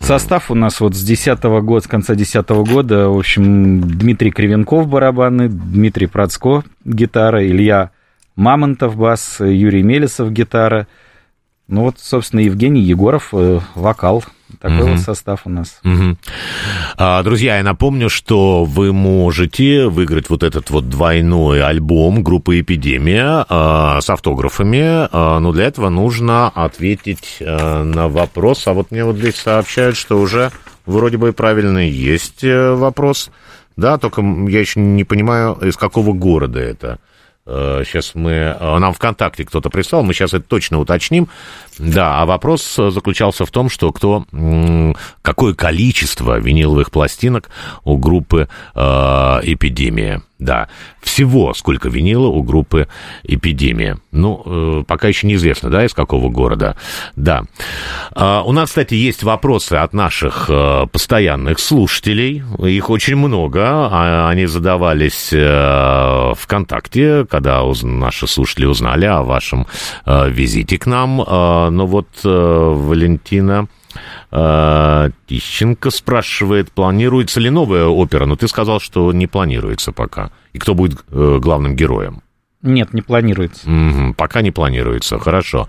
Состав 0.03 0.51
у 0.51 0.55
нас 0.57 0.81
вот 0.81 0.97
с 0.97 1.03
10 1.03 1.43
года, 1.43 1.85
с 1.85 1.89
конца 1.89 2.17
10 2.17 2.49
года, 2.49 3.09
в 3.09 3.17
общем, 3.17 3.81
Дмитрий 3.81 4.33
Кривенков 4.33 4.89
барабаны, 4.89 5.49
Дмитрий 5.49 6.09
Процко 6.09 6.65
гитара, 6.85 7.47
Илья 7.47 7.93
Мамонтов 8.35 8.97
бас, 8.97 9.39
Юрий 9.41 9.85
Мелесов 9.85 10.33
гитара. 10.33 10.89
Ну 11.69 11.83
вот, 11.83 11.99
собственно, 11.99 12.41
Евгений 12.41 12.81
Егоров 12.83 13.29
э, 13.33 13.61
вокал. 13.75 14.25
Такой 14.61 14.77
Мгм. 14.83 14.91
вот 14.93 15.01
состав 15.01 15.41
у 15.47 15.51
нас. 15.51 15.79
Мгм. 15.83 16.19
А, 16.99 17.23
Друзья, 17.23 17.57
я 17.57 17.63
напомню, 17.63 18.11
что 18.11 18.65
вы 18.65 18.93
можете 18.93 19.87
выиграть 19.87 20.29
вот 20.29 20.43
этот 20.43 20.69
вот 20.71 20.91
двойной 20.91 21.63
альбом 21.63 22.23
группы 22.23 22.61
«Эпидемия» 22.61 23.47
а, 23.49 24.01
с 24.01 24.11
автографами, 24.11 25.09
а, 25.11 25.39
но 25.41 25.53
для 25.53 25.65
этого 25.65 25.89
нужно 25.89 26.49
ответить 26.49 27.39
а, 27.41 27.83
на 27.83 28.09
вопрос. 28.09 28.67
А 28.67 28.75
вот 28.75 28.91
мне 28.91 29.05
вот 29.05 29.17
здесь 29.17 29.37
сообщают, 29.37 29.97
что 29.97 30.21
уже 30.21 30.51
вроде 30.85 31.17
бы 31.17 31.33
правильно 31.33 31.79
есть 31.79 32.45
э, 32.45 32.75
вопрос. 32.75 33.31
Да, 33.77 33.97
только 33.97 34.21
я 34.49 34.61
еще 34.61 34.81
не 34.81 35.05
понимаю, 35.05 35.55
из 35.63 35.77
какого 35.79 36.13
города 36.13 36.61
это. 36.61 36.99
Сейчас 37.45 38.15
мы... 38.15 38.31
э, 38.31 38.79
Нам 38.79 38.95
ВКонтакте 38.95 39.45
кто-то 39.45 39.69
прислал, 39.69 40.05
мы 40.05 40.15
сейчас 40.15 40.33
это 40.33 40.47
точно 40.47 40.79
уточним. 40.79 41.29
Да, 41.79 42.21
а 42.21 42.27
вопрос 42.27 42.79
э, 42.79 42.91
заключался 42.91 43.45
в 43.45 43.51
том, 43.51 43.69
что 43.69 43.93
кто... 43.93 44.25
Какое 45.23 45.55
количество 45.55 46.39
виниловых 46.39 46.91
пластинок 46.93 47.51
у 47.85 47.97
группы 47.97 48.49
э, 48.75 48.81
«Эпидемия». 49.43 50.23
Да, 50.43 50.69
всего 51.01 51.55
сколько 51.55 51.89
винила 51.89 52.27
у 52.27 52.43
группы 52.43 52.89
«Эпидемия». 53.23 53.99
Ну, 54.11 54.43
э, 54.45 54.85
пока 54.87 55.07
еще 55.09 55.27
неизвестно, 55.29 55.71
да, 55.71 55.85
из 55.85 55.95
какого 55.95 56.29
города. 56.31 56.77
Да. 57.15 57.45
А, 58.15 58.43
у 58.43 58.51
нас, 58.53 58.71
кстати, 58.71 58.95
есть 58.95 59.23
вопросы 59.23 59.75
от 59.75 59.93
наших 59.95 60.47
э, 60.49 60.87
постоянных 60.91 61.61
слушателей. 61.61 62.43
Их 62.59 62.91
очень 62.91 63.15
много. 63.17 63.63
А, 63.65 64.29
Они 64.29 64.47
задавались 64.47 65.31
э, 65.33 66.33
ВКонтакте, 66.37 67.25
когда 67.31 67.63
уз- 67.63 67.83
наши 67.85 68.27
слушатели 68.27 68.67
узнали 68.67 69.05
о 69.07 69.23
вашем 69.23 69.67
э, 70.05 70.29
визите 70.29 70.77
к 70.79 70.87
нам. 70.87 71.21
Э, 71.23 71.71
Но 71.71 71.87
вот 71.87 72.09
э, 72.25 72.29
Валентина... 72.29 73.69
э, 74.31 75.11
Тищенко 75.27 75.91
спрашивает, 75.91 76.73
планируется 76.73 77.41
ли 77.41 77.51
новая 77.51 77.87
опера, 77.87 78.27
но 78.27 78.37
ты 78.37 78.49
сказал, 78.49 78.81
что 78.81 79.13
не 79.13 79.27
планируется 79.27 79.93
пока. 79.93 80.31
И 80.53 80.59
кто 80.59 80.75
будет 80.75 81.05
э, 81.11 81.39
главным 81.41 81.77
героем? 81.77 82.23
Нет, 82.63 82.95
не 82.95 83.03
планируется. 83.03 83.69
Мгм, 83.69 84.15
пока 84.15 84.41
не 84.41 84.53
планируется, 84.53 85.19
хорошо. 85.19 85.69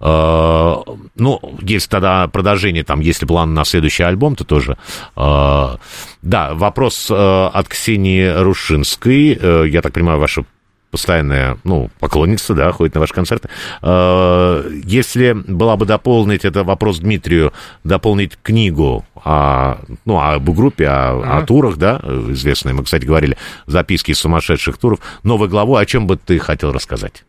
Э, 0.00 0.74
ну, 1.14 1.40
если 1.62 1.88
тогда 1.88 2.26
продолжение, 2.26 2.82
там, 2.82 3.00
если 3.00 3.26
план 3.26 3.54
на 3.54 3.64
следующий 3.64 4.02
альбом, 4.02 4.34
то 4.34 4.44
тоже... 4.44 4.76
э, 5.16 5.76
да, 6.22 6.54
вопрос 6.54 7.08
э, 7.10 7.14
от 7.14 7.68
Ксении 7.68 8.26
Рушинской. 8.26 9.38
Э, 9.40 9.64
я 9.68 9.82
так 9.82 9.92
понимаю, 9.92 10.18
ваша 10.18 10.44
постоянная, 10.92 11.58
ну, 11.64 11.90
поклонница, 11.98 12.54
да, 12.54 12.70
ходит 12.70 12.94
на 12.94 13.00
ваши 13.00 13.14
концерты. 13.14 13.48
Э, 13.80 14.70
Если 14.84 15.32
была 15.32 15.76
бы 15.76 15.86
дополнить, 15.86 16.44
это 16.44 16.62
вопрос 16.62 16.98
Дмитрию, 16.98 17.52
дополнить 17.82 18.38
книгу 18.40 19.04
о, 19.16 19.78
ну, 20.04 20.20
об 20.20 20.48
группе, 20.50 20.86
о, 20.86 21.38
о 21.38 21.42
турах, 21.46 21.78
да, 21.78 21.98
известные, 22.28 22.74
мы, 22.74 22.84
кстати, 22.84 23.06
говорили, 23.06 23.38
записки 23.66 24.10
из 24.10 24.18
сумасшедших 24.18 24.76
туров, 24.76 25.00
новой 25.22 25.48
главу, 25.48 25.76
о 25.76 25.86
чем 25.86 26.06
бы 26.06 26.16
ты 26.16 26.38
хотел 26.38 26.72
рассказать? 26.72 27.24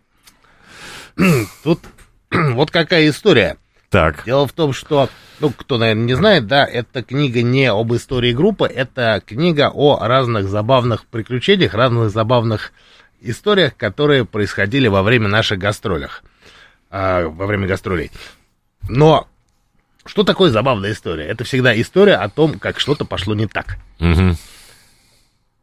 Тут 1.63 1.79
вот 2.31 2.69
какая 2.69 3.09
история. 3.09 3.57
Так. 3.89 4.23
Дело 4.25 4.45
в 4.45 4.51
том, 4.51 4.73
что, 4.73 5.07
ну, 5.39 5.51
кто, 5.51 5.77
наверное, 5.77 6.05
не 6.05 6.15
знает, 6.15 6.47
да, 6.47 6.65
эта 6.65 7.01
книга 7.01 7.43
не 7.43 7.67
об 7.67 7.93
истории 7.93 8.33
группы, 8.33 8.65
это 8.65 9.21
книга 9.25 9.71
о 9.73 9.99
разных 10.05 10.49
забавных 10.49 11.05
приключениях, 11.05 11.75
разных 11.75 12.09
забавных 12.09 12.73
историях, 13.23 13.75
которые 13.75 14.25
происходили 14.25 14.87
во 14.87 15.03
время 15.03 15.27
наших 15.27 15.59
гастролях, 15.59 16.23
а, 16.89 17.27
во 17.27 17.45
время 17.45 17.67
гастролей. 17.67 18.11
Но 18.89 19.27
что 20.05 20.23
такое 20.23 20.51
забавная 20.51 20.91
история? 20.91 21.25
Это 21.25 21.43
всегда 21.43 21.79
история 21.79 22.15
о 22.15 22.29
том, 22.29 22.59
как 22.59 22.79
что-то 22.79 23.05
пошло 23.05 23.33
не 23.35 23.47
так. 23.47 23.77
Мгм. 23.99 24.37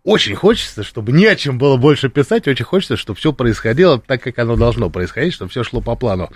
Очень 0.03 0.35
хочется, 0.35 0.83
чтобы 0.83 1.13
не 1.13 1.27
о 1.27 1.37
чем 1.37 1.59
было 1.59 1.77
больше 1.77 2.09
писать, 2.09 2.49
очень 2.49 2.65
хочется, 2.65 2.97
чтобы 2.97 3.19
все 3.19 3.35
происходило 3.35 4.01
так, 4.01 4.23
как 4.23 4.39
оно 4.39 4.57
должно 4.57 4.89
происходить, 4.89 5.35
чтобы 5.35 5.51
все 5.51 5.63
шло 5.63 5.83
по 5.83 5.95
плану. 5.95 6.31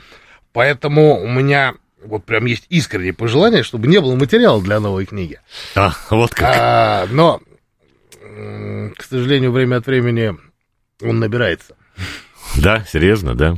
Поэтому 0.53 1.18
у 1.22 1.29
меня 1.29 1.75
вот 2.05 2.25
прям 2.25 2.45
есть 2.45 2.66
искреннее 2.68 3.14
пожелание, 3.14 3.62
чтобы 3.62 3.89
не 3.89 4.01
было 4.01 4.14
материала 4.14 4.62
для 4.62 4.81
новой 4.81 5.07
книги. 5.07 5.41
А, 5.75 5.93
вот 6.11 6.35
как. 6.35 6.55
А, 6.55 7.07
но, 7.11 7.41
к 8.20 9.03
сожалению, 9.03 9.53
время 9.53 9.77
от 9.77 9.87
времени 9.87 10.37
он 11.03 11.18
набирается. 11.18 11.74
Да, 12.57 12.84
серьезно, 12.84 13.34
да. 13.34 13.57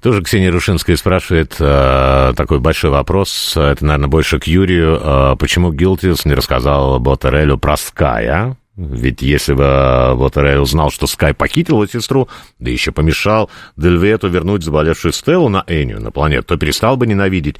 Тоже 0.00 0.22
Ксения 0.22 0.50
Рушинская 0.50 0.96
спрашивает 0.96 1.56
э, 1.58 2.32
такой 2.36 2.60
большой 2.60 2.90
вопрос, 2.90 3.56
это, 3.56 3.84
наверное, 3.84 4.08
больше 4.08 4.38
к 4.38 4.46
Юрию. 4.46 5.00
э, 5.02 5.36
почему 5.36 5.72
Гилтис 5.72 6.24
не 6.24 6.34
рассказал 6.34 7.00
Ботарелю 7.00 7.58
про 7.58 7.76
Скай, 7.76 8.26
а? 8.28 8.56
Ведь 8.76 9.22
если 9.22 9.52
бы 9.52 10.14
Ботарель 10.16 10.58
узнал, 10.58 10.90
что 10.90 11.06
Скай 11.06 11.32
похитил 11.32 11.76
его 11.76 11.86
сестру, 11.86 12.28
да 12.58 12.70
еще 12.70 12.90
помешал 12.90 13.48
Дельвету 13.76 14.28
вернуть 14.28 14.64
заболевшую 14.64 15.12
Стеллу 15.12 15.48
на 15.48 15.64
Энию, 15.68 16.00
на 16.00 16.10
планету, 16.10 16.48
то 16.48 16.56
перестал 16.56 16.96
бы 16.96 17.06
ненавидеть 17.06 17.56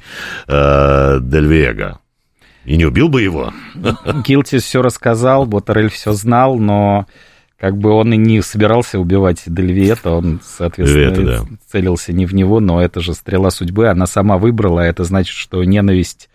э, 0.47 1.19
Дельвега. 1.21 1.99
И 2.65 2.75
не 2.75 2.85
убил 2.85 3.07
бы 3.07 3.21
его. 3.21 3.53
Гилтис 4.25 4.63
все 4.63 4.81
рассказал, 4.81 5.45
Ботарель 5.45 5.89
все 5.89 6.11
знал, 6.11 6.57
но 6.57 7.05
как 7.65 7.77
бы 7.77 7.89
он 7.89 8.13
и 8.13 8.17
не 8.17 8.43
собирался 8.43 8.99
убивать 8.99 9.41
Дельвиета, 9.47 10.11
он, 10.11 10.39
соответственно, 10.43 11.09
Дельвиета, 11.15 11.45
да. 11.49 11.57
целился 11.67 12.13
не 12.13 12.27
в 12.27 12.35
него, 12.35 12.59
но 12.59 12.79
это 12.79 12.99
же 12.99 13.15
стрела 13.15 13.49
судьбы, 13.49 13.89
она 13.89 14.05
сама 14.05 14.37
выбрала, 14.37 14.83
а 14.83 14.85
это 14.85 15.03
значит, 15.03 15.35
что 15.35 15.63
ненависть 15.63 16.29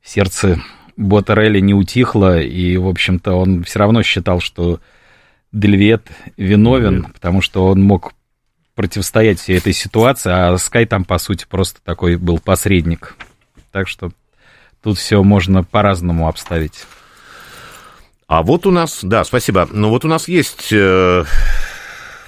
в 0.00 0.08
сердце 0.08 0.62
Ботарелли 0.96 1.58
не 1.58 1.74
утихла, 1.74 2.40
и, 2.40 2.76
в 2.76 2.86
общем-то, 2.86 3.34
он 3.34 3.64
все 3.64 3.80
равно 3.80 4.04
считал, 4.04 4.38
что 4.38 4.78
Дельвиет 5.50 6.06
виновен, 6.36 7.08
потому 7.12 7.42
что 7.42 7.66
он 7.66 7.82
мог 7.82 8.12
противостоять 8.76 9.40
всей 9.40 9.58
этой 9.58 9.72
ситуации, 9.72 10.30
а 10.30 10.56
Скай 10.56 10.86
там, 10.86 11.04
по 11.04 11.18
сути, 11.18 11.46
просто 11.50 11.80
такой 11.82 12.14
был 12.14 12.38
посредник. 12.38 13.16
Так 13.72 13.88
что 13.88 14.12
тут 14.84 14.98
все 14.98 15.20
можно 15.24 15.64
по-разному 15.64 16.28
обставить. 16.28 16.86
А 18.28 18.42
вот 18.42 18.66
у 18.66 18.72
нас, 18.72 19.00
да, 19.02 19.22
спасибо. 19.22 19.68
Ну 19.70 19.88
вот 19.88 20.04
у 20.04 20.08
нас 20.08 20.26
есть 20.26 20.72
э, 20.72 21.24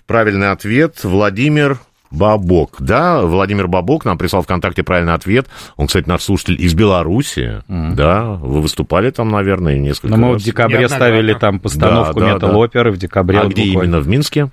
правильный 0.07 0.53
ответ. 0.53 1.03
Владимир 1.03 1.81
Бабок, 2.13 2.77
да, 2.79 3.23
Владимир 3.23 3.67
Бабок 3.67 4.05
нам 4.05 4.17
прислал 4.17 4.43
ВКонтакте 4.43 4.85
правильный 4.85 5.15
ответ. 5.15 5.49
Он, 5.77 5.89
кстати, 5.89 6.09
наш 6.09 6.23
слушатель 6.23 6.63
из 6.63 6.73
Беларуси, 6.75 7.63
да, 7.69 8.23
вы 8.25 8.61
выступали 8.63 9.11
там, 9.11 9.31
наверное, 9.31 9.77
несколько 9.77 10.17
Но 10.17 10.17
мы 10.17 10.33
раз. 10.35 10.43
в 10.43 10.45
декабре 10.45 10.89
ставили 10.89 11.35
там 11.35 11.59
постановку 11.59 12.21
Да, 12.21 12.27
да, 12.27 12.35
метал 12.35 12.69
да. 12.73 12.91
в 12.91 12.97
декабре. 12.97 13.39
А 13.41 13.43
вот 13.43 13.53
где 13.53 13.65
буквально. 13.67 13.89
именно, 13.89 14.01
в 14.01 14.09
Минске? 14.09 14.51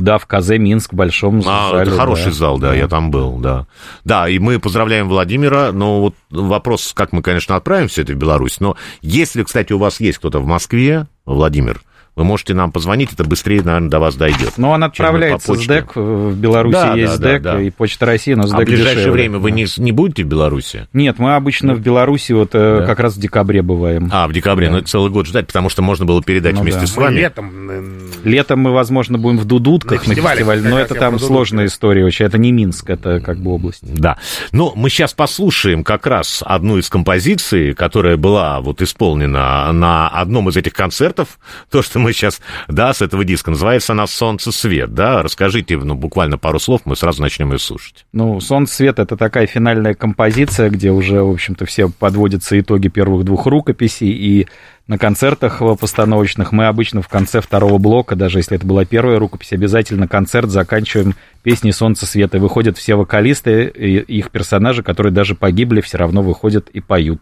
Да, 0.00 0.18
в 0.18 0.26
КЗ 0.26 0.50
Минск, 0.58 0.92
в 0.92 0.96
большом 0.96 1.40
А, 1.46 1.70
зале. 1.70 1.82
это 1.82 1.96
хороший 1.96 2.26
да. 2.26 2.32
зал, 2.32 2.58
да, 2.58 2.74
я 2.74 2.88
там 2.88 3.10
был, 3.10 3.38
да. 3.38 3.66
Да, 4.04 4.28
и 4.28 4.38
мы 4.38 4.58
поздравляем 4.58 5.08
Владимира, 5.08 5.72
но 5.72 6.00
вот 6.00 6.14
вопрос, 6.30 6.92
как 6.94 7.12
мы, 7.12 7.22
конечно, 7.22 7.56
отправим 7.56 7.88
все 7.88 8.02
это 8.02 8.12
в 8.12 8.16
Беларусь, 8.16 8.60
но 8.60 8.76
если, 9.02 9.42
кстати, 9.42 9.72
у 9.72 9.78
вас 9.78 10.00
есть 10.00 10.18
кто-то 10.18 10.38
в 10.40 10.46
Москве, 10.46 11.06
Владимир, 11.24 11.80
вы 12.16 12.24
можете 12.24 12.54
нам 12.54 12.72
позвонить, 12.72 13.12
это 13.12 13.24
быстрее, 13.24 13.62
наверное, 13.62 13.90
до 13.90 13.98
вас 14.00 14.14
дойдет. 14.16 14.54
Но 14.56 14.70
он 14.70 14.80
Чем 14.80 14.80
мы 14.80 14.86
отправляется 14.86 15.46
по 15.48 15.54
с 15.54 15.56
почте. 15.58 15.72
ДЭК, 15.74 15.96
в 15.96 16.34
Беларуси 16.34 16.72
Да, 16.72 16.94
есть 16.94 17.18
да, 17.18 17.28
да, 17.28 17.32
ДЭК 17.34 17.42
да. 17.42 17.60
и 17.60 17.70
Почта 17.70 18.06
России, 18.06 18.32
но 18.32 18.46
с 18.46 18.52
А 18.52 18.56
в 18.56 18.64
ближайшее 18.64 18.94
дешевле. 18.96 19.12
время 19.12 19.38
вы 19.38 19.50
не, 19.50 19.66
не 19.76 19.92
будете 19.92 20.24
в 20.24 20.26
Беларуси? 20.26 20.88
Нет, 20.94 21.18
мы 21.18 21.34
обычно 21.34 21.74
в 21.74 21.80
Беларуси 21.80 22.32
вот 22.32 22.50
э, 22.54 22.78
Да. 22.80 22.86
как 22.86 23.00
раз 23.00 23.16
в 23.16 23.20
декабре 23.20 23.60
бываем. 23.60 24.08
А, 24.12 24.26
в 24.28 24.32
декабре, 24.32 24.70
ну 24.70 24.78
это 24.78 24.88
целый 24.88 25.10
год 25.10 25.26
ждать, 25.26 25.46
потому 25.46 25.68
что 25.68 25.82
можно 25.82 26.06
было 26.06 26.22
передать 26.22 26.54
Ну 26.54 26.62
вместе 26.62 26.80
да. 26.80 26.86
с 26.86 26.96
Мы 26.96 27.02
вами. 27.02 27.16
летом 27.18 27.70
э, 27.70 27.82
Летом 28.24 28.60
мы, 28.60 28.72
возможно, 28.72 29.18
будем 29.18 29.38
в 29.38 29.44
Дудутках 29.44 30.06
На 30.06 30.14
на, 30.14 30.14
фестивале, 30.14 30.62
но 30.62 30.78
это 30.78 30.94
там 30.94 31.18
сложная 31.18 31.66
история 31.66 32.04
очень. 32.04 32.24
Это 32.24 32.38
не 32.38 32.50
Минск, 32.50 32.88
это 32.88 33.20
как 33.20 33.38
бы 33.38 33.50
область. 33.52 33.82
Да. 33.82 34.16
Ну, 34.52 34.72
мы 34.74 34.88
сейчас 34.88 35.12
послушаем 35.12 35.84
как 35.84 36.06
раз 36.06 36.42
одну 36.46 36.78
из 36.78 36.88
композиций, 36.88 37.74
которая 37.74 38.16
была 38.16 38.60
вот 38.62 38.80
исполнена 38.80 39.70
на 39.72 40.08
одном 40.08 40.48
из 40.48 40.56
этих 40.56 40.72
концертов. 40.72 41.38
То, 41.70 41.82
что 41.82 41.98
мы 42.06 42.12
сейчас, 42.12 42.40
да, 42.68 42.94
с 42.94 43.02
этого 43.02 43.24
диска. 43.24 43.50
Называется 43.50 43.92
она 43.92 44.06
«Солнце 44.06 44.52
свет», 44.52 44.94
да? 44.94 45.24
Расскажите, 45.24 45.76
ну, 45.76 45.96
буквально 45.96 46.38
пару 46.38 46.60
слов, 46.60 46.82
мы 46.84 46.94
сразу 46.94 47.20
начнем 47.20 47.50
ее 47.50 47.58
слушать. 47.58 48.06
Ну, 48.12 48.38
«Солнце 48.40 48.74
свет»— 48.74 48.98
это 49.00 49.16
такая 49.16 49.48
финальная 49.48 49.94
композиция, 49.94 50.70
где 50.70 50.92
уже, 50.92 51.20
в 51.20 51.30
общем-то, 51.30 51.66
все 51.66 51.88
подводятся 51.88 52.60
итоги 52.60 52.86
первых 52.86 53.24
двух 53.24 53.46
рукописей, 53.46 54.12
и 54.12 54.46
на 54.86 54.98
концертах 54.98 55.60
постановочных. 55.80 56.52
Мы 56.52 56.66
обычно 56.66 57.02
в 57.02 57.08
конце 57.08 57.40
второго 57.40 57.78
блока, 57.78 58.14
даже 58.14 58.38
если 58.38 58.56
это 58.56 58.66
была 58.66 58.84
первая 58.84 59.18
рукопись, 59.18 59.52
обязательно 59.52 60.06
концерт 60.06 60.50
заканчиваем 60.50 61.14
песней 61.42 61.72
«Солнце, 61.72 62.06
света». 62.06 62.38
Выходят 62.38 62.78
все 62.78 62.94
вокалисты, 62.94 63.64
и 63.64 63.98
их 63.98 64.30
персонажи, 64.30 64.82
которые 64.82 65.12
даже 65.12 65.34
погибли, 65.34 65.80
все 65.80 65.98
равно 65.98 66.22
выходят 66.22 66.68
и 66.68 66.80
поют. 66.80 67.20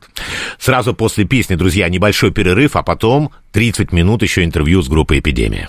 Сразу 0.59 0.95
после 0.95 1.25
песни, 1.25 1.55
друзья, 1.55 1.89
небольшой 1.89 2.33
перерыв, 2.33 2.77
а 2.77 2.83
потом 2.83 3.31
30 3.53 3.93
минут 3.93 4.23
еще 4.23 4.45
интервью 4.45 4.83
с 4.83 4.89
группой 4.89 5.21
«Эпидемия». 5.21 5.69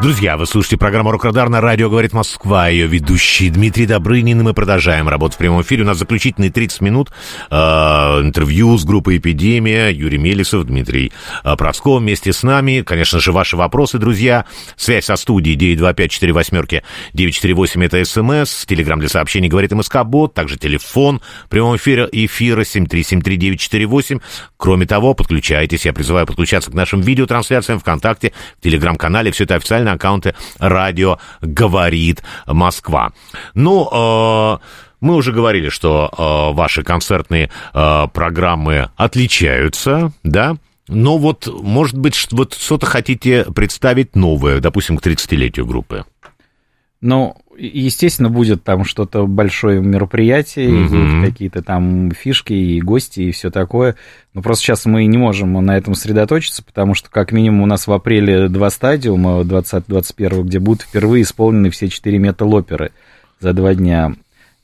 Друзья, 0.00 0.36
вы 0.36 0.46
слушаете 0.46 0.76
программу 0.76 1.10
«Рок-Радар» 1.10 1.48
на 1.48 1.60
радио 1.60 1.90
«Говорит 1.90 2.12
Москва». 2.12 2.68
Ее 2.68 2.86
ведущий 2.86 3.50
Дмитрий 3.50 3.84
Добрынин. 3.84 4.38
И 4.38 4.42
мы 4.44 4.54
продолжаем 4.54 5.08
работу 5.08 5.34
в 5.34 5.38
прямом 5.38 5.62
эфире. 5.62 5.82
У 5.82 5.86
нас 5.86 5.98
заключительные 5.98 6.52
30 6.52 6.82
минут 6.82 7.10
э, 7.50 7.56
интервью 7.56 8.78
с 8.78 8.84
группой 8.84 9.18
«Эпидемия». 9.18 9.88
Юрий 9.88 10.18
Мелисов, 10.18 10.66
Дмитрий 10.66 11.12
э, 11.42 11.56
вместе 11.84 12.32
с 12.32 12.44
нами. 12.44 12.82
Конечно 12.82 13.18
же, 13.18 13.32
ваши 13.32 13.56
вопросы, 13.56 13.98
друзья. 13.98 14.44
Связь 14.76 15.06
со 15.06 15.16
студией 15.16 15.56
925-48, 15.56 16.84
948 17.14 17.84
это 17.84 18.04
СМС. 18.04 18.66
Телеграмм 18.66 19.00
для 19.00 19.08
сообщений 19.08 19.48
«Говорит 19.48 19.72
МСК-бот». 19.72 20.32
Также 20.32 20.58
телефон 20.58 21.20
прямого 21.48 21.74
эфира, 21.76 22.08
эфира 22.12 22.60
7373948. 22.60 24.22
Кроме 24.56 24.86
того, 24.86 25.14
подключайтесь. 25.14 25.86
Я 25.86 25.92
призываю 25.92 26.24
подключаться 26.24 26.70
к 26.70 26.74
нашим 26.74 27.00
видеотрансляциям 27.00 27.80
ВКонтакте, 27.80 28.32
в 28.60 28.62
Телеграм-канале. 28.62 29.32
Все 29.32 29.42
это 29.42 29.56
официальные 29.88 29.94
аккаунты 29.94 30.34
радио 30.58 31.18
«Говорит 31.40 32.22
Москва». 32.46 33.12
Ну, 33.54 33.88
э, 33.90 34.58
мы 35.00 35.14
уже 35.14 35.32
говорили, 35.32 35.68
что 35.68 36.10
э, 36.10 36.54
ваши 36.54 36.82
концертные 36.82 37.50
э, 37.72 38.06
программы 38.12 38.90
отличаются, 38.96 40.12
да? 40.22 40.56
Но 40.88 41.18
вот, 41.18 41.46
может 41.46 41.98
быть, 41.98 42.28
вот 42.30 42.54
что-то 42.54 42.86
хотите 42.86 43.44
представить 43.54 44.16
новое, 44.16 44.60
допустим, 44.60 44.96
к 44.96 45.06
30-летию 45.06 45.66
группы? 45.66 46.04
Ну, 47.00 47.36
естественно, 47.58 48.30
будет 48.30 48.62
там 48.62 48.84
что-то 48.84 49.26
большое 49.26 49.80
мероприятие, 49.80 50.86
будут 50.88 51.24
какие-то 51.24 51.62
там 51.62 52.12
фишки 52.12 52.52
и 52.52 52.80
гости 52.80 53.20
и 53.20 53.32
все 53.32 53.50
такое. 53.50 53.96
Но 54.32 54.42
просто 54.42 54.64
сейчас 54.64 54.86
мы 54.86 55.04
не 55.06 55.18
можем 55.18 55.52
на 55.64 55.76
этом 55.76 55.94
сосредоточиться, 55.94 56.62
потому 56.62 56.94
что 56.94 57.10
как 57.10 57.32
минимум 57.32 57.62
у 57.62 57.66
нас 57.66 57.86
в 57.86 57.92
апреле 57.92 58.48
два 58.48 58.70
стадиума, 58.70 59.40
20-21, 59.42 60.44
где 60.44 60.58
будут 60.60 60.82
впервые 60.82 61.22
исполнены 61.22 61.70
все 61.70 61.88
четыре 61.88 62.18
метал-оперы 62.18 62.92
за 63.40 63.52
два 63.52 63.74
дня. 63.74 64.14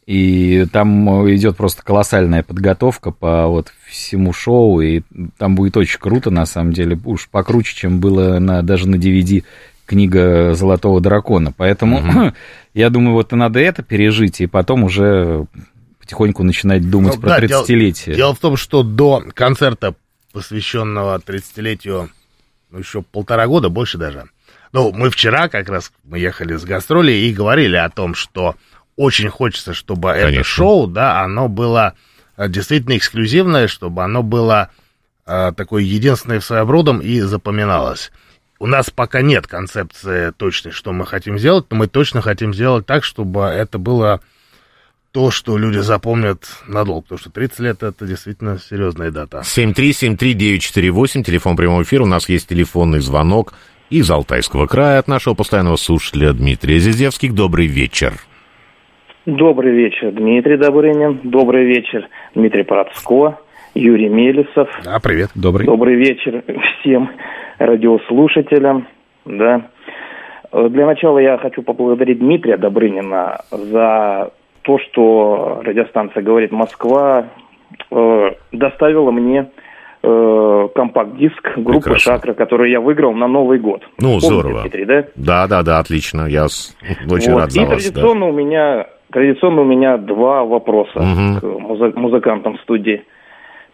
И 0.06 0.66
там 0.70 1.08
идет 1.34 1.56
просто 1.56 1.82
колоссальная 1.82 2.42
подготовка 2.42 3.10
по 3.10 3.46
вот 3.46 3.72
всему 3.86 4.34
шоу, 4.34 4.80
и 4.80 5.00
там 5.38 5.54
будет 5.54 5.78
очень 5.78 5.98
круто, 5.98 6.30
на 6.30 6.44
самом 6.44 6.74
деле, 6.74 6.98
уж 7.06 7.28
покруче, 7.30 7.74
чем 7.74 8.00
было 8.00 8.38
на, 8.38 8.62
даже 8.62 8.86
на 8.86 8.96
DVD 8.96 9.44
книга 9.86 10.54
Золотого 10.54 11.00
дракона. 11.00 11.52
Поэтому 11.56 12.32
я 12.74 12.90
думаю, 12.90 13.14
вот 13.14 13.32
и 13.32 13.36
надо 13.36 13.60
это 13.60 13.82
пережить, 13.82 14.40
и 14.40 14.46
потом 14.46 14.84
уже 14.84 15.46
потихоньку 16.00 16.42
начинать 16.42 16.88
думать 16.90 17.14
Ну, 17.16 17.20
про 17.20 17.28
да, 17.40 17.40
дело- 17.46 17.64
30-летие. 17.64 18.14
Дело 18.14 18.34
в 18.34 18.38
том, 18.38 18.56
что 18.56 18.82
до 18.82 19.22
концерта, 19.34 19.94
посвященного 20.32 21.18
30-летию, 21.18 22.10
ну, 22.70 22.78
еще 22.78 23.02
полтора 23.02 23.46
года, 23.46 23.68
больше 23.68 23.98
даже. 23.98 24.24
Ну, 24.72 24.92
мы 24.92 25.08
вчера 25.10 25.48
как 25.48 25.68
раз, 25.68 25.92
мы 26.02 26.18
ехали 26.18 26.56
с 26.56 26.64
гастроли 26.64 27.12
и 27.12 27.32
говорили 27.32 27.76
о 27.76 27.88
том, 27.88 28.14
что 28.14 28.56
очень 28.96 29.28
хочется, 29.28 29.72
чтобы 29.72 30.10
это 30.10 30.26
Конечно. 30.26 30.44
шоу, 30.44 30.86
да, 30.88 31.22
оно 31.22 31.48
было 31.48 31.94
э, 32.36 32.48
действительно 32.48 32.96
эксклюзивное, 32.96 33.68
чтобы 33.68 34.02
оно 34.02 34.22
было 34.24 34.70
э, 35.26 35.52
такое 35.56 35.82
единственное 35.84 36.40
в 36.40 36.44
своем 36.44 36.68
родом 36.70 36.98
и 37.00 37.20
запоминалось. 37.20 38.10
У 38.64 38.66
нас 38.66 38.88
пока 38.88 39.20
нет 39.20 39.46
концепции 39.46 40.32
точной, 40.38 40.72
что 40.72 40.94
мы 40.94 41.04
хотим 41.04 41.38
сделать, 41.38 41.66
но 41.68 41.76
мы 41.76 41.86
точно 41.86 42.22
хотим 42.22 42.54
сделать 42.54 42.86
так, 42.86 43.04
чтобы 43.04 43.42
это 43.42 43.76
было 43.76 44.22
то, 45.12 45.30
что 45.30 45.58
люди 45.58 45.80
запомнят 45.80 46.46
надолго, 46.66 47.02
потому 47.02 47.18
что 47.18 47.30
30 47.30 47.60
лет 47.60 47.82
это 47.82 48.06
действительно 48.06 48.56
серьезная 48.56 49.10
дата. 49.10 49.42
7373948, 49.44 51.24
телефон 51.24 51.56
прямого 51.58 51.82
эфира. 51.82 52.04
У 52.04 52.06
нас 52.06 52.26
есть 52.30 52.48
телефонный 52.48 53.00
звонок 53.00 53.52
из 53.90 54.10
Алтайского 54.10 54.66
края 54.66 54.98
от 54.98 55.08
нашего 55.08 55.34
постоянного 55.34 55.76
слушателя 55.76 56.32
Дмитрия 56.32 56.78
Зиздевских. 56.78 57.34
Добрый 57.34 57.66
вечер. 57.66 58.14
Добрый 59.26 59.74
вечер, 59.74 60.10
Дмитрий 60.10 60.56
Добрынин. 60.56 61.20
Добрый 61.22 61.66
вечер, 61.66 62.08
Дмитрий 62.34 62.62
Процко, 62.62 63.38
Юрий 63.74 64.08
Мелисов. 64.08 64.70
Да, 64.82 65.00
привет. 65.00 65.32
Добрый. 65.34 65.66
Добрый 65.66 65.96
вечер 65.96 66.42
всем 66.80 67.10
радиослушателям. 67.58 68.86
Да. 69.24 69.62
Для 70.52 70.86
начала 70.86 71.18
я 71.18 71.36
хочу 71.38 71.62
поблагодарить 71.62 72.18
Дмитрия 72.20 72.56
Добрынина 72.56 73.40
за 73.50 74.30
то, 74.62 74.78
что 74.78 75.60
радиостанция 75.64 76.22
«Говорит 76.22 76.52
Москва» 76.52 77.26
э, 77.90 78.30
доставила 78.52 79.10
мне 79.10 79.50
э, 80.02 80.68
компакт-диск 80.74 81.42
группы 81.56 81.80
Прекрасно. 81.90 81.98
«Шакра», 82.14 82.34
который 82.34 82.70
я 82.70 82.80
выиграл 82.80 83.12
на 83.14 83.26
Новый 83.26 83.58
год. 83.58 83.82
Ну, 83.98 84.06
Помните, 84.20 84.26
здорово. 84.26 84.60
Дмитрий, 84.62 84.84
да? 84.84 85.04
Да, 85.16 85.46
да, 85.48 85.62
да, 85.62 85.78
отлично. 85.80 86.26
Я 86.28 86.44
очень 86.44 87.32
Вот. 87.32 87.40
рад 87.40 87.50
за 87.52 87.60
И 87.62 87.64
вас. 87.64 87.68
да. 87.70 87.74
традиционно 87.76 88.28
у 88.28 88.32
меня 88.32 88.86
традиционно 89.10 89.62
у 89.62 89.64
меня 89.64 89.96
два 89.96 90.44
вопроса 90.44 91.00
Мгм. 91.00 91.40
к 91.40 91.44
музы- 91.44 91.92
музыкантам 91.96 92.58
студии. 92.58 93.02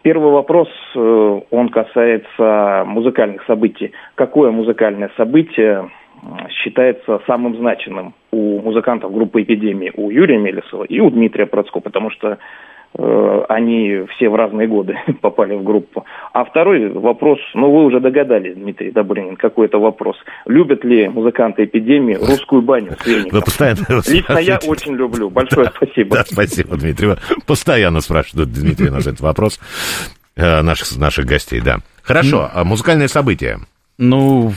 Первый 0.03 0.31
вопрос, 0.31 0.69
э, 0.95 1.41
он 1.51 1.69
касается 1.69 2.83
музыкальных 2.87 3.43
событий. 3.45 3.91
Какое 4.15 4.51
музыкальное 4.51 5.11
событие 5.15 5.89
считается 6.49 7.21
самым 7.25 7.57
значимым 7.57 8.13
у 8.31 8.61
музыкантов 8.61 9.13
группы 9.13 9.41
«Эпидемии», 9.41 9.91
у 9.95 10.09
Юрия 10.09 10.37
Мелесова 10.37 10.83
и 10.83 10.99
у 10.99 11.09
Дмитрия 11.09 11.45
Процко, 11.45 11.79
потому 11.79 12.11
что 12.11 12.37
они 12.93 14.05
все 14.15 14.29
в 14.29 14.35
разные 14.35 14.67
годы 14.67 14.95
попали 15.21 15.55
в 15.55 15.63
группу. 15.63 16.05
А 16.33 16.43
второй 16.43 16.89
вопрос, 16.89 17.39
ну 17.53 17.71
вы 17.71 17.85
уже 17.85 17.99
догадались, 17.99 18.55
Дмитрий 18.55 18.91
Добрынин, 18.91 19.37
какой 19.37 19.67
это 19.67 19.77
вопрос. 19.77 20.17
Любят 20.45 20.83
ли 20.83 21.07
музыканты 21.07 21.65
«Эпидемии» 21.65 22.15
русскую 22.15 22.61
баню 22.61 22.95
с 22.99 23.05
веником? 23.05 23.39
Вы 23.39 23.41
постоянно 23.41 23.85
Лично 24.07 24.37
я 24.39 24.59
очень 24.67 24.95
люблю. 24.95 25.29
Большое 25.29 25.71
спасибо. 25.75 26.17
Да, 26.17 26.23
спасибо, 26.25 26.77
Дмитрий. 26.77 27.07
Вы 27.07 27.17
Постоянно 27.45 28.01
спрашивают 28.01 28.51
Дмитрий 28.51 28.89
нас 28.89 29.07
этот 29.07 29.21
вопрос 29.21 29.59
э, 30.35 30.61
наших, 30.61 30.97
наших 30.97 31.25
гостей, 31.25 31.61
да. 31.61 31.77
Хорошо, 32.03 32.49
а 32.53 32.63
музыкальное 32.63 33.07
событие. 33.07 33.57
Ну, 33.97 34.53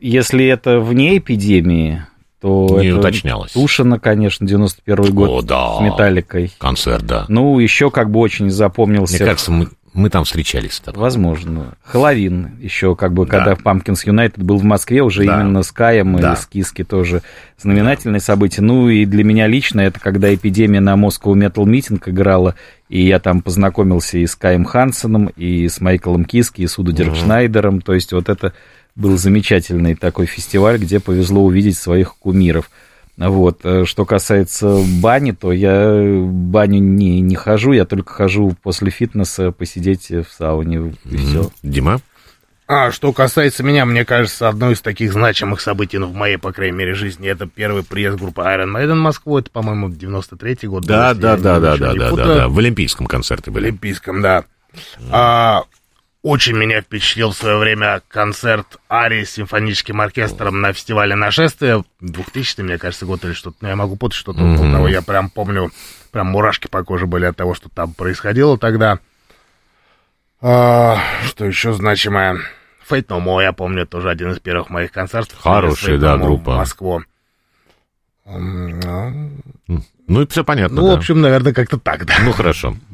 если 0.00 0.46
это 0.46 0.80
вне 0.80 1.18
эпидемии, 1.18 2.02
то 2.40 2.78
Не 2.80 2.88
это 2.88 2.98
уточнялось. 2.98 3.52
Тушина, 3.52 3.98
конечно, 3.98 4.46
91 4.46 5.12
год 5.12 5.28
О, 5.30 5.42
да. 5.42 5.76
с 5.76 5.80
«Металликой». 5.80 6.52
Концерт, 6.58 7.04
да. 7.04 7.24
Ну, 7.28 7.58
еще 7.58 7.90
как 7.90 8.10
бы 8.10 8.20
очень 8.20 8.50
запомнился... 8.50 9.16
Мне 9.16 9.24
кажется, 9.24 9.50
мы, 9.50 9.68
мы 9.92 10.08
там 10.08 10.22
встречались 10.24 10.78
тобой. 10.78 11.02
Возможно. 11.02 11.74
Хэллоуин 11.82 12.58
еще, 12.60 12.94
как 12.94 13.12
бы, 13.12 13.26
Да. 13.26 13.38
когда 13.38 13.52
Pumpkins 13.54 14.06
United 14.06 14.34
был 14.44 14.58
в 14.58 14.62
Москве, 14.64 15.02
уже 15.02 15.24
Да. 15.24 15.40
именно 15.40 15.64
с 15.64 15.72
Каем 15.72 16.16
Да. 16.20 16.34
и 16.34 16.36
с 16.36 16.46
Киски 16.46 16.84
тоже 16.84 17.22
знаменательное 17.58 18.20
событие. 18.20 18.62
Ну, 18.62 18.88
и 18.88 19.04
для 19.04 19.24
меня 19.24 19.48
лично 19.48 19.80
это 19.80 19.98
когда 19.98 20.32
эпидемия 20.32 20.80
на 20.80 20.94
Moscow 20.94 21.34
Metal 21.34 21.64
Meeting 21.64 22.00
играла, 22.06 22.54
и 22.88 23.04
я 23.04 23.18
там 23.18 23.42
познакомился 23.42 24.18
и 24.18 24.26
с 24.26 24.36
Каем 24.36 24.64
Хансеном, 24.64 25.26
и 25.36 25.66
с 25.68 25.80
Майклом 25.80 26.24
Киски, 26.24 26.60
и 26.62 26.66
с 26.68 26.78
Удо 26.78 26.92
Диркшнайдером. 26.92 27.80
То 27.80 27.94
есть 27.94 28.12
вот 28.12 28.28
это 28.28 28.52
был 28.98 29.16
замечательный 29.16 29.94
такой 29.94 30.26
фестиваль, 30.26 30.76
где 30.78 31.00
повезло 31.00 31.44
увидеть 31.44 31.78
своих 31.78 32.16
кумиров. 32.16 32.70
Вот. 33.16 33.60
э, 33.64 33.84
Что 33.84 34.04
касается 34.04 34.78
бани, 35.00 35.32
то 35.32 35.52
я 35.52 35.90
в 35.90 36.32
баню 36.32 36.80
не, 36.80 37.20
не 37.20 37.34
хожу, 37.34 37.72
я 37.72 37.84
только 37.84 38.12
хожу 38.12 38.54
после 38.62 38.90
фитнеса 38.90 39.52
посидеть 39.52 40.10
в 40.10 40.26
сауне, 40.36 40.94
и 41.04 41.16
все. 41.16 41.50
Дима? 41.62 42.00
А 42.66 42.90
что 42.92 43.14
касается 43.14 43.62
меня, 43.62 43.86
мне 43.86 44.04
кажется, 44.04 44.46
одно 44.46 44.70
из 44.70 44.82
таких 44.82 45.12
значимых 45.12 45.62
событий, 45.62 45.96
ну, 45.96 46.06
в 46.06 46.14
моей, 46.14 46.36
по 46.36 46.52
крайней 46.52 46.76
мере, 46.76 46.92
жизни, 46.94 47.26
это 47.26 47.46
первый 47.46 47.82
приезд 47.82 48.18
группы 48.18 48.42
Iron 48.42 48.70
Maiden 48.76 48.92
в 48.92 49.02
Москву, 49.02 49.38
это, 49.38 49.50
по-моему, 49.50 49.88
93-й 49.88 50.66
год. 50.66 50.84
Да, 50.84 51.08
если 51.08 51.22
да, 51.22 51.36
да, 51.38 51.60
да, 51.60 51.76
да, 51.78 51.94
да, 51.94 52.10
да, 52.10 52.24
да. 52.26 52.48
В 52.48 52.58
Олимпийском 52.58 53.06
концерте 53.06 53.50
В 53.50 53.54
были. 53.54 53.68
Олимпийском, 53.68 54.20
да. 54.20 54.44
А, 55.10 55.62
очень 56.28 56.56
меня 56.56 56.82
впечатлил 56.82 57.30
в 57.30 57.36
свое 57.36 57.56
время 57.56 58.02
концерт 58.06 58.76
Арии 58.90 59.24
с 59.24 59.30
симфоническим 59.30 59.98
оркестром 59.98 60.60
на 60.60 60.74
фестивале 60.74 61.14
«Нашествие». 61.14 61.84
2000 62.00 62.60
мне 62.60 62.76
кажется, 62.76 63.06
год 63.06 63.24
или 63.24 63.32
что-то. 63.32 63.56
Ну, 63.62 63.68
я 63.68 63.76
могу 63.76 63.96
путать 63.96 64.18
что-то 64.18 64.40
около 64.40 64.70
того. 64.70 64.88
Я 64.88 65.00
прям 65.00 65.30
помню, 65.30 65.70
прям 66.12 66.26
мурашки 66.26 66.66
по 66.66 66.84
коже 66.84 67.06
были 67.06 67.24
от 67.24 67.34
того, 67.34 67.54
что 67.54 67.70
там 67.70 67.94
происходило 67.94 68.58
тогда. 68.58 68.98
А, 70.42 70.98
что 71.24 71.46
еще 71.46 71.72
значимое? 71.72 72.42
Fate 72.86 73.06
No 73.06 73.24
More, 73.24 73.42
я 73.42 73.54
помню, 73.54 73.86
тоже 73.86 74.10
один 74.10 74.32
из 74.32 74.38
первых 74.38 74.68
моих 74.68 74.92
концертов. 74.92 75.38
Хорошая, 75.40 75.96
да, 75.96 76.18
группа. 76.18 76.52
В 76.52 76.56
Москву. 76.58 77.04
Ну, 80.08 80.22
и 80.22 80.26
все 80.26 80.42
понятно, 80.42 80.80
Ну, 80.80 80.88
да. 80.88 80.94
в 80.94 80.98
общем, 80.98 81.20
наверное, 81.20 81.52
как-то 81.52 81.78
так, 81.78 82.06
да. 82.06 82.14
Ну, 82.24 82.32
хорошо. 82.32 82.74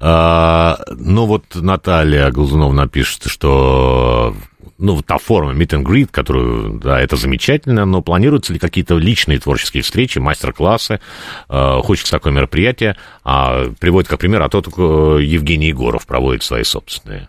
А, 0.00 0.78
ну, 0.90 1.24
вот 1.24 1.44
Наталья 1.54 2.30
Глазунова 2.30 2.86
пишет, 2.88 3.24
что 3.26 4.34
ну, 4.76 5.00
та 5.02 5.18
форма 5.18 5.52
meet 5.52 5.70
and 5.70 5.84
greet, 5.84 6.08
которую, 6.10 6.78
да, 6.78 7.00
это 7.00 7.16
замечательно, 7.16 7.84
но 7.86 8.02
планируются 8.02 8.52
ли 8.52 8.58
какие-то 8.58 8.98
личные 8.98 9.38
творческие 9.38 9.82
встречи, 9.82 10.18
мастер-классы? 10.18 11.00
А, 11.48 11.80
хочется 11.80 12.12
такое 12.12 12.32
мероприятие. 12.32 12.96
А, 13.24 13.70
приводит 13.80 14.08
как 14.08 14.18
пример, 14.20 14.42
а 14.42 14.48
то 14.48 14.60
только 14.60 15.18
Евгений 15.18 15.68
Егоров 15.68 16.06
проводит 16.06 16.42
свои 16.42 16.64
собственные. 16.64 17.28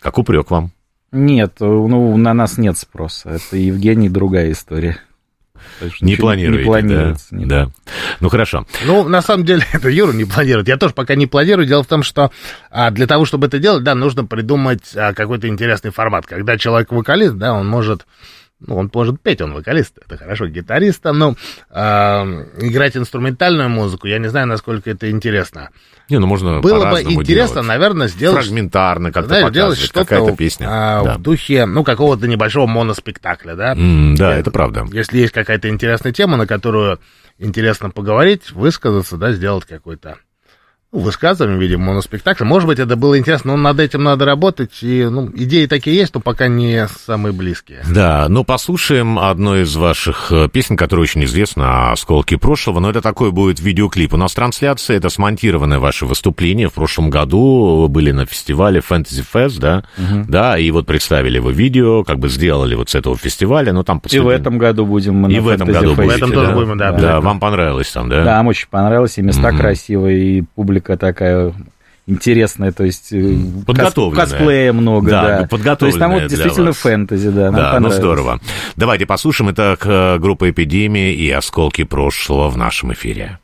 Как 0.00 0.18
упрек 0.18 0.50
вам? 0.50 0.70
Нет, 1.10 1.56
ну, 1.60 2.16
на 2.16 2.32
нас 2.34 2.58
нет 2.58 2.78
спроса. 2.78 3.30
Это 3.30 3.56
Евгений 3.56 4.08
другая 4.08 4.52
история. 4.52 4.98
Так 5.80 5.94
что 5.94 6.04
Не 6.04 6.16
планируете, 6.16 6.62
Не 6.62 6.66
планируется. 6.66 7.26
да? 7.30 7.36
нет. 7.36 7.48
Да. 7.48 7.68
Ну, 8.20 8.28
хорошо. 8.28 8.66
Ну, 8.84 9.08
на 9.08 9.22
самом 9.22 9.44
деле, 9.44 9.64
это 9.72 9.88
Юра 9.88 10.12
не 10.12 10.24
планирует. 10.24 10.68
Я 10.68 10.76
тоже 10.76 10.94
пока 10.94 11.14
не 11.14 11.26
планирую. 11.26 11.66
Дело 11.66 11.82
в 11.82 11.86
том, 11.88 12.02
что 12.02 12.30
а, 12.70 12.90
для 12.90 13.06
того, 13.06 13.24
чтобы 13.24 13.46
это 13.46 13.58
делать, 13.58 13.82
да, 13.84 13.94
нужно 13.94 14.24
придумать 14.24 14.94
а, 14.94 15.12
какой-то 15.14 15.48
интересный 15.48 15.90
формат. 15.90 16.26
Когда 16.26 16.56
человек 16.58 16.92
вокалист, 16.92 17.34
да, 17.34 17.52
он 17.54 17.66
может... 17.68 18.06
Ну, 18.66 18.76
он 18.76 18.90
может 18.94 19.20
петь, 19.20 19.40
он 19.40 19.52
вокалист, 19.54 19.98
это 20.04 20.16
хорошо, 20.16 20.46
гитарист, 20.46 21.04
но 21.04 21.34
а, 21.70 22.24
играть 22.60 22.96
инструментальную 22.96 23.68
музыку, 23.68 24.06
я 24.06 24.18
не 24.18 24.28
знаю, 24.28 24.46
насколько 24.46 24.90
это 24.90 25.10
интересно. 25.10 25.70
Не, 26.08 26.18
ну 26.18 26.26
можно 26.26 26.60
Было 26.60 26.90
бы 26.90 27.02
интересно, 27.02 27.54
делать. 27.56 27.68
наверное, 27.68 28.08
сделать... 28.08 28.44
Фрагментарно 28.44 29.12
как-то 29.12 29.28
знаешь, 29.28 29.52
делать 29.52 29.78
что-то 29.78 30.00
какая-то 30.04 30.36
песня. 30.36 30.66
а, 30.70 31.02
Да. 31.04 31.14
в 31.14 31.22
духе, 31.22 31.66
ну, 31.66 31.84
какого-то 31.84 32.26
небольшого 32.28 32.66
моноспектакля, 32.66 33.54
да? 33.54 33.72
М, 33.72 34.14
да, 34.16 34.36
это 34.36 34.50
правда. 34.50 34.86
Если 34.92 35.18
есть 35.18 35.32
какая-то 35.32 35.68
интересная 35.68 36.12
тема, 36.12 36.36
на 36.36 36.46
которую 36.46 37.00
интересно 37.38 37.90
поговорить, 37.90 38.52
высказаться, 38.52 39.16
да, 39.16 39.32
сделать 39.32 39.64
какой-то 39.64 40.16
ну, 40.92 41.00
высказывание 41.00 41.58
в 41.58 41.60
виде 41.60 41.76
моноспектакля. 41.76 42.44
Может 42.44 42.68
быть, 42.68 42.78
это 42.78 42.96
было 42.96 43.18
интересно, 43.18 43.56
но 43.56 43.62
над 43.62 43.80
этим 43.80 44.02
надо 44.02 44.24
работать. 44.24 44.82
И, 44.82 45.04
ну, 45.10 45.30
идеи 45.34 45.66
такие 45.66 45.96
есть, 45.96 46.14
но 46.14 46.20
пока 46.20 46.48
не 46.48 46.86
самые 47.06 47.32
близкие. 47.32 47.82
Да, 47.92 48.26
ну 48.28 48.44
послушаем 48.44 49.18
одну 49.18 49.56
из 49.56 49.74
ваших 49.74 50.30
э, 50.30 50.48
песен, 50.52 50.76
которая 50.76 51.04
очень 51.04 51.24
известна, 51.24 51.92
«Осколки 51.92 52.36
прошлого», 52.36 52.80
но 52.80 52.90
это 52.90 53.00
такой 53.00 53.32
будет 53.32 53.60
видеоклип. 53.60 54.12
У 54.12 54.16
нас 54.16 54.34
трансляция, 54.34 54.98
это 54.98 55.08
смонтированное 55.08 55.78
ваше 55.78 56.04
выступление. 56.04 56.68
В 56.68 56.74
прошлом 56.74 57.08
году 57.10 57.80
вы 57.82 57.88
были 57.88 58.10
на 58.10 58.26
фестивале 58.26 58.80
Fantasy 58.80 59.24
Fest, 59.32 59.58
да? 59.60 59.84
Мгм. 59.96 60.26
Да, 60.28 60.58
и 60.58 60.70
вот 60.70 60.86
представили 60.86 61.38
вы 61.38 61.52
видео, 61.52 62.04
как 62.04 62.18
бы 62.18 62.28
сделали 62.28 62.74
вот 62.74 62.90
с 62.90 62.94
этого 62.94 63.16
фестиваля, 63.16 63.72
но 63.72 63.82
там... 63.82 64.00
И 64.10 64.18
в 64.18 64.28
этом 64.28 64.58
году 64.58 64.84
будем 64.84 65.14
мы 65.14 65.32
И 65.32 65.38
в 65.38 65.48
этом 65.48 65.68
Fantasy 65.68 65.72
году 65.72 65.94
Fest. 65.94 66.26
будете, 66.26 66.76
да? 66.76 66.92
Да, 66.92 67.20
вам 67.20 67.40
понравилось 67.40 67.90
там, 67.90 68.08
да? 68.08 68.24
Да, 68.24 68.36
нам 68.36 68.48
очень 68.48 68.68
понравилось, 68.68 69.16
и 69.16 69.22
места 69.22 69.48
Мгм. 69.48 69.58
красивые, 69.58 70.38
и 70.38 70.42
публика 70.42 70.81
такая 70.82 71.52
интересная, 72.06 72.72
то 72.72 72.84
есть 72.84 73.12
э, 73.12 73.36
Подготовленная. 73.64 74.24
кос- 74.24 74.32
косплея 74.32 74.72
много, 74.72 75.08
Да, 75.10 75.22
да. 75.22 75.42
То 75.42 75.48
подготовленная 75.48 75.88
есть 75.88 75.98
там 76.00 76.12
вот 76.12 76.26
действительно 76.28 76.66
вас. 76.66 76.76
фэнтези, 76.78 77.28
да, 77.30 77.44
нам 77.50 77.54
Да, 77.54 77.80
ну 77.80 77.90
здорово. 77.90 78.40
Давайте 78.76 79.06
послушаем. 79.06 79.50
Это 79.50 80.18
группа 80.20 80.50
«Эпидемия» 80.50 81.14
и 81.14 81.30
«Осколки 81.30 81.84
прошлого» 81.84 82.48
в 82.50 82.56
нашем 82.56 82.92
эфире. 82.92 83.38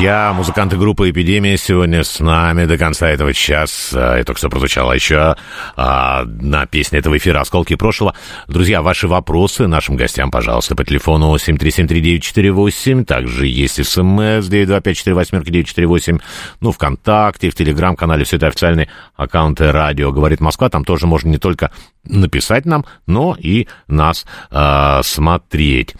Друзья, 0.00 0.32
музыканты 0.34 0.78
группы 0.78 1.10
«Эпидемия» 1.10 1.58
сегодня 1.58 2.04
с 2.04 2.20
нами 2.20 2.64
до 2.64 2.78
конца 2.78 3.10
этого 3.10 3.34
часа. 3.34 4.24
Только 4.24 4.38
что 4.38 4.48
прозвучала 4.48 4.92
еще 4.94 5.36
а, 5.76 6.20
одна 6.20 6.64
песня 6.64 7.00
этого 7.00 7.18
эфира 7.18 7.42
«Осколки 7.42 7.76
прошлого». 7.76 8.14
Друзья, 8.48 8.80
ваши 8.80 9.06
вопросы 9.08 9.66
нашим 9.66 9.96
гостям, 9.96 10.30
пожалуйста, 10.30 10.74
по 10.74 10.86
телефону 10.86 11.34
7373948. 11.36 13.04
Также 13.04 13.46
есть 13.46 13.74
смс 13.74 14.48
92548-948. 14.48 16.22
Ну, 16.62 16.72
ВКонтакте, 16.72 17.50
в 17.50 17.54
Телеграм-канале. 17.54 18.24
Все 18.24 18.36
это 18.36 18.46
официальные 18.46 18.88
аккаунты 19.16 19.70
«Радио 19.70 20.12
говорит 20.12 20.40
Москва». 20.40 20.70
Там 20.70 20.82
тоже 20.86 21.06
можно 21.06 21.28
не 21.28 21.36
только 21.36 21.72
написать 22.04 22.64
нам, 22.64 22.86
но 23.06 23.36
и 23.38 23.68
нас 23.86 24.24
а, 24.50 25.02
смотреть. 25.02 25.94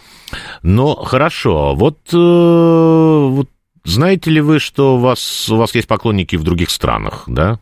Ну, 0.63 0.95
хорошо. 0.95 1.75
Вот, 1.75 1.99
э, 2.11 2.17
вот 2.17 3.47
знаете 3.83 4.31
ли 4.31 4.41
вы, 4.41 4.59
что 4.59 4.95
у 4.95 4.99
вас, 4.99 5.49
у 5.49 5.57
вас 5.57 5.73
есть 5.75 5.87
поклонники 5.87 6.35
в 6.35 6.43
других 6.43 6.69
странах, 6.69 7.23
да? 7.27 7.59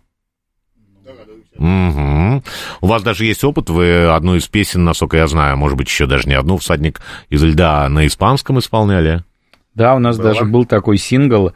Угу. 1.58 2.44
У 2.82 2.88
вас 2.88 3.04
даже 3.04 3.26
есть 3.26 3.44
опыт, 3.44 3.70
вы 3.70 4.08
одну 4.08 4.36
из 4.36 4.48
песен, 4.48 4.86
насколько 4.86 5.18
я 5.18 5.28
знаю, 5.28 5.58
может 5.58 5.78
быть, 5.78 5.90
еще 5.90 6.06
даже 6.06 6.28
не 6.28 6.34
одну 6.36 6.58
«Всадник 6.58 7.02
из 7.30 7.44
льда» 7.44 7.90
на 7.90 8.08
испанском 8.08 8.60
исполняли. 8.60 9.24
Да, 9.76 9.96
у 9.96 10.00
нас 10.00 10.18
Было? 10.18 10.34
даже 10.34 10.46
был 10.46 10.66
такой 10.66 10.98
сингл, 10.98 11.52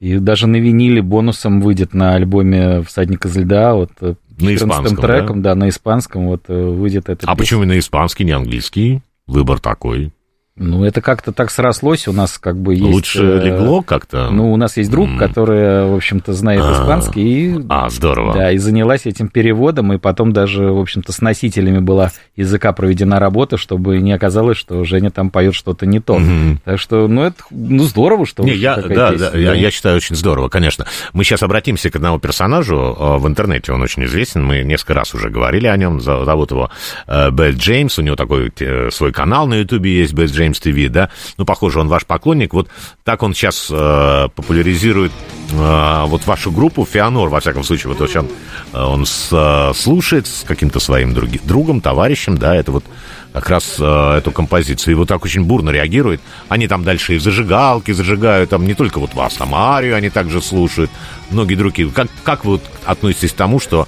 И 0.00 0.18
даже 0.18 0.48
на 0.48 0.56
виниле 0.56 1.00
бонусом 1.00 1.60
выйдет 1.60 1.94
на 1.94 2.14
альбоме 2.14 2.82
«Всадник 2.82 3.24
из 3.24 3.36
льда», 3.36 3.74
вот 3.74 3.90
э, 4.00 4.14
На 4.38 4.52
14 4.52 4.56
испанском, 4.56 4.96
треком, 4.96 5.42
да? 5.42 5.54
на 5.54 5.68
испанском 5.68 6.26
вот 6.26 6.44
э, 6.48 6.52
выйдет 6.52 7.08
это. 7.08 7.26
А 7.28 7.36
почему 7.36 7.64
на 7.64 7.78
испанский, 7.78 8.24
не 8.24 8.32
английский? 8.32 9.02
Выбор 9.28 9.60
такой. 9.60 10.12
Ну, 10.58 10.84
это 10.84 11.02
как-то 11.02 11.32
так 11.32 11.50
срослось, 11.50 12.08
у 12.08 12.12
нас 12.12 12.38
как 12.38 12.56
бы 12.56 12.72
есть... 12.72 12.84
Лучше 12.84 13.22
э, 13.22 13.44
легло 13.44 13.82
как-то? 13.82 14.30
Ну, 14.30 14.50
у 14.54 14.56
нас 14.56 14.78
есть 14.78 14.90
друг, 14.90 15.18
который, 15.18 15.86
в 15.86 15.94
общем-то, 15.94 16.32
знает 16.32 16.62
А. 16.64 16.72
испанский, 16.72 17.22
и... 17.22 17.66
А, 17.68 17.90
здорово. 17.90 18.32
Да, 18.32 18.50
и 18.50 18.56
занялась 18.56 19.04
этим 19.04 19.28
переводом, 19.28 19.92
и 19.92 19.98
потом 19.98 20.32
даже, 20.32 20.72
в 20.72 20.80
общем-то, 20.80 21.12
с 21.12 21.20
носителями 21.20 21.80
была 21.80 22.10
языка 22.36 22.72
проведена 22.72 23.20
работа, 23.20 23.58
чтобы 23.58 23.98
не 23.98 24.12
оказалось, 24.12 24.56
что 24.56 24.82
Женя 24.84 25.10
там 25.10 25.28
поет 25.28 25.54
что-то 25.54 25.84
не 25.84 26.00
то. 26.00 26.18
Мгм. 26.18 26.62
Так 26.64 26.80
что, 26.80 27.06
ну, 27.06 27.24
это, 27.24 27.36
ну, 27.50 27.82
здорово, 27.84 28.24
что 28.24 28.42
Не, 28.42 28.54
я, 28.54 28.76
да, 28.76 29.10
песня, 29.10 29.30
да, 29.32 29.38
я, 29.38 29.52
я 29.52 29.70
считаю, 29.70 29.96
очень 29.96 30.16
здорово, 30.16 30.48
конечно. 30.48 30.86
Мы 31.12 31.24
сейчас 31.24 31.42
обратимся 31.42 31.90
к 31.90 31.96
одному 31.96 32.18
персонажу 32.18 32.96
э, 32.98 33.16
в 33.18 33.28
интернете, 33.28 33.72
он 33.72 33.82
очень 33.82 34.06
известен, 34.06 34.42
мы 34.42 34.62
несколько 34.62 34.94
раз 34.94 35.14
уже 35.14 35.28
говорили 35.28 35.66
о 35.66 35.76
нем, 35.76 36.00
зовут 36.00 36.50
его 36.50 36.70
э, 37.06 37.30
Бэт 37.30 37.56
Джеймс, 37.56 37.98
у 37.98 38.02
него 38.02 38.16
такой 38.16 38.50
свой 38.90 39.12
канал 39.12 39.46
на 39.46 39.56
Ютубе 39.56 40.00
есть, 40.00 40.14
Бэт 40.14 40.30
Джеймс 40.30 40.45
ТВ, 40.54 40.90
да, 40.90 41.10
ну, 41.36 41.44
похоже, 41.44 41.80
он 41.80 41.88
ваш 41.88 42.06
поклонник, 42.06 42.54
вот 42.54 42.68
так 43.04 43.22
он 43.22 43.34
сейчас 43.34 43.68
э, 43.70 44.28
популяризирует 44.34 45.12
э, 45.52 46.04
вот 46.06 46.26
вашу 46.26 46.50
группу 46.50 46.84
Феанор, 46.84 47.28
во 47.28 47.40
всяком 47.40 47.64
случае, 47.64 47.92
вот 47.92 48.00
очень 48.00 48.28
э, 48.72 48.80
он 48.80 49.06
с, 49.06 49.28
э, 49.32 49.72
слушает 49.74 50.26
с 50.26 50.44
каким-то 50.44 50.80
своим 50.80 51.12
други- 51.12 51.40
другом, 51.44 51.80
товарищем, 51.80 52.38
да, 52.38 52.54
это 52.54 52.72
вот 52.72 52.84
как 53.32 53.50
раз 53.50 53.76
э, 53.78 54.14
эту 54.16 54.30
композицию. 54.30 54.92
И 54.92 54.94
вот 54.96 55.08
так 55.08 55.22
очень 55.22 55.44
бурно 55.44 55.68
реагирует. 55.68 56.22
Они 56.48 56.68
там 56.68 56.84
дальше 56.84 57.16
и 57.16 57.18
зажигалки 57.18 57.92
зажигают, 57.92 58.48
там 58.48 58.66
не 58.66 58.72
только 58.72 58.98
вот 58.98 59.12
вас, 59.12 59.34
там 59.34 59.54
Арию 59.54 59.94
они 59.94 60.08
также 60.08 60.40
слушают, 60.40 60.90
многие 61.30 61.54
другие. 61.54 61.90
Как, 61.90 62.08
как 62.24 62.46
вы 62.46 62.52
вот 62.52 62.62
относитесь 62.86 63.32
к 63.32 63.36
тому, 63.36 63.60
что 63.60 63.86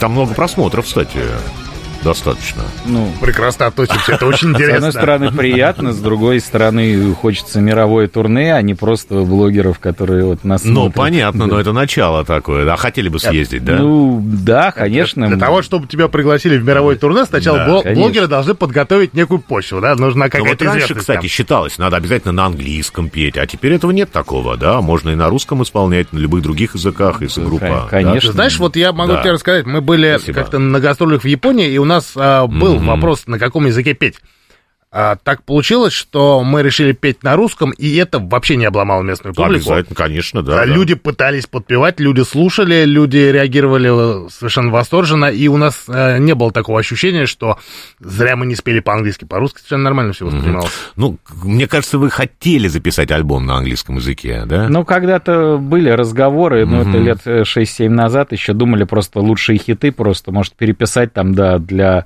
там 0.00 0.12
много 0.12 0.34
просмотров, 0.34 0.86
кстати, 0.86 1.18
достаточно? 2.02 2.62
Ну, 2.86 3.10
Прекрасно 3.20 3.66
относимся, 3.66 4.12
это 4.12 4.26
очень 4.26 4.48
С 4.52 4.54
интересно. 4.54 4.76
одной 4.76 4.92
стороны, 4.92 5.32
приятно, 5.32 5.92
с 5.92 5.98
другой 5.98 6.40
стороны, 6.40 7.14
хочется 7.14 7.60
мировое 7.60 8.08
турне, 8.08 8.54
а 8.54 8.62
не 8.62 8.74
просто 8.74 9.14
блогеров, 9.22 9.78
которые 9.78 10.24
вот 10.24 10.44
нас 10.44 10.64
Ну, 10.64 10.74
смотрят. 10.74 10.94
понятно, 10.94 11.46
но 11.46 11.60
это 11.60 11.72
начало 11.72 12.24
такое. 12.24 12.70
А 12.72 12.76
хотели 12.76 13.08
бы 13.08 13.18
съездить, 13.18 13.64
да? 13.64 13.76
Ну, 13.76 14.20
да, 14.24 14.72
конечно. 14.72 15.28
Для 15.28 15.36
того, 15.38 15.62
чтобы 15.62 15.86
тебя 15.86 16.08
пригласили 16.08 16.56
в 16.58 16.64
мировое 16.64 16.96
турне, 16.96 17.24
сначала 17.24 17.58
Да, 17.58 17.64
конечно. 17.82 17.94
блогеры 18.02 18.26
должны 18.26 18.54
подготовить 18.54 19.14
некую 19.14 19.40
почву, 19.40 19.80
да, 19.80 19.94
нужна 19.94 20.24
Ну, 20.26 20.30
какая-то 20.30 20.64
вот 20.64 20.74
раньше, 20.74 20.94
кстати, 20.94 21.20
там. 21.20 21.28
считалось, 21.28 21.78
надо 21.78 21.96
обязательно 21.96 22.32
на 22.32 22.46
английском 22.46 23.08
петь, 23.08 23.36
а 23.38 23.46
теперь 23.46 23.72
этого 23.74 23.90
нет 23.90 24.10
такого, 24.10 24.56
да? 24.56 24.80
Можно 24.80 25.10
и 25.10 25.14
на 25.14 25.28
русском 25.28 25.62
исполнять, 25.62 26.12
на 26.12 26.18
любых 26.18 26.42
других 26.42 26.74
языках, 26.74 27.20
если 27.22 27.42
группа. 27.44 27.86
конечно. 27.90 28.30
да? 28.30 28.34
Знаешь, 28.34 28.58
вот 28.58 28.76
я 28.76 28.92
могу 28.92 29.12
Да. 29.12 29.22
тебе 29.22 29.32
рассказать, 29.32 29.66
мы 29.66 29.80
были 29.80 30.16
Спасибо. 30.16 30.38
как-то 30.40 30.58
на 30.58 30.80
гастролях 30.80 31.22
в 31.22 31.26
Японии, 31.26 31.68
и 31.70 31.78
у 31.78 31.84
нас 31.84 31.91
а, 32.16 32.46
был 32.46 32.76
Мгм. 32.76 32.86
вопрос, 32.86 33.26
на 33.26 33.38
каком 33.38 33.66
языке 33.66 33.94
петь. 33.94 34.16
А, 34.94 35.16
так 35.16 35.42
получилось, 35.44 35.94
что 35.94 36.44
мы 36.44 36.62
решили 36.62 36.92
петь 36.92 37.22
на 37.22 37.34
русском, 37.34 37.70
и 37.70 37.96
это 37.96 38.18
вообще 38.18 38.56
не 38.56 38.66
обломало 38.66 39.02
местную 39.02 39.34
публику. 39.34 39.70
Обязательно, 39.70 39.96
конечно, 39.96 40.42
да. 40.42 40.52
А 40.62 40.66
да. 40.66 40.72
Люди 40.72 40.92
пытались 40.94 41.46
подпевать, 41.46 41.98
люди 41.98 42.20
слушали, 42.20 42.84
люди 42.84 43.16
реагировали 43.16 44.28
совершенно 44.28 44.70
восторженно, 44.70 45.30
и 45.30 45.48
у 45.48 45.56
нас 45.56 45.84
э, 45.88 46.18
не 46.18 46.34
было 46.34 46.52
такого 46.52 46.78
ощущения, 46.78 47.24
что 47.24 47.58
зря 48.00 48.36
мы 48.36 48.44
не 48.44 48.54
спели 48.54 48.80
по-английски, 48.80 49.24
по-русски 49.24 49.60
совершенно 49.60 49.84
нормально 49.84 50.12
все 50.12 50.26
воспринималось. 50.26 50.70
Ну, 50.96 51.16
к- 51.24 51.42
мне 51.44 51.66
кажется, 51.66 51.96
вы 51.96 52.10
хотели 52.10 52.68
записать 52.68 53.10
альбом 53.12 53.46
на 53.46 53.56
английском 53.56 53.96
языке, 53.96 54.42
да? 54.44 54.68
Ну, 54.68 54.84
когда-то 54.84 55.56
были 55.56 55.88
разговоры, 55.88 56.66
но 56.66 56.82
это 56.82 56.98
лет 56.98 57.20
э, 57.24 57.44
6-7 57.44 57.88
назад, 57.88 58.32
еще 58.32 58.52
думали 58.52 58.84
просто 58.84 59.20
лучшие 59.20 59.58
хиты, 59.58 59.90
просто, 59.90 60.32
может, 60.32 60.52
переписать 60.54 61.14
там, 61.14 61.34
да, 61.34 61.56
для 61.58 62.04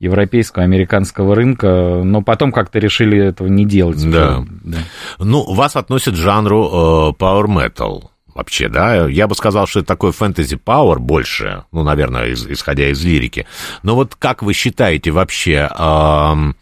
европейского, 0.00 0.64
американского 0.64 1.34
рынка, 1.34 2.02
но 2.04 2.20
потом 2.22 2.52
как-то 2.52 2.78
решили 2.78 3.18
этого 3.18 3.48
не 3.48 3.64
делать. 3.64 4.02
Да. 4.10 4.44
Да. 4.64 4.78
Ну, 5.18 5.44
вас 5.54 5.76
относят 5.76 6.14
к 6.14 6.18
жанру 6.18 6.64
э, 6.66 7.22
power 7.22 7.46
metal. 7.46 8.04
Вообще, 8.34 8.68
да, 8.68 9.06
я 9.08 9.28
бы 9.28 9.34
сказал, 9.36 9.66
что 9.68 9.78
это 9.80 9.86
такой 9.88 10.10
фэнтези 10.10 10.56
power 10.56 10.98
больше, 10.98 11.64
ну, 11.70 11.84
наверное, 11.84 12.30
из- 12.30 12.46
исходя 12.48 12.88
из 12.90 13.02
лирики. 13.04 13.46
Но 13.84 13.94
вот 13.94 14.16
как 14.16 14.42
вы 14.42 14.54
считаете 14.54 15.12
вообще, 15.12 15.70
эм, 15.78 16.56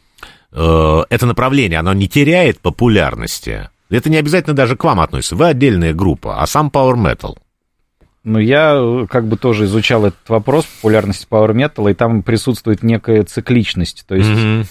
э, 0.53 1.03
это 1.09 1.27
направление, 1.27 1.79
оно 1.79 1.95
не 1.95 2.09
теряет 2.09 2.61
популярности? 2.61 3.71
Это 3.89 4.11
не 4.11 4.17
обязательно 4.19 4.55
даже 4.55 4.77
к 4.77 4.85
вам 4.85 5.01
относится, 5.01 5.35
вы 5.37 5.47
отдельная 5.47 5.95
группа, 5.95 6.43
а 6.43 6.47
сам 6.47 6.69
power 6.69 6.95
metal. 6.95 7.37
Ну, 8.24 8.39
я 8.39 8.74
э, 8.77 9.07
как 9.11 9.27
бы 9.27 9.36
тоже 9.36 9.65
изучал 9.65 10.07
этот 10.07 10.28
вопрос, 10.28 10.65
популярности 10.66 11.27
Power 11.28 11.53
Metal, 11.53 11.90
и 11.90 11.94
там 11.94 12.23
присутствует 12.23 12.82
некая 12.82 13.24
цикличность. 13.24 14.05
То 14.07 14.15
есть, 14.15 14.31
Мгм. 14.31 14.65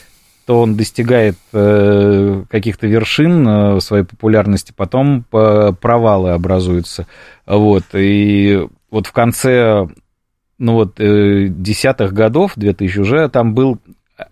то 0.46 0.62
он 0.62 0.76
достигает 0.76 1.36
э, 1.54 2.44
каких-то 2.50 2.88
вершин 2.88 3.48
э, 3.48 3.80
своей 3.82 4.06
популярности, 4.06 4.74
потом 4.76 5.26
э, 5.34 5.74
провалы 5.80 6.32
образуются. 6.32 7.08
Вот, 7.46 7.84
и 7.94 8.68
вот 8.90 9.08
в 9.08 9.12
конце, 9.12 9.88
ну 10.58 10.74
вот, 10.74 11.00
э, 11.00 11.48
десятых 11.50 12.14
годов, 12.14 12.54
2000 12.56 13.00
уже, 13.00 13.30
там 13.30 13.54
был 13.54 13.80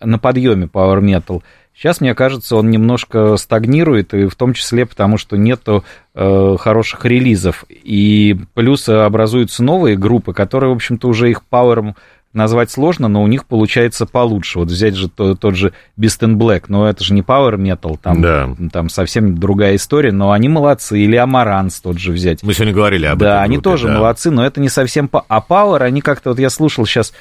на 0.02 0.18
подъеме 0.18 0.66
Power 0.68 1.02
Metal. 1.02 1.42
Сейчас, 1.82 2.02
мне 2.02 2.14
кажется, 2.14 2.58
он 2.58 2.70
немножко 2.70 3.38
стагнирует, 3.38 4.14
и 4.14 4.26
в 4.28 4.36
том 4.36 4.54
числе 4.54 4.86
потому, 4.86 5.18
что 5.18 5.38
нету 5.38 5.86
э, 6.14 6.56
хороших 6.60 7.06
релизов. 7.06 7.64
И 7.70 8.38
плюс 8.54 8.90
образуются 8.90 9.64
новые 9.64 9.96
группы, 9.96 10.34
которые, 10.34 10.72
в 10.72 10.76
общем-то, 10.76 11.08
уже 11.08 11.30
их 11.30 11.42
пауэром 11.46 11.96
назвать 12.34 12.70
сложно, 12.70 13.08
но 13.08 13.24
у 13.24 13.28
них 13.28 13.46
получается 13.46 14.06
получше. 14.06 14.60
Вот 14.60 14.68
взять 14.68 14.94
же 14.96 15.10
то- 15.10 15.36
тот 15.36 15.56
же 15.56 15.72
Beast 15.98 16.20
in 16.22 16.36
Black, 16.36 16.66
но 16.68 16.88
это 16.88 17.02
же 17.04 17.14
не 17.14 17.22
Power 17.22 17.56
Metal, 17.56 17.98
там, 18.00 18.22
Да. 18.22 18.50
там 18.74 18.90
совсем 18.90 19.38
другая 19.38 19.78
история, 19.78 20.12
но 20.12 20.32
они 20.32 20.50
молодцы. 20.50 21.00
Или 21.00 21.16
Амаранс 21.16 21.80
тот 21.80 21.98
же 21.98 22.12
взять. 22.12 22.44
Мы 22.44 22.54
сегодня 22.54 22.74
говорили 22.74 23.06
об 23.06 23.18
Да, 23.20 23.38
этой 23.38 23.44
они 23.46 23.56
группе, 23.56 23.70
тоже 23.70 23.88
да. 23.88 23.94
молодцы, 24.00 24.30
но 24.32 24.46
это 24.46 24.60
не 24.60 24.70
совсем... 24.70 25.08
по- 25.08 25.26
А 25.30 25.40
Power, 25.48 25.80
они 25.82 26.02
как-то... 26.02 26.32
Вот 26.32 26.40
я 26.40 26.50
слушал 26.52 26.86
сейчас 26.86 27.14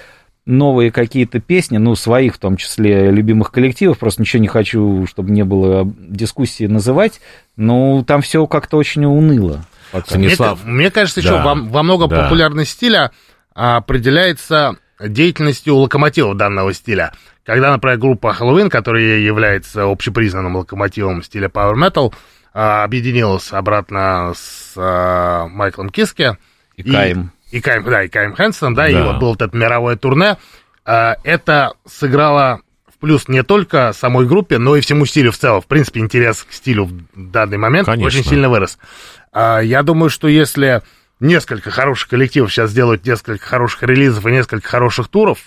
новые 0.49 0.91
какие-то 0.91 1.41
песни, 1.41 1.77
ну, 1.77 1.95
своих 1.95 2.35
в 2.35 2.39
том 2.39 2.57
числе 2.57 3.11
любимых 3.11 3.53
коллективов, 3.53 3.99
просто 3.99 4.23
ничего 4.23 4.41
не 4.41 4.49
хочу, 4.49 5.07
чтобы 5.07 5.31
не 5.31 5.45
было 5.45 5.85
дискуссии 5.99 6.67
называть, 6.67 7.21
но 7.57 8.03
там 8.03 8.23
все 8.23 8.47
как-то 8.47 8.79
очень 8.79 9.05
уныло. 9.05 9.65
пока. 9.93 10.17
Мне, 10.17 10.29
Станислав. 10.31 10.65
мне 10.65 10.91
кажется, 10.91 11.21
еще 11.21 11.31
Да. 11.33 11.45
во, 11.45 11.55
во 11.55 11.83
многом 11.83 12.09
Да. 12.11 12.25
популярность 12.25 12.73
стиля 12.73 13.11
а, 13.55 13.77
определяется 13.77 14.77
деятельностью 15.01 15.77
локомотива 15.77 16.35
данного 16.35 16.73
стиля. 16.75 17.13
Когда, 17.45 17.71
например, 17.71 17.99
группа 17.99 18.37
Halloween, 18.39 18.69
которая 18.71 19.19
является 19.19 19.85
общепризнанным 19.85 20.57
локомотивом 20.57 21.23
стиля 21.23 21.49
Power 21.49 21.75
Metal, 21.75 22.13
а, 22.55 22.85
объединилась 22.85 23.53
обратно 23.53 24.33
с 24.37 24.73
а, 24.77 25.47
Майклом 25.49 25.89
Киски. 25.91 26.37
И 26.77 26.83
Каем. 26.83 27.33
И 27.51 27.61
Каем, 27.61 27.85
да, 27.85 28.05
и 28.05 28.09
Каем 28.09 28.35
Хэнсоном, 28.35 28.75
да, 28.75 28.89
и 28.89 28.93
Да. 28.95 29.05
вот 29.07 29.19
было 29.19 29.29
вот 29.31 29.43
это 29.43 29.57
мировое 29.57 29.97
турне. 29.97 30.37
А, 30.85 31.17
это 31.25 31.73
сыграло 31.87 32.61
в 32.93 32.99
плюс 32.99 33.29
не 33.29 33.43
только 33.43 33.93
самой 33.93 34.27
группе, 34.27 34.59
но 34.59 34.77
и 34.77 34.81
всему 34.81 35.07
стилю 35.07 35.33
в 35.33 35.39
целом. 35.39 35.61
В 35.61 35.67
принципе, 35.67 36.01
интерес 36.01 36.45
к 36.45 36.53
стилю 36.53 36.87
в 36.87 36.93
данный 37.15 37.59
момент 37.59 37.87
Конечно. 37.87 38.07
очень 38.07 38.25
сильно 38.29 38.49
вырос. 38.49 38.79
А, 39.33 39.61
Я 39.61 39.83
думаю, 39.83 40.11
что 40.11 40.29
если 40.29 40.83
несколько 41.21 41.71
хороших 41.71 42.09
коллективов 42.09 42.53
сейчас 42.53 42.71
сделают 42.71 43.05
несколько 43.07 43.45
хороших 43.47 43.83
релизов 43.83 44.27
и 44.27 44.31
несколько 44.31 44.69
хороших 44.69 45.09
туров, 45.09 45.39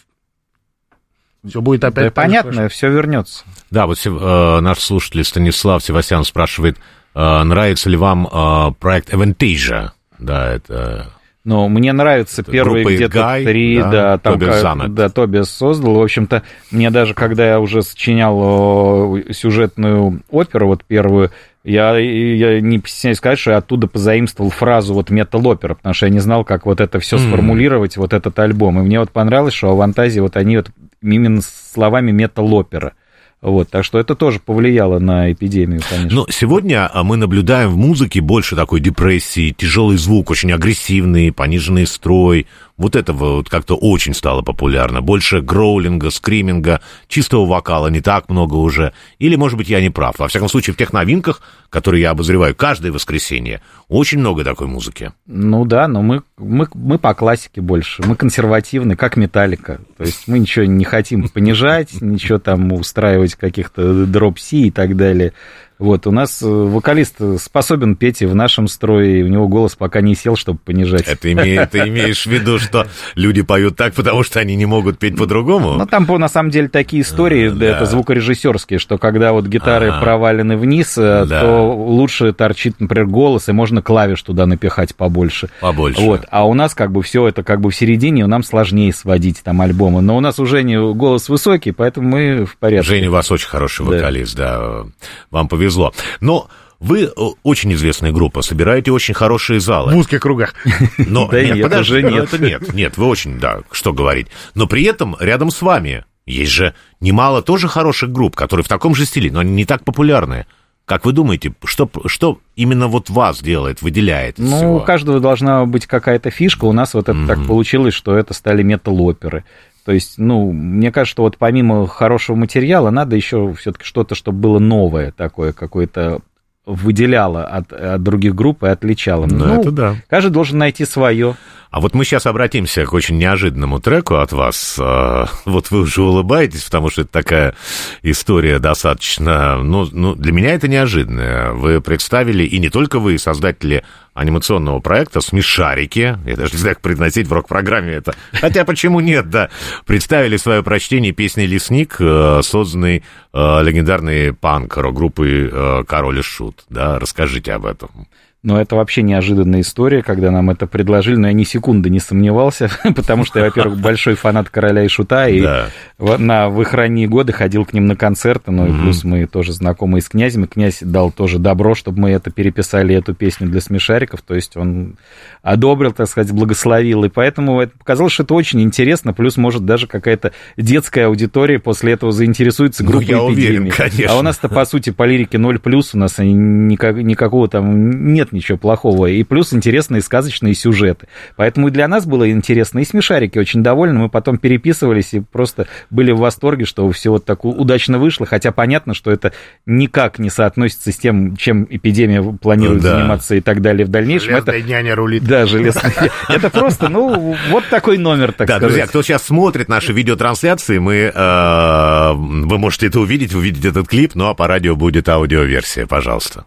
все 1.48 1.62
будет 1.62 1.84
опять... 1.84 2.06
Да, 2.06 2.12
понятно, 2.12 2.54
хорошо. 2.54 2.70
все 2.76 2.90
вернется. 2.90 3.44
Да, 3.72 3.88
вот 3.88 4.00
э, 4.06 4.60
наш 4.60 4.80
слушатель 4.80 5.24
Станислав 5.24 5.84
Севастьян 5.84 6.24
спрашивает, 6.24 6.78
э, 7.16 7.44
нравится 7.44 7.90
ли 7.90 7.98
вам 7.98 8.28
э, 8.28 8.72
проект 8.80 9.12
Avantasia? 9.12 9.90
Да, 10.20 10.54
это... 10.54 11.12
Но 11.44 11.68
мне 11.70 11.92
нравятся 11.92 12.44
первые 12.44 12.84
группа 12.84 12.96
где-то 12.96 13.40
три, 13.44 13.80
да, 13.80 13.92
да, 13.92 14.18
там 14.20 14.34
Тобиас 14.34 14.62
как- 14.62 14.94
да, 14.94 15.10
Тобиас 15.10 15.50
создал. 15.50 15.96
В 15.96 16.02
общем-то, 16.04 16.44
мне 16.70 16.92
даже, 16.92 17.16
когда 17.16 17.48
я 17.48 17.60
уже 17.60 17.82
сочинял 17.82 18.38
о, 18.40 19.20
сюжетную 19.32 20.22
оперу, 20.30 20.68
вот 20.68 20.84
первую, 20.86 21.32
я, 21.64 21.98
я 21.98 22.62
не 22.62 22.78
стесняюсь 22.80 23.18
сказать, 23.18 23.40
что 23.40 23.52
я 23.52 23.58
оттуда 23.58 23.88
позаимствовал 23.88 24.52
фразу 24.52 24.94
вот 24.94 25.10
метал-опера, 25.10 25.74
потому 25.74 25.94
что 25.94 26.06
я 26.06 26.12
не 26.12 26.20
знал, 26.20 26.44
как 26.46 26.66
вот 26.68 26.80
это 26.80 27.00
все 27.00 27.18
М. 27.18 27.24
сформулировать, 27.28 27.98
вот 27.98 28.14
этот 28.14 28.38
альбом. 28.38 28.80
И 28.80 28.84
мне 28.84 29.00
вот 29.00 29.10
понравилось, 29.12 29.54
что 29.56 29.72
Авантазии 29.72 30.20
вот 30.20 30.38
они 30.38 30.58
вот 30.58 30.70
именно 31.02 31.42
словами 31.42 32.12
метал-опера. 32.12 32.94
Вот, 33.42 33.70
так 33.70 33.84
что 33.84 33.98
это 33.98 34.14
тоже 34.14 34.40
повлияло 34.40 35.00
на 35.00 35.32
эпидемию, 35.32 35.82
конечно. 35.90 36.16
Ну, 36.16 36.28
сегодня 36.30 36.88
а, 36.94 37.04
мы 37.04 37.18
наблюдаем 37.18 37.70
в 37.70 37.76
музыке 37.76 38.22
больше 38.22 38.56
такой 38.56 38.82
депрессии, 38.82 39.50
тяжелый 39.58 39.98
звук, 39.98 40.30
очень 40.30 40.52
агрессивный, 40.52 41.32
пониженный 41.32 41.88
строй, 41.88 42.46
Вот 42.82 42.96
это 42.96 43.14
вот 43.14 43.48
как-то 43.48 43.76
очень 43.76 44.16
стало 44.16 44.42
популярно. 44.42 45.02
Больше 45.02 45.40
гроулинга, 45.40 46.10
скриминга, 46.10 46.82
чистого 47.08 47.46
вокала 47.46 47.90
не 47.90 48.02
так 48.02 48.28
много 48.28 48.56
уже. 48.56 48.92
Или, 49.20 49.36
может 49.36 49.56
быть, 49.56 49.70
я 49.70 49.82
не 49.82 49.92
прав. 49.92 50.18
Во 50.18 50.28
всяком 50.28 50.50
случае, 50.50 50.74
в 50.74 50.78
тех 50.78 50.92
новинках, 50.92 51.44
которые 51.70 52.02
я 52.02 52.10
обозреваю 52.10 52.56
каждое 52.56 52.92
воскресенье, 52.92 53.62
очень 53.88 54.18
много 54.18 54.44
такой 54.44 54.66
музыки. 54.66 55.12
Ну 55.28 55.64
да, 55.66 55.88
но 55.88 56.02
мы, 56.02 56.24
мы, 56.40 56.68
мы 56.74 56.98
по 56.98 57.14
классике 57.14 57.62
больше. 57.62 58.02
Мы 58.04 58.16
консервативны, 58.16 58.96
как 58.96 59.16
металлика. 59.16 59.80
То 59.98 60.04
есть 60.04 60.28
мы 60.28 60.40
ничего 60.40 60.66
не 60.66 60.84
хотим 60.84 61.30
понижать, 61.30 62.02
ничего 62.02 62.40
там 62.40 62.74
устраивать 62.74 63.36
каких-то 63.36 64.08
дроп-си 64.08 64.70
и 64.70 64.72
так 64.72 64.98
далее. 64.98 65.34
Вот, 65.82 66.06
у 66.06 66.12
нас 66.12 66.44
э, 66.44 66.46
вокалист 66.48 67.16
способен 67.40 67.96
петь 67.96 68.22
и 68.22 68.28
в 68.28 68.36
нашем 68.36 68.68
строе, 68.68 69.18
и 69.18 69.24
у 69.24 69.28
него 69.28 69.48
голос 69.48 69.76
пока 69.76 70.00
не 70.02 70.14
сел, 70.14 70.36
чтобы 70.36 70.60
понижать. 70.60 71.08
Это 71.08 71.28
име- 71.32 71.68
ты 71.68 71.80
имеешь 71.88 72.24
в 72.24 72.30
виду, 72.30 72.60
что 72.60 72.86
люди 73.16 73.42
поют 73.42 73.78
так, 73.78 73.96
потому 73.96 74.22
что 74.22 74.40
они 74.40 74.56
не 74.56 74.68
могут 74.68 75.00
петь 75.00 75.18
по-другому? 75.18 75.74
Ну, 75.74 75.88
там, 75.88 76.06
на 76.06 76.28
самом 76.30 76.52
деле, 76.52 76.68
такие 76.70 77.02
истории, 77.02 77.48
А, 77.48 77.52
да, 77.52 77.58
да. 77.58 77.66
это 77.78 77.86
звукорежиссерские, 77.88 78.78
что 78.78 79.00
когда 79.00 79.32
вот 79.34 79.48
гитары 79.48 79.88
Ага. 79.88 80.02
провалены 80.02 80.56
вниз, 80.56 80.96
э, 81.00 81.26
Да. 81.26 81.42
то 81.42 81.72
лучше 81.76 82.32
торчит, 82.32 82.80
например, 82.80 83.08
голос, 83.08 83.50
и 83.50 83.52
можно 83.52 83.82
клавиш 83.82 84.22
туда 84.22 84.46
напихать 84.46 84.96
побольше. 84.96 85.50
Побольше. 85.62 86.00
Вот. 86.02 86.26
А 86.30 86.46
у 86.46 86.54
нас 86.54 86.76
как 86.76 86.92
бы 86.92 87.02
все 87.02 87.28
это 87.28 87.42
как 87.42 87.60
бы 87.60 87.72
в 87.72 87.76
середине, 87.76 88.28
нам 88.28 88.44
сложнее 88.44 88.94
сводить 88.94 89.42
там 89.44 89.60
альбомы. 89.62 90.02
Но 90.04 90.16
у 90.16 90.20
нас 90.20 90.38
у 90.38 90.46
Жени 90.46 90.76
голос 90.94 91.28
высокий, 91.28 91.72
поэтому 91.72 92.08
мы 92.08 92.46
в 92.46 92.56
порядке. 92.58 92.88
Женя 92.88 93.10
у 93.10 93.14
вас 93.14 93.32
очень 93.32 93.48
хороший 93.50 93.84
Да. 93.84 93.92
вокалист, 93.94 94.38
да. 94.38 94.84
Вам 95.32 95.48
повезло. 95.48 95.71
Но 96.20 96.48
вы 96.80 97.04
э, 97.04 97.10
очень 97.44 97.74
известная 97.74 98.12
группа, 98.12 98.42
собираете 98.42 98.92
очень 98.92 99.14
хорошие 99.14 99.60
залы. 99.60 99.94
В 99.94 99.98
узких 99.98 100.20
кругах. 100.20 100.56
Но 100.98 101.28
Да 101.28 101.42
нет, 101.44 101.62
подожди, 101.62 101.94
уже 101.98 102.02
ну, 102.02 102.10
нет. 102.10 102.24
это 102.34 102.44
нет, 102.44 102.74
нет, 102.74 102.98
вы 102.98 103.06
очень, 103.06 103.40
да, 103.40 103.60
что 103.72 103.94
говорить. 103.94 104.28
Но 104.56 104.68
при 104.68 104.84
этом 104.84 105.16
рядом 105.20 105.52
с 105.52 105.62
вами 105.62 106.06
есть 106.26 106.52
же 106.52 106.74
немало 107.00 107.42
тоже 107.42 107.68
хороших 107.68 108.12
групп, 108.12 108.36
которые 108.36 108.64
в 108.64 108.68
таком 108.68 108.96
же 108.96 109.06
стиле, 109.06 109.32
но 109.32 109.40
они 109.40 109.52
не 109.52 109.66
так 109.66 109.84
популярные. 109.84 110.48
Как 110.86 111.06
вы 111.06 111.14
думаете, 111.14 111.54
что, 111.64 111.90
что 112.08 112.40
именно 112.56 112.88
вот 112.88 113.10
вас 113.10 113.42
делает, 113.42 113.82
выделяет 113.82 114.40
Ну, 114.40 114.58
всего? 114.58 114.76
у 114.78 114.80
каждого 114.82 115.20
должна 115.20 115.66
быть 115.66 115.86
какая-то 115.86 116.32
фишка. 116.32 116.66
У 116.66 116.74
нас 116.74 116.96
вот 116.96 117.08
это 117.08 117.28
так 117.28 117.46
получилось, 117.46 117.94
что 117.94 118.18
это 118.18 118.34
стали 118.34 118.64
метал-оперы. 118.64 119.46
То 119.92 119.96
есть, 119.96 120.14
ну, 120.18 120.54
мне 120.54 120.90
кажется, 120.90 121.12
что 121.12 121.24
вот 121.24 121.36
помимо 121.38 121.86
хорошего 121.86 122.38
материала, 122.38 122.92
надо 122.92 123.18
еще 123.18 123.54
все-таки 123.60 123.84
что-то, 123.84 124.16
чтобы 124.16 124.40
было 124.40 124.58
новое 124.58 125.12
такое, 125.12 125.52
какое-то 125.52 126.22
выделяло 126.66 127.44
от, 127.44 127.74
от 127.74 128.02
других 128.02 128.34
групп 128.34 128.64
и 128.64 128.68
отличало. 128.68 129.26
Ну, 129.26 129.60
это 129.60 129.70
да. 129.70 129.96
Каждый 130.08 130.30
должен 130.30 130.60
найти 130.60 130.86
свое. 130.86 131.36
А 131.72 131.80
вот 131.80 131.96
мы 131.96 132.04
сейчас 132.04 132.26
обратимся 132.26 132.86
к 132.86 132.92
очень 132.92 133.18
неожиданному 133.18 133.80
треку 133.80 134.16
от 134.16 134.34
вас. 134.34 134.78
А, 134.78 135.28
Вот 135.46 135.72
вы 135.72 135.82
уже 135.82 136.02
улыбаетесь, 136.02 136.66
потому 136.66 136.90
что 136.90 137.02
это 137.04 137.12
такая 137.12 137.56
история 138.04 138.60
достаточно... 138.60 139.64
Ну, 139.64 139.88
ну, 139.90 140.14
для 140.14 140.34
меня 140.34 140.54
это 140.54 140.68
неожиданно. 140.68 141.54
Вы 141.54 141.80
представили, 141.80 142.44
и 142.44 142.60
не 142.60 142.70
только 142.70 143.00
вы, 143.00 143.18
создатели 143.18 143.86
анимационного 144.14 144.82
проекта 144.82 145.22
«Смешарики». 145.22 146.18
Я 146.26 146.36
даже 146.36 146.52
не 146.54 146.60
знаю, 146.60 146.76
как 146.76 146.84
произносить 146.84 147.28
в 147.28 147.34
рок-программе 147.34 147.94
это. 147.94 148.16
Хотя 148.34 148.66
почему 148.66 149.00
нет, 149.00 149.30
да. 149.30 149.50
Представили 149.86 150.36
свое 150.36 150.64
прочтение 150.64 151.14
песни 151.14 151.44
«Лесник», 151.44 151.96
э, 152.00 152.42
созданной 152.44 153.04
э, 153.32 153.64
легендарной 153.64 154.34
панк 154.34 154.76
рок-группой 154.76 155.50
э, 155.50 155.84
«Король 155.88 156.20
и 156.20 156.22
Шут». 156.22 156.66
Да, 156.70 157.00
расскажите 157.00 157.54
об 157.54 157.66
этом. 157.66 158.08
Но 158.44 158.60
это 158.60 158.76
вообще 158.76 159.04
неожиданная 159.04 159.62
история, 159.62 160.02
когда 160.02 160.32
нам 160.32 160.50
это 160.50 160.66
предложили, 160.66 161.16
но 161.16 161.28
я 161.28 161.34
ни 161.34 161.44
секунды 161.44 161.92
не 161.92 162.00
сомневался, 162.00 162.72
потому 162.96 163.24
что 163.24 163.38
я, 163.38 163.46
во-первых, 163.46 163.80
большой 163.80 164.16
фанат 164.16 164.50
Короля 164.50 164.84
и 164.84 164.88
Шута, 164.88 165.28
и 165.28 165.42
Да. 165.42 165.68
на, 166.00 166.50
в 166.50 166.60
их 166.60 166.74
ранние 166.74 167.08
годы 167.08 167.34
ходил 167.34 167.66
к 167.66 167.74
ним 167.74 167.86
на 167.86 167.96
концерты, 167.96 168.50
ну 168.50 168.66
и 168.66 168.72
плюс 168.82 169.04
мы 169.04 169.28
тоже 169.28 169.54
знакомы 169.54 170.02
с 170.02 170.10
князем, 170.10 170.46
и 170.46 170.48
князь 170.48 170.80
дал 170.82 171.12
тоже 171.12 171.38
добро, 171.38 171.76
чтобы 171.76 172.00
мы 172.00 172.10
это 172.10 172.32
переписали, 172.32 172.96
эту 172.96 173.14
песню 173.14 173.48
для 173.48 173.62
смешариков, 173.62 174.24
то 174.24 174.34
есть 174.34 174.58
он 174.58 174.96
одобрил, 175.44 175.92
так 175.92 176.10
сказать, 176.10 176.32
благословил, 176.32 177.04
и 177.04 177.10
поэтому 177.10 177.62
это 177.62 177.78
показалось, 177.78 178.14
что 178.14 178.24
это 178.24 178.34
очень 178.34 178.62
интересно, 178.62 179.14
плюс, 179.14 179.38
может, 179.38 179.66
даже 179.66 179.86
какая-то 179.86 180.32
детская 180.58 181.06
аудитория 181.06 181.60
после 181.60 181.94
этого 181.94 182.12
заинтересуется 182.12 182.84
Ну, 182.84 182.90
группой 182.90 183.14
уверен, 183.14 183.68
«Эпидемия». 183.68 183.72
конечно. 183.72 184.16
А 184.16 184.18
у 184.18 184.24
нас-то, 184.24 184.50
по 184.50 184.66
сути, 184.66 184.90
по 184.90 185.04
лирике 185.04 185.38
0 185.38 185.60
плюс, 185.60 185.94
у 185.94 186.00
нас 186.00 186.16
никак, 186.18 186.96
никакого 186.96 187.48
там 187.48 188.14
нет 188.14 188.31
ничего 188.32 188.58
плохого. 188.58 189.08
И 189.08 189.24
плюс 189.24 189.54
интересные 189.54 190.02
сказочные 190.02 190.54
сюжеты. 190.54 191.08
Поэтому 191.36 191.68
и 191.68 191.72
для 191.72 191.88
нас 191.88 192.06
было 192.06 192.30
интересно. 192.30 192.80
И 192.80 192.86
смешарики 192.86 193.38
очень 193.40 193.64
довольны. 193.64 194.00
Мы 194.00 194.10
потом 194.10 194.38
переписывались 194.38 195.14
и 195.14 195.20
просто 195.20 195.68
были 195.90 196.12
в 196.12 196.18
восторге, 196.20 196.66
что 196.66 196.90
все 196.92 197.10
вот 197.12 197.26
так 197.26 197.46
удачно 197.46 198.00
вышло. 198.00 198.26
Хотя 198.26 198.52
понятно, 198.52 198.94
что 198.94 199.12
это 199.12 199.34
никак 199.66 200.20
не 200.20 200.30
соотносится 200.30 200.92
с 200.92 200.98
тем, 200.98 201.36
чем 201.36 201.68
эпидемия 201.70 202.22
планирует 202.22 202.82
Да. 202.84 202.98
заниматься 202.98 203.36
и 203.36 203.42
так 203.42 203.62
далее 203.62 203.86
в 203.86 203.90
дальнейшем. 203.90 204.30
Железная 204.32 204.58
Это, 204.60 204.68
няня 204.68 204.96
рулит. 204.96 205.24
да, 205.24 205.46
железная. 205.46 205.94
Это 206.30 206.50
просто, 206.50 206.90
ну, 206.90 207.36
вот 207.50 207.64
такой 207.70 207.98
номер, 207.98 208.32
так 208.32 208.48
да, 208.48 208.60
друзья, 208.60 208.88
кто 208.88 209.02
сейчас 209.02 209.24
смотрит 209.24 209.70
наши 209.70 209.94
видеотрансляции, 209.94 210.78
мы, 210.78 211.12
э, 211.14 212.12
вы 212.14 212.58
можете 212.58 212.88
это 212.88 213.00
увидеть, 213.00 213.34
увидеть 213.34 213.66
этот 213.66 213.88
клип, 213.88 214.12
ну 214.16 214.28
а 214.28 214.34
по 214.34 214.48
радио 214.48 214.76
будет 214.76 215.10
аудиоверсия, 215.10 215.86
пожалуйста. 215.88 216.46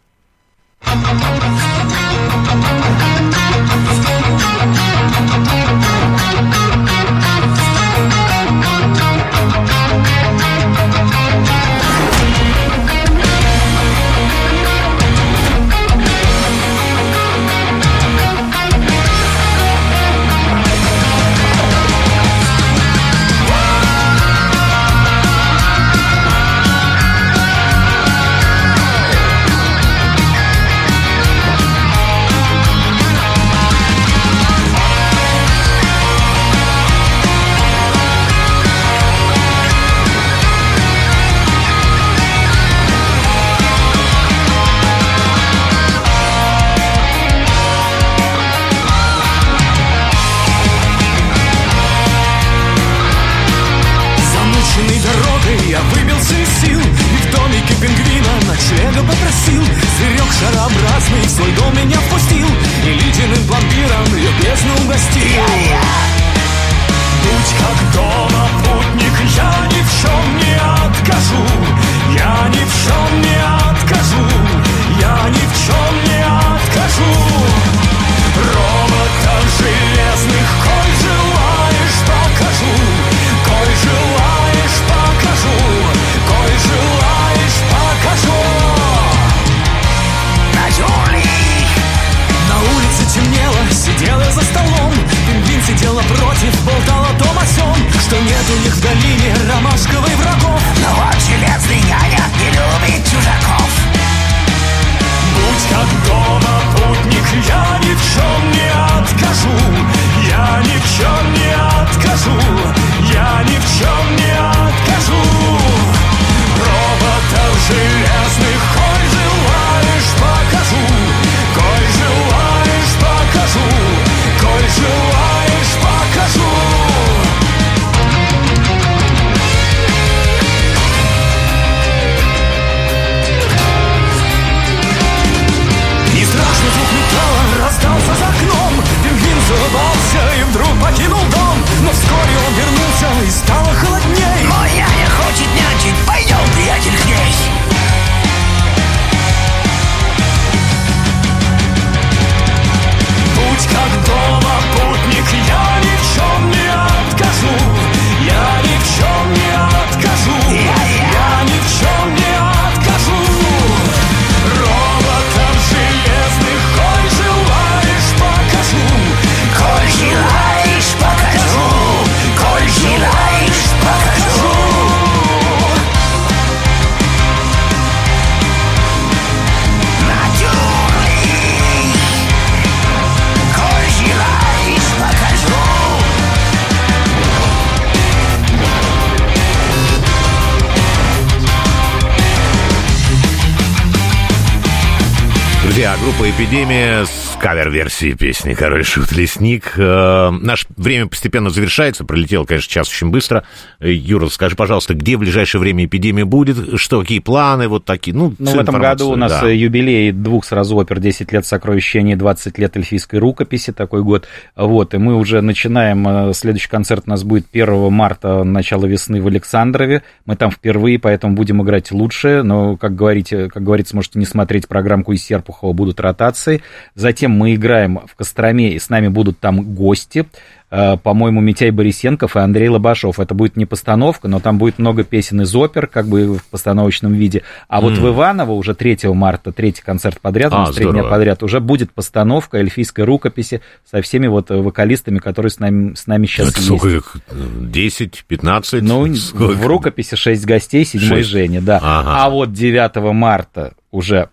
Группа 195.74 196.30
«Эпидемия» 196.30 197.04
с 197.04 197.36
кавер-версией 197.40 198.16
песни 198.16 198.54
«Король 198.54 198.84
Шут 198.84 199.10
Лесник». 199.10 199.72
Э, 199.76 200.30
наше 200.30 200.66
время 200.76 201.08
постепенно 201.08 201.50
завершается. 201.50 202.04
Пролетело, 202.04 202.44
конечно, 202.44 202.70
час 202.70 202.88
очень 202.88 203.10
быстро. 203.10 203.42
Э, 203.80 203.90
Юра, 203.90 204.28
скажи, 204.28 204.54
пожалуйста, 204.54 204.94
где 204.94 205.16
в 205.16 205.20
ближайшее 205.20 205.60
время 205.60 205.86
«Эпидемия» 205.86 206.24
будет? 206.24 206.78
Что, 206.78 207.00
какие 207.00 207.18
планы? 207.18 207.66
Вот 207.66 207.84
такие, 207.84 208.16
ну, 208.16 208.32
Ну, 208.38 208.52
в 208.52 208.58
этом 208.60 208.78
году 208.78 209.10
у 209.10 209.16
нас 209.16 209.32
да. 209.32 209.50
э, 209.50 209.56
юбилей 209.56 210.12
двух 210.12 210.44
сразу 210.44 210.76
опер, 210.76 211.00
10 211.00 211.32
лет 211.32 211.44
сокровищения, 211.44 212.14
20 212.14 212.56
лет 212.56 212.76
эльфийской 212.76 213.18
рукописи, 213.18 213.72
такой 213.72 214.04
год. 214.04 214.28
Вот, 214.54 214.94
и 214.94 214.98
мы 214.98 215.16
уже 215.16 215.40
начинаем, 215.40 216.06
э, 216.06 216.34
следующий 216.34 216.68
концерт 216.68 217.02
у 217.08 217.10
нас 217.10 217.24
будет 217.24 217.46
1 217.52 217.90
марта, 217.90 218.44
начало 218.44 218.86
весны 218.86 219.20
в 219.20 219.26
Александрове. 219.26 220.04
Мы 220.24 220.36
там 220.36 220.52
впервые, 220.52 221.00
поэтому 221.00 221.34
будем 221.34 221.62
играть 221.64 221.90
лучше, 221.90 222.44
но, 222.44 222.76
как, 222.76 222.94
говорите, 222.94 223.48
как 223.48 223.64
говорится, 223.64 223.96
можете 223.96 224.20
не 224.20 224.24
смотреть 224.24 224.68
программку 224.68 225.12
из 225.12 225.24
Серпухова, 225.64 225.72
будут 225.72 226.00
ротации. 226.00 226.62
Затем 226.94 227.32
мы 227.32 227.54
играем 227.54 228.00
в 228.06 228.14
Костроме, 228.16 228.72
и 228.74 228.78
с 228.78 228.88
нами 228.90 229.08
будут 229.08 229.38
там 229.38 229.74
гости. 229.74 230.26
Э, 230.70 230.96
По-моему, 230.96 231.40
Митяй 231.40 231.70
Борисенков 231.70 232.36
и 232.36 232.40
Андрей 232.40 232.68
Лобашов. 232.68 233.20
Это 233.20 233.32
будет 233.34 233.56
не 233.56 233.64
постановка, 233.64 234.26
но 234.28 234.40
там 234.40 234.58
будет 234.58 234.78
много 234.78 235.04
песен 235.04 235.40
из 235.42 235.54
опер, 235.54 235.86
как 235.86 236.06
бы 236.06 236.36
в 236.38 236.44
постановочном 236.46 237.12
виде. 237.12 237.42
А 237.68 237.80
вот 237.80 237.92
М. 237.92 238.02
в 238.02 238.08
Иваново 238.08 238.52
уже 238.52 238.74
3 238.74 239.14
марта, 239.14 239.52
третий 239.52 239.82
концерт 239.82 240.20
подряд, 240.20 240.52
А, 240.52 240.66
нас 240.66 240.74
три 240.74 240.90
дня 240.90 241.04
подряд, 241.04 241.42
уже 241.44 241.60
будет 241.60 241.92
постановка 241.92 242.58
эльфийской 242.58 243.04
рукописи 243.04 243.60
со 243.88 244.02
всеми 244.02 244.26
вот 244.26 244.50
э, 244.50 244.56
вокалистами, 244.56 245.18
которые 245.18 245.50
с 245.50 245.60
нами, 245.60 245.94
с 245.94 246.06
нами 246.08 246.26
сейчас 246.26 246.48
Это 246.48 246.56
есть. 246.58 246.66
сколько 246.66 246.88
их? 246.88 247.16
10, 247.60 248.24
15? 248.26 248.82
Ну, 248.82 249.14
Сколько? 249.14 249.52
в 249.54 249.66
рукописи 249.66 250.16
6 250.16 250.44
гостей, 250.44 250.84
седьмой 250.84 251.18
Шесть. 251.18 251.28
Женя, 251.30 251.60
да. 251.60 251.76
Ага. 251.82 252.24
А 252.24 252.30
вот 252.30 252.52
9 252.52 253.12
марта 253.12 253.74
уже 253.92 254.28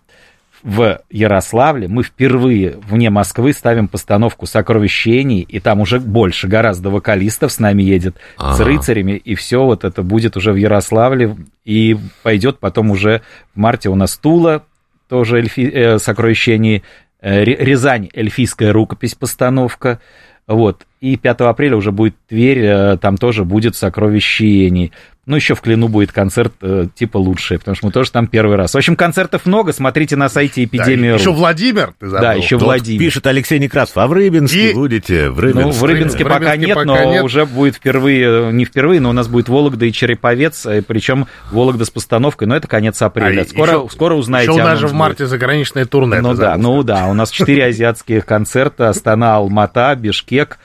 в 0.62 1.00
Ярославле 1.10 1.88
мы 1.88 2.02
впервые 2.02 2.76
вне 2.88 3.10
Москвы 3.10 3.52
ставим 3.52 3.88
постановку 3.88 4.46
«Сокровищений», 4.46 5.40
и 5.40 5.60
там 5.60 5.80
уже 5.80 5.98
больше, 6.00 6.46
гораздо 6.48 6.90
вокалистов 6.90 7.52
с 7.52 7.58
нами 7.58 7.82
едет, 7.82 8.16
с 8.36 8.60
Ага. 8.60 8.64
рыцарями, 8.64 9.12
и 9.12 9.34
все 9.34 9.64
вот 9.64 9.84
это 9.84 10.02
будет 10.02 10.36
уже 10.36 10.52
в 10.52 10.56
Ярославле, 10.56 11.36
и 11.64 11.96
пойдет 12.22 12.58
потом 12.58 12.90
уже 12.90 13.22
в 13.54 13.58
марте 13.58 13.88
у 13.88 13.94
нас 13.94 14.16
Тула, 14.16 14.62
тоже 15.08 15.38
эльфи, 15.38 15.60
э, 15.72 15.98
«Сокровищений», 15.98 16.84
э, 17.20 17.44
Рязань, 17.44 18.08
эльфийская 18.14 18.72
рукопись, 18.72 19.14
постановка, 19.14 20.00
вот. 20.46 20.86
И 21.00 21.16
5 21.16 21.40
апреля 21.42 21.76
уже 21.76 21.92
будет 21.92 22.14
Тверь, 22.28 22.60
э, 22.60 22.96
там 22.98 23.16
тоже 23.16 23.44
будет 23.44 23.76
сокровищений. 23.76 24.92
Ну, 25.24 25.36
еще 25.36 25.54
в 25.54 25.60
Клину 25.60 25.86
будет 25.86 26.10
концерт 26.10 26.52
э, 26.62 26.86
типа 26.96 27.16
лучший, 27.16 27.58
потому 27.60 27.76
что 27.76 27.86
мы 27.86 27.92
тоже 27.92 28.10
там 28.10 28.26
первый 28.26 28.56
раз. 28.56 28.74
В 28.74 28.76
общем, 28.76 28.96
концертов 28.96 29.46
много, 29.46 29.72
смотрите 29.72 30.16
на 30.16 30.28
сайте 30.28 30.64
Эпидемия. 30.64 31.14
еще 31.14 31.32
Владимир, 31.32 31.94
ты 32.00 32.08
забыл. 32.08 32.22
Да, 32.26 32.32
еще 32.32 32.56
Вот 32.56 32.64
Владимир. 32.64 32.98
Пишет 32.98 33.24
Алексей 33.28 33.60
Некрасов, 33.60 33.98
а 33.98 34.08
в 34.08 34.12
Рыбинске 34.12 34.70
И- 34.72 34.74
будете? 34.74 35.30
В 35.30 35.38
Рыбинске. 35.38 35.66
Ну, 35.66 35.70
в 35.72 35.84
Рыбинске 35.84 36.24
В 36.24 36.28
пока 36.28 36.38
Рыбинске 36.50 36.66
нет, 36.66 36.74
пока 36.74 36.86
но 36.86 37.12
нет. 37.12 37.22
уже 37.22 37.46
будет 37.46 37.76
впервые, 37.76 38.52
не 38.52 38.64
впервые, 38.64 39.00
но 39.00 39.10
у 39.10 39.12
нас 39.12 39.28
будет 39.28 39.48
Вологда 39.48 39.86
и 39.86 39.92
Череповец, 39.92 40.66
э, 40.66 40.82
причем 40.82 41.28
Вологда 41.52 41.84
с 41.84 41.90
постановкой, 41.90 42.48
но 42.48 42.56
это 42.56 42.66
конец 42.66 43.00
апреля. 43.00 43.42
А 43.42 43.44
скоро, 43.44 43.72
еще- 43.74 43.88
скоро 43.92 44.14
узнаете. 44.16 44.50
Еще 44.50 44.60
у 44.60 44.64
нас 44.64 44.78
же 44.80 44.88
в 44.88 44.90
будет. 44.90 44.98
марте 44.98 45.26
заграничное 45.26 45.84
турне. 45.84 46.20
Ну 46.20 46.34
да, 46.34 46.56
ну 46.56 46.82
да, 46.82 47.06
у 47.06 47.14
нас 47.14 47.30
четыре 47.30 47.66
азиатских 47.66 48.26
концерта, 48.26 48.88
Астана, 48.88 49.36
Алмата, 49.36 49.94
Бишкек 49.94 50.58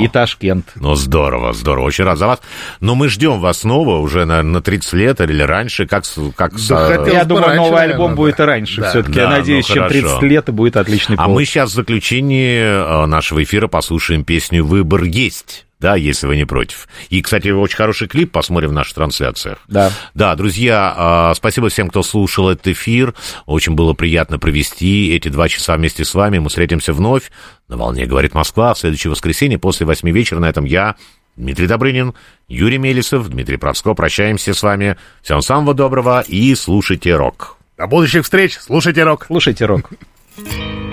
и 0.00 0.08
Ташкент. 0.08 0.66
Ну, 0.74 0.96
здорово, 0.96 1.52
здорово. 1.52 1.84
Очень 1.86 2.04
рад 2.06 2.18
за 2.18 2.26
вас. 2.26 2.40
Но 2.80 2.96
мы 2.96 3.08
ждем 3.08 3.38
вас 3.38 3.58
снова 3.60 3.99
уже, 4.00 4.24
наверное, 4.24 4.52
на 4.54 4.60
30 4.62 4.92
лет 4.94 5.20
или 5.20 5.42
раньше. 5.42 5.86
Как, 5.86 6.04
с- 6.04 6.18
как 6.36 6.58
с- 6.58 6.68
Да 6.68 6.86
хотелось 6.86 7.12
Я 7.12 7.24
думаю, 7.24 7.44
раньше, 7.46 7.56
новый 7.58 7.70
наверное, 7.72 7.94
альбом 7.94 8.10
да. 8.10 8.16
будет 8.16 8.40
и 8.40 8.42
раньше 8.42 8.80
Да. 8.80 8.90
все-таки. 8.90 9.14
Да, 9.14 9.22
Я 9.22 9.28
надеюсь, 9.30 9.68
ну, 9.68 9.74
чем 9.74 9.82
хорошо. 9.84 10.00
30 10.00 10.22
лет 10.22 10.48
и 10.48 10.52
будет 10.52 10.76
отличный 10.76 11.16
А 11.16 11.24
повод. 11.24 11.34
мы 11.34 11.44
сейчас 11.44 11.70
в 11.70 11.74
заключении 11.74 12.60
э, 12.60 13.06
нашего 13.06 13.42
эфира 13.42 13.68
послушаем 13.68 14.24
песню 14.24 14.64
«Выбор 14.64 15.04
есть». 15.04 15.66
Да, 15.78 15.96
если 15.96 16.26
вы 16.26 16.36
не 16.36 16.44
против. 16.44 16.88
И, 17.08 17.22
кстати, 17.22 17.48
очень 17.48 17.76
хороший 17.76 18.06
клип, 18.06 18.32
посмотрим 18.32 18.68
в 18.68 18.72
наших 18.74 18.92
трансляциях. 18.96 19.60
Да. 19.66 19.90
Да, 20.12 20.34
друзья, 20.34 21.30
э, 21.30 21.34
спасибо 21.34 21.70
всем, 21.70 21.88
кто 21.88 22.02
слушал 22.02 22.50
этот 22.50 22.68
эфир. 22.68 23.14
Очень 23.46 23.72
было 23.72 23.94
приятно 23.94 24.38
провести 24.38 25.10
эти 25.16 25.28
два 25.28 25.48
часа 25.48 25.76
вместе 25.76 26.04
с 26.04 26.12
вами. 26.14 26.36
Мы 26.36 26.50
встретимся 26.50 26.92
вновь 26.92 27.30
на 27.68 27.78
«Волне 27.78 28.04
говорит 28.04 28.34
Москва» 28.34 28.74
в 28.74 28.78
следующее 28.78 29.10
воскресенье 29.10 29.58
после 29.58 29.86
восьми 29.86 30.12
вечера. 30.12 30.38
На 30.38 30.50
этом 30.50 30.66
я, 30.66 30.96
Дмитрий 31.40 31.66
Добрынин, 31.66 32.14
Юрий 32.48 32.78
Мелисов, 32.78 33.28
Дмитрий 33.28 33.56
Процко. 33.56 33.94
Прощаемся 33.94 34.54
с 34.54 34.62
вами. 34.62 34.96
Всем 35.22 35.42
самого 35.42 35.74
доброго 35.74 36.22
и 36.26 36.54
слушайте 36.54 37.16
рок. 37.16 37.56
До 37.76 37.86
будущих 37.86 38.24
встреч. 38.24 38.58
Слушайте 38.58 39.04
рок. 39.04 39.24
Слушайте 39.26 39.64
рок. 39.66 39.90
или 40.36 40.89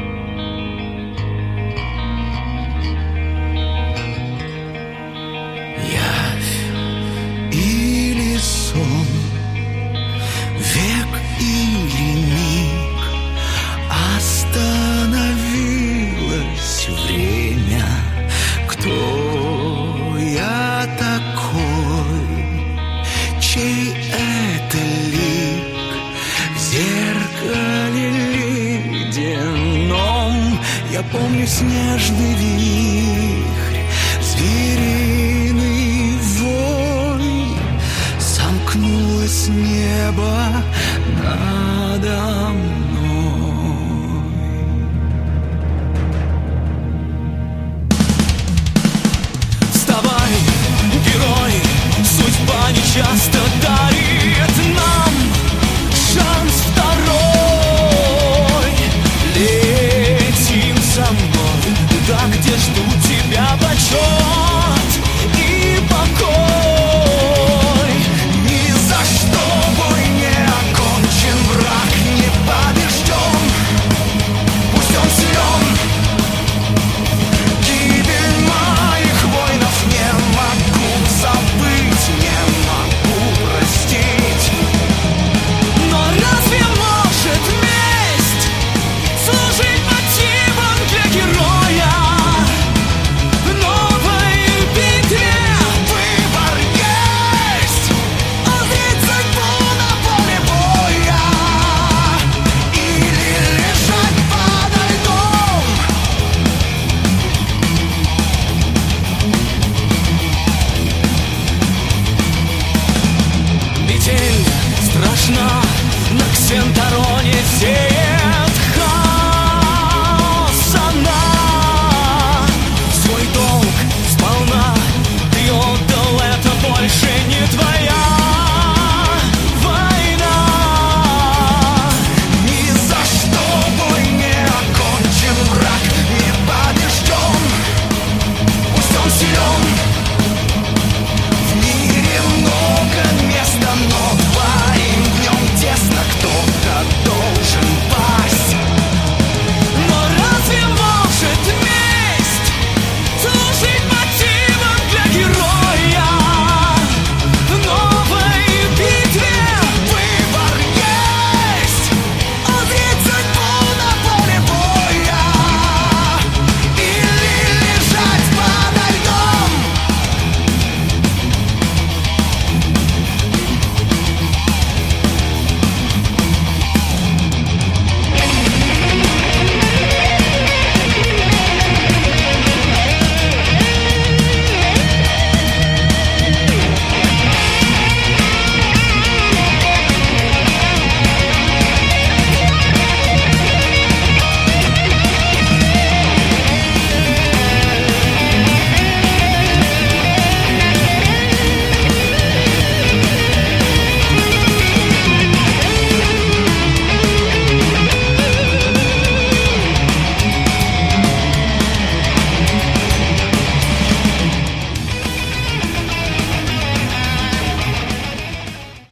Я 30.97 31.03
помню 31.11 31.45
снежный 31.45 32.33
вихрь, 32.33 32.76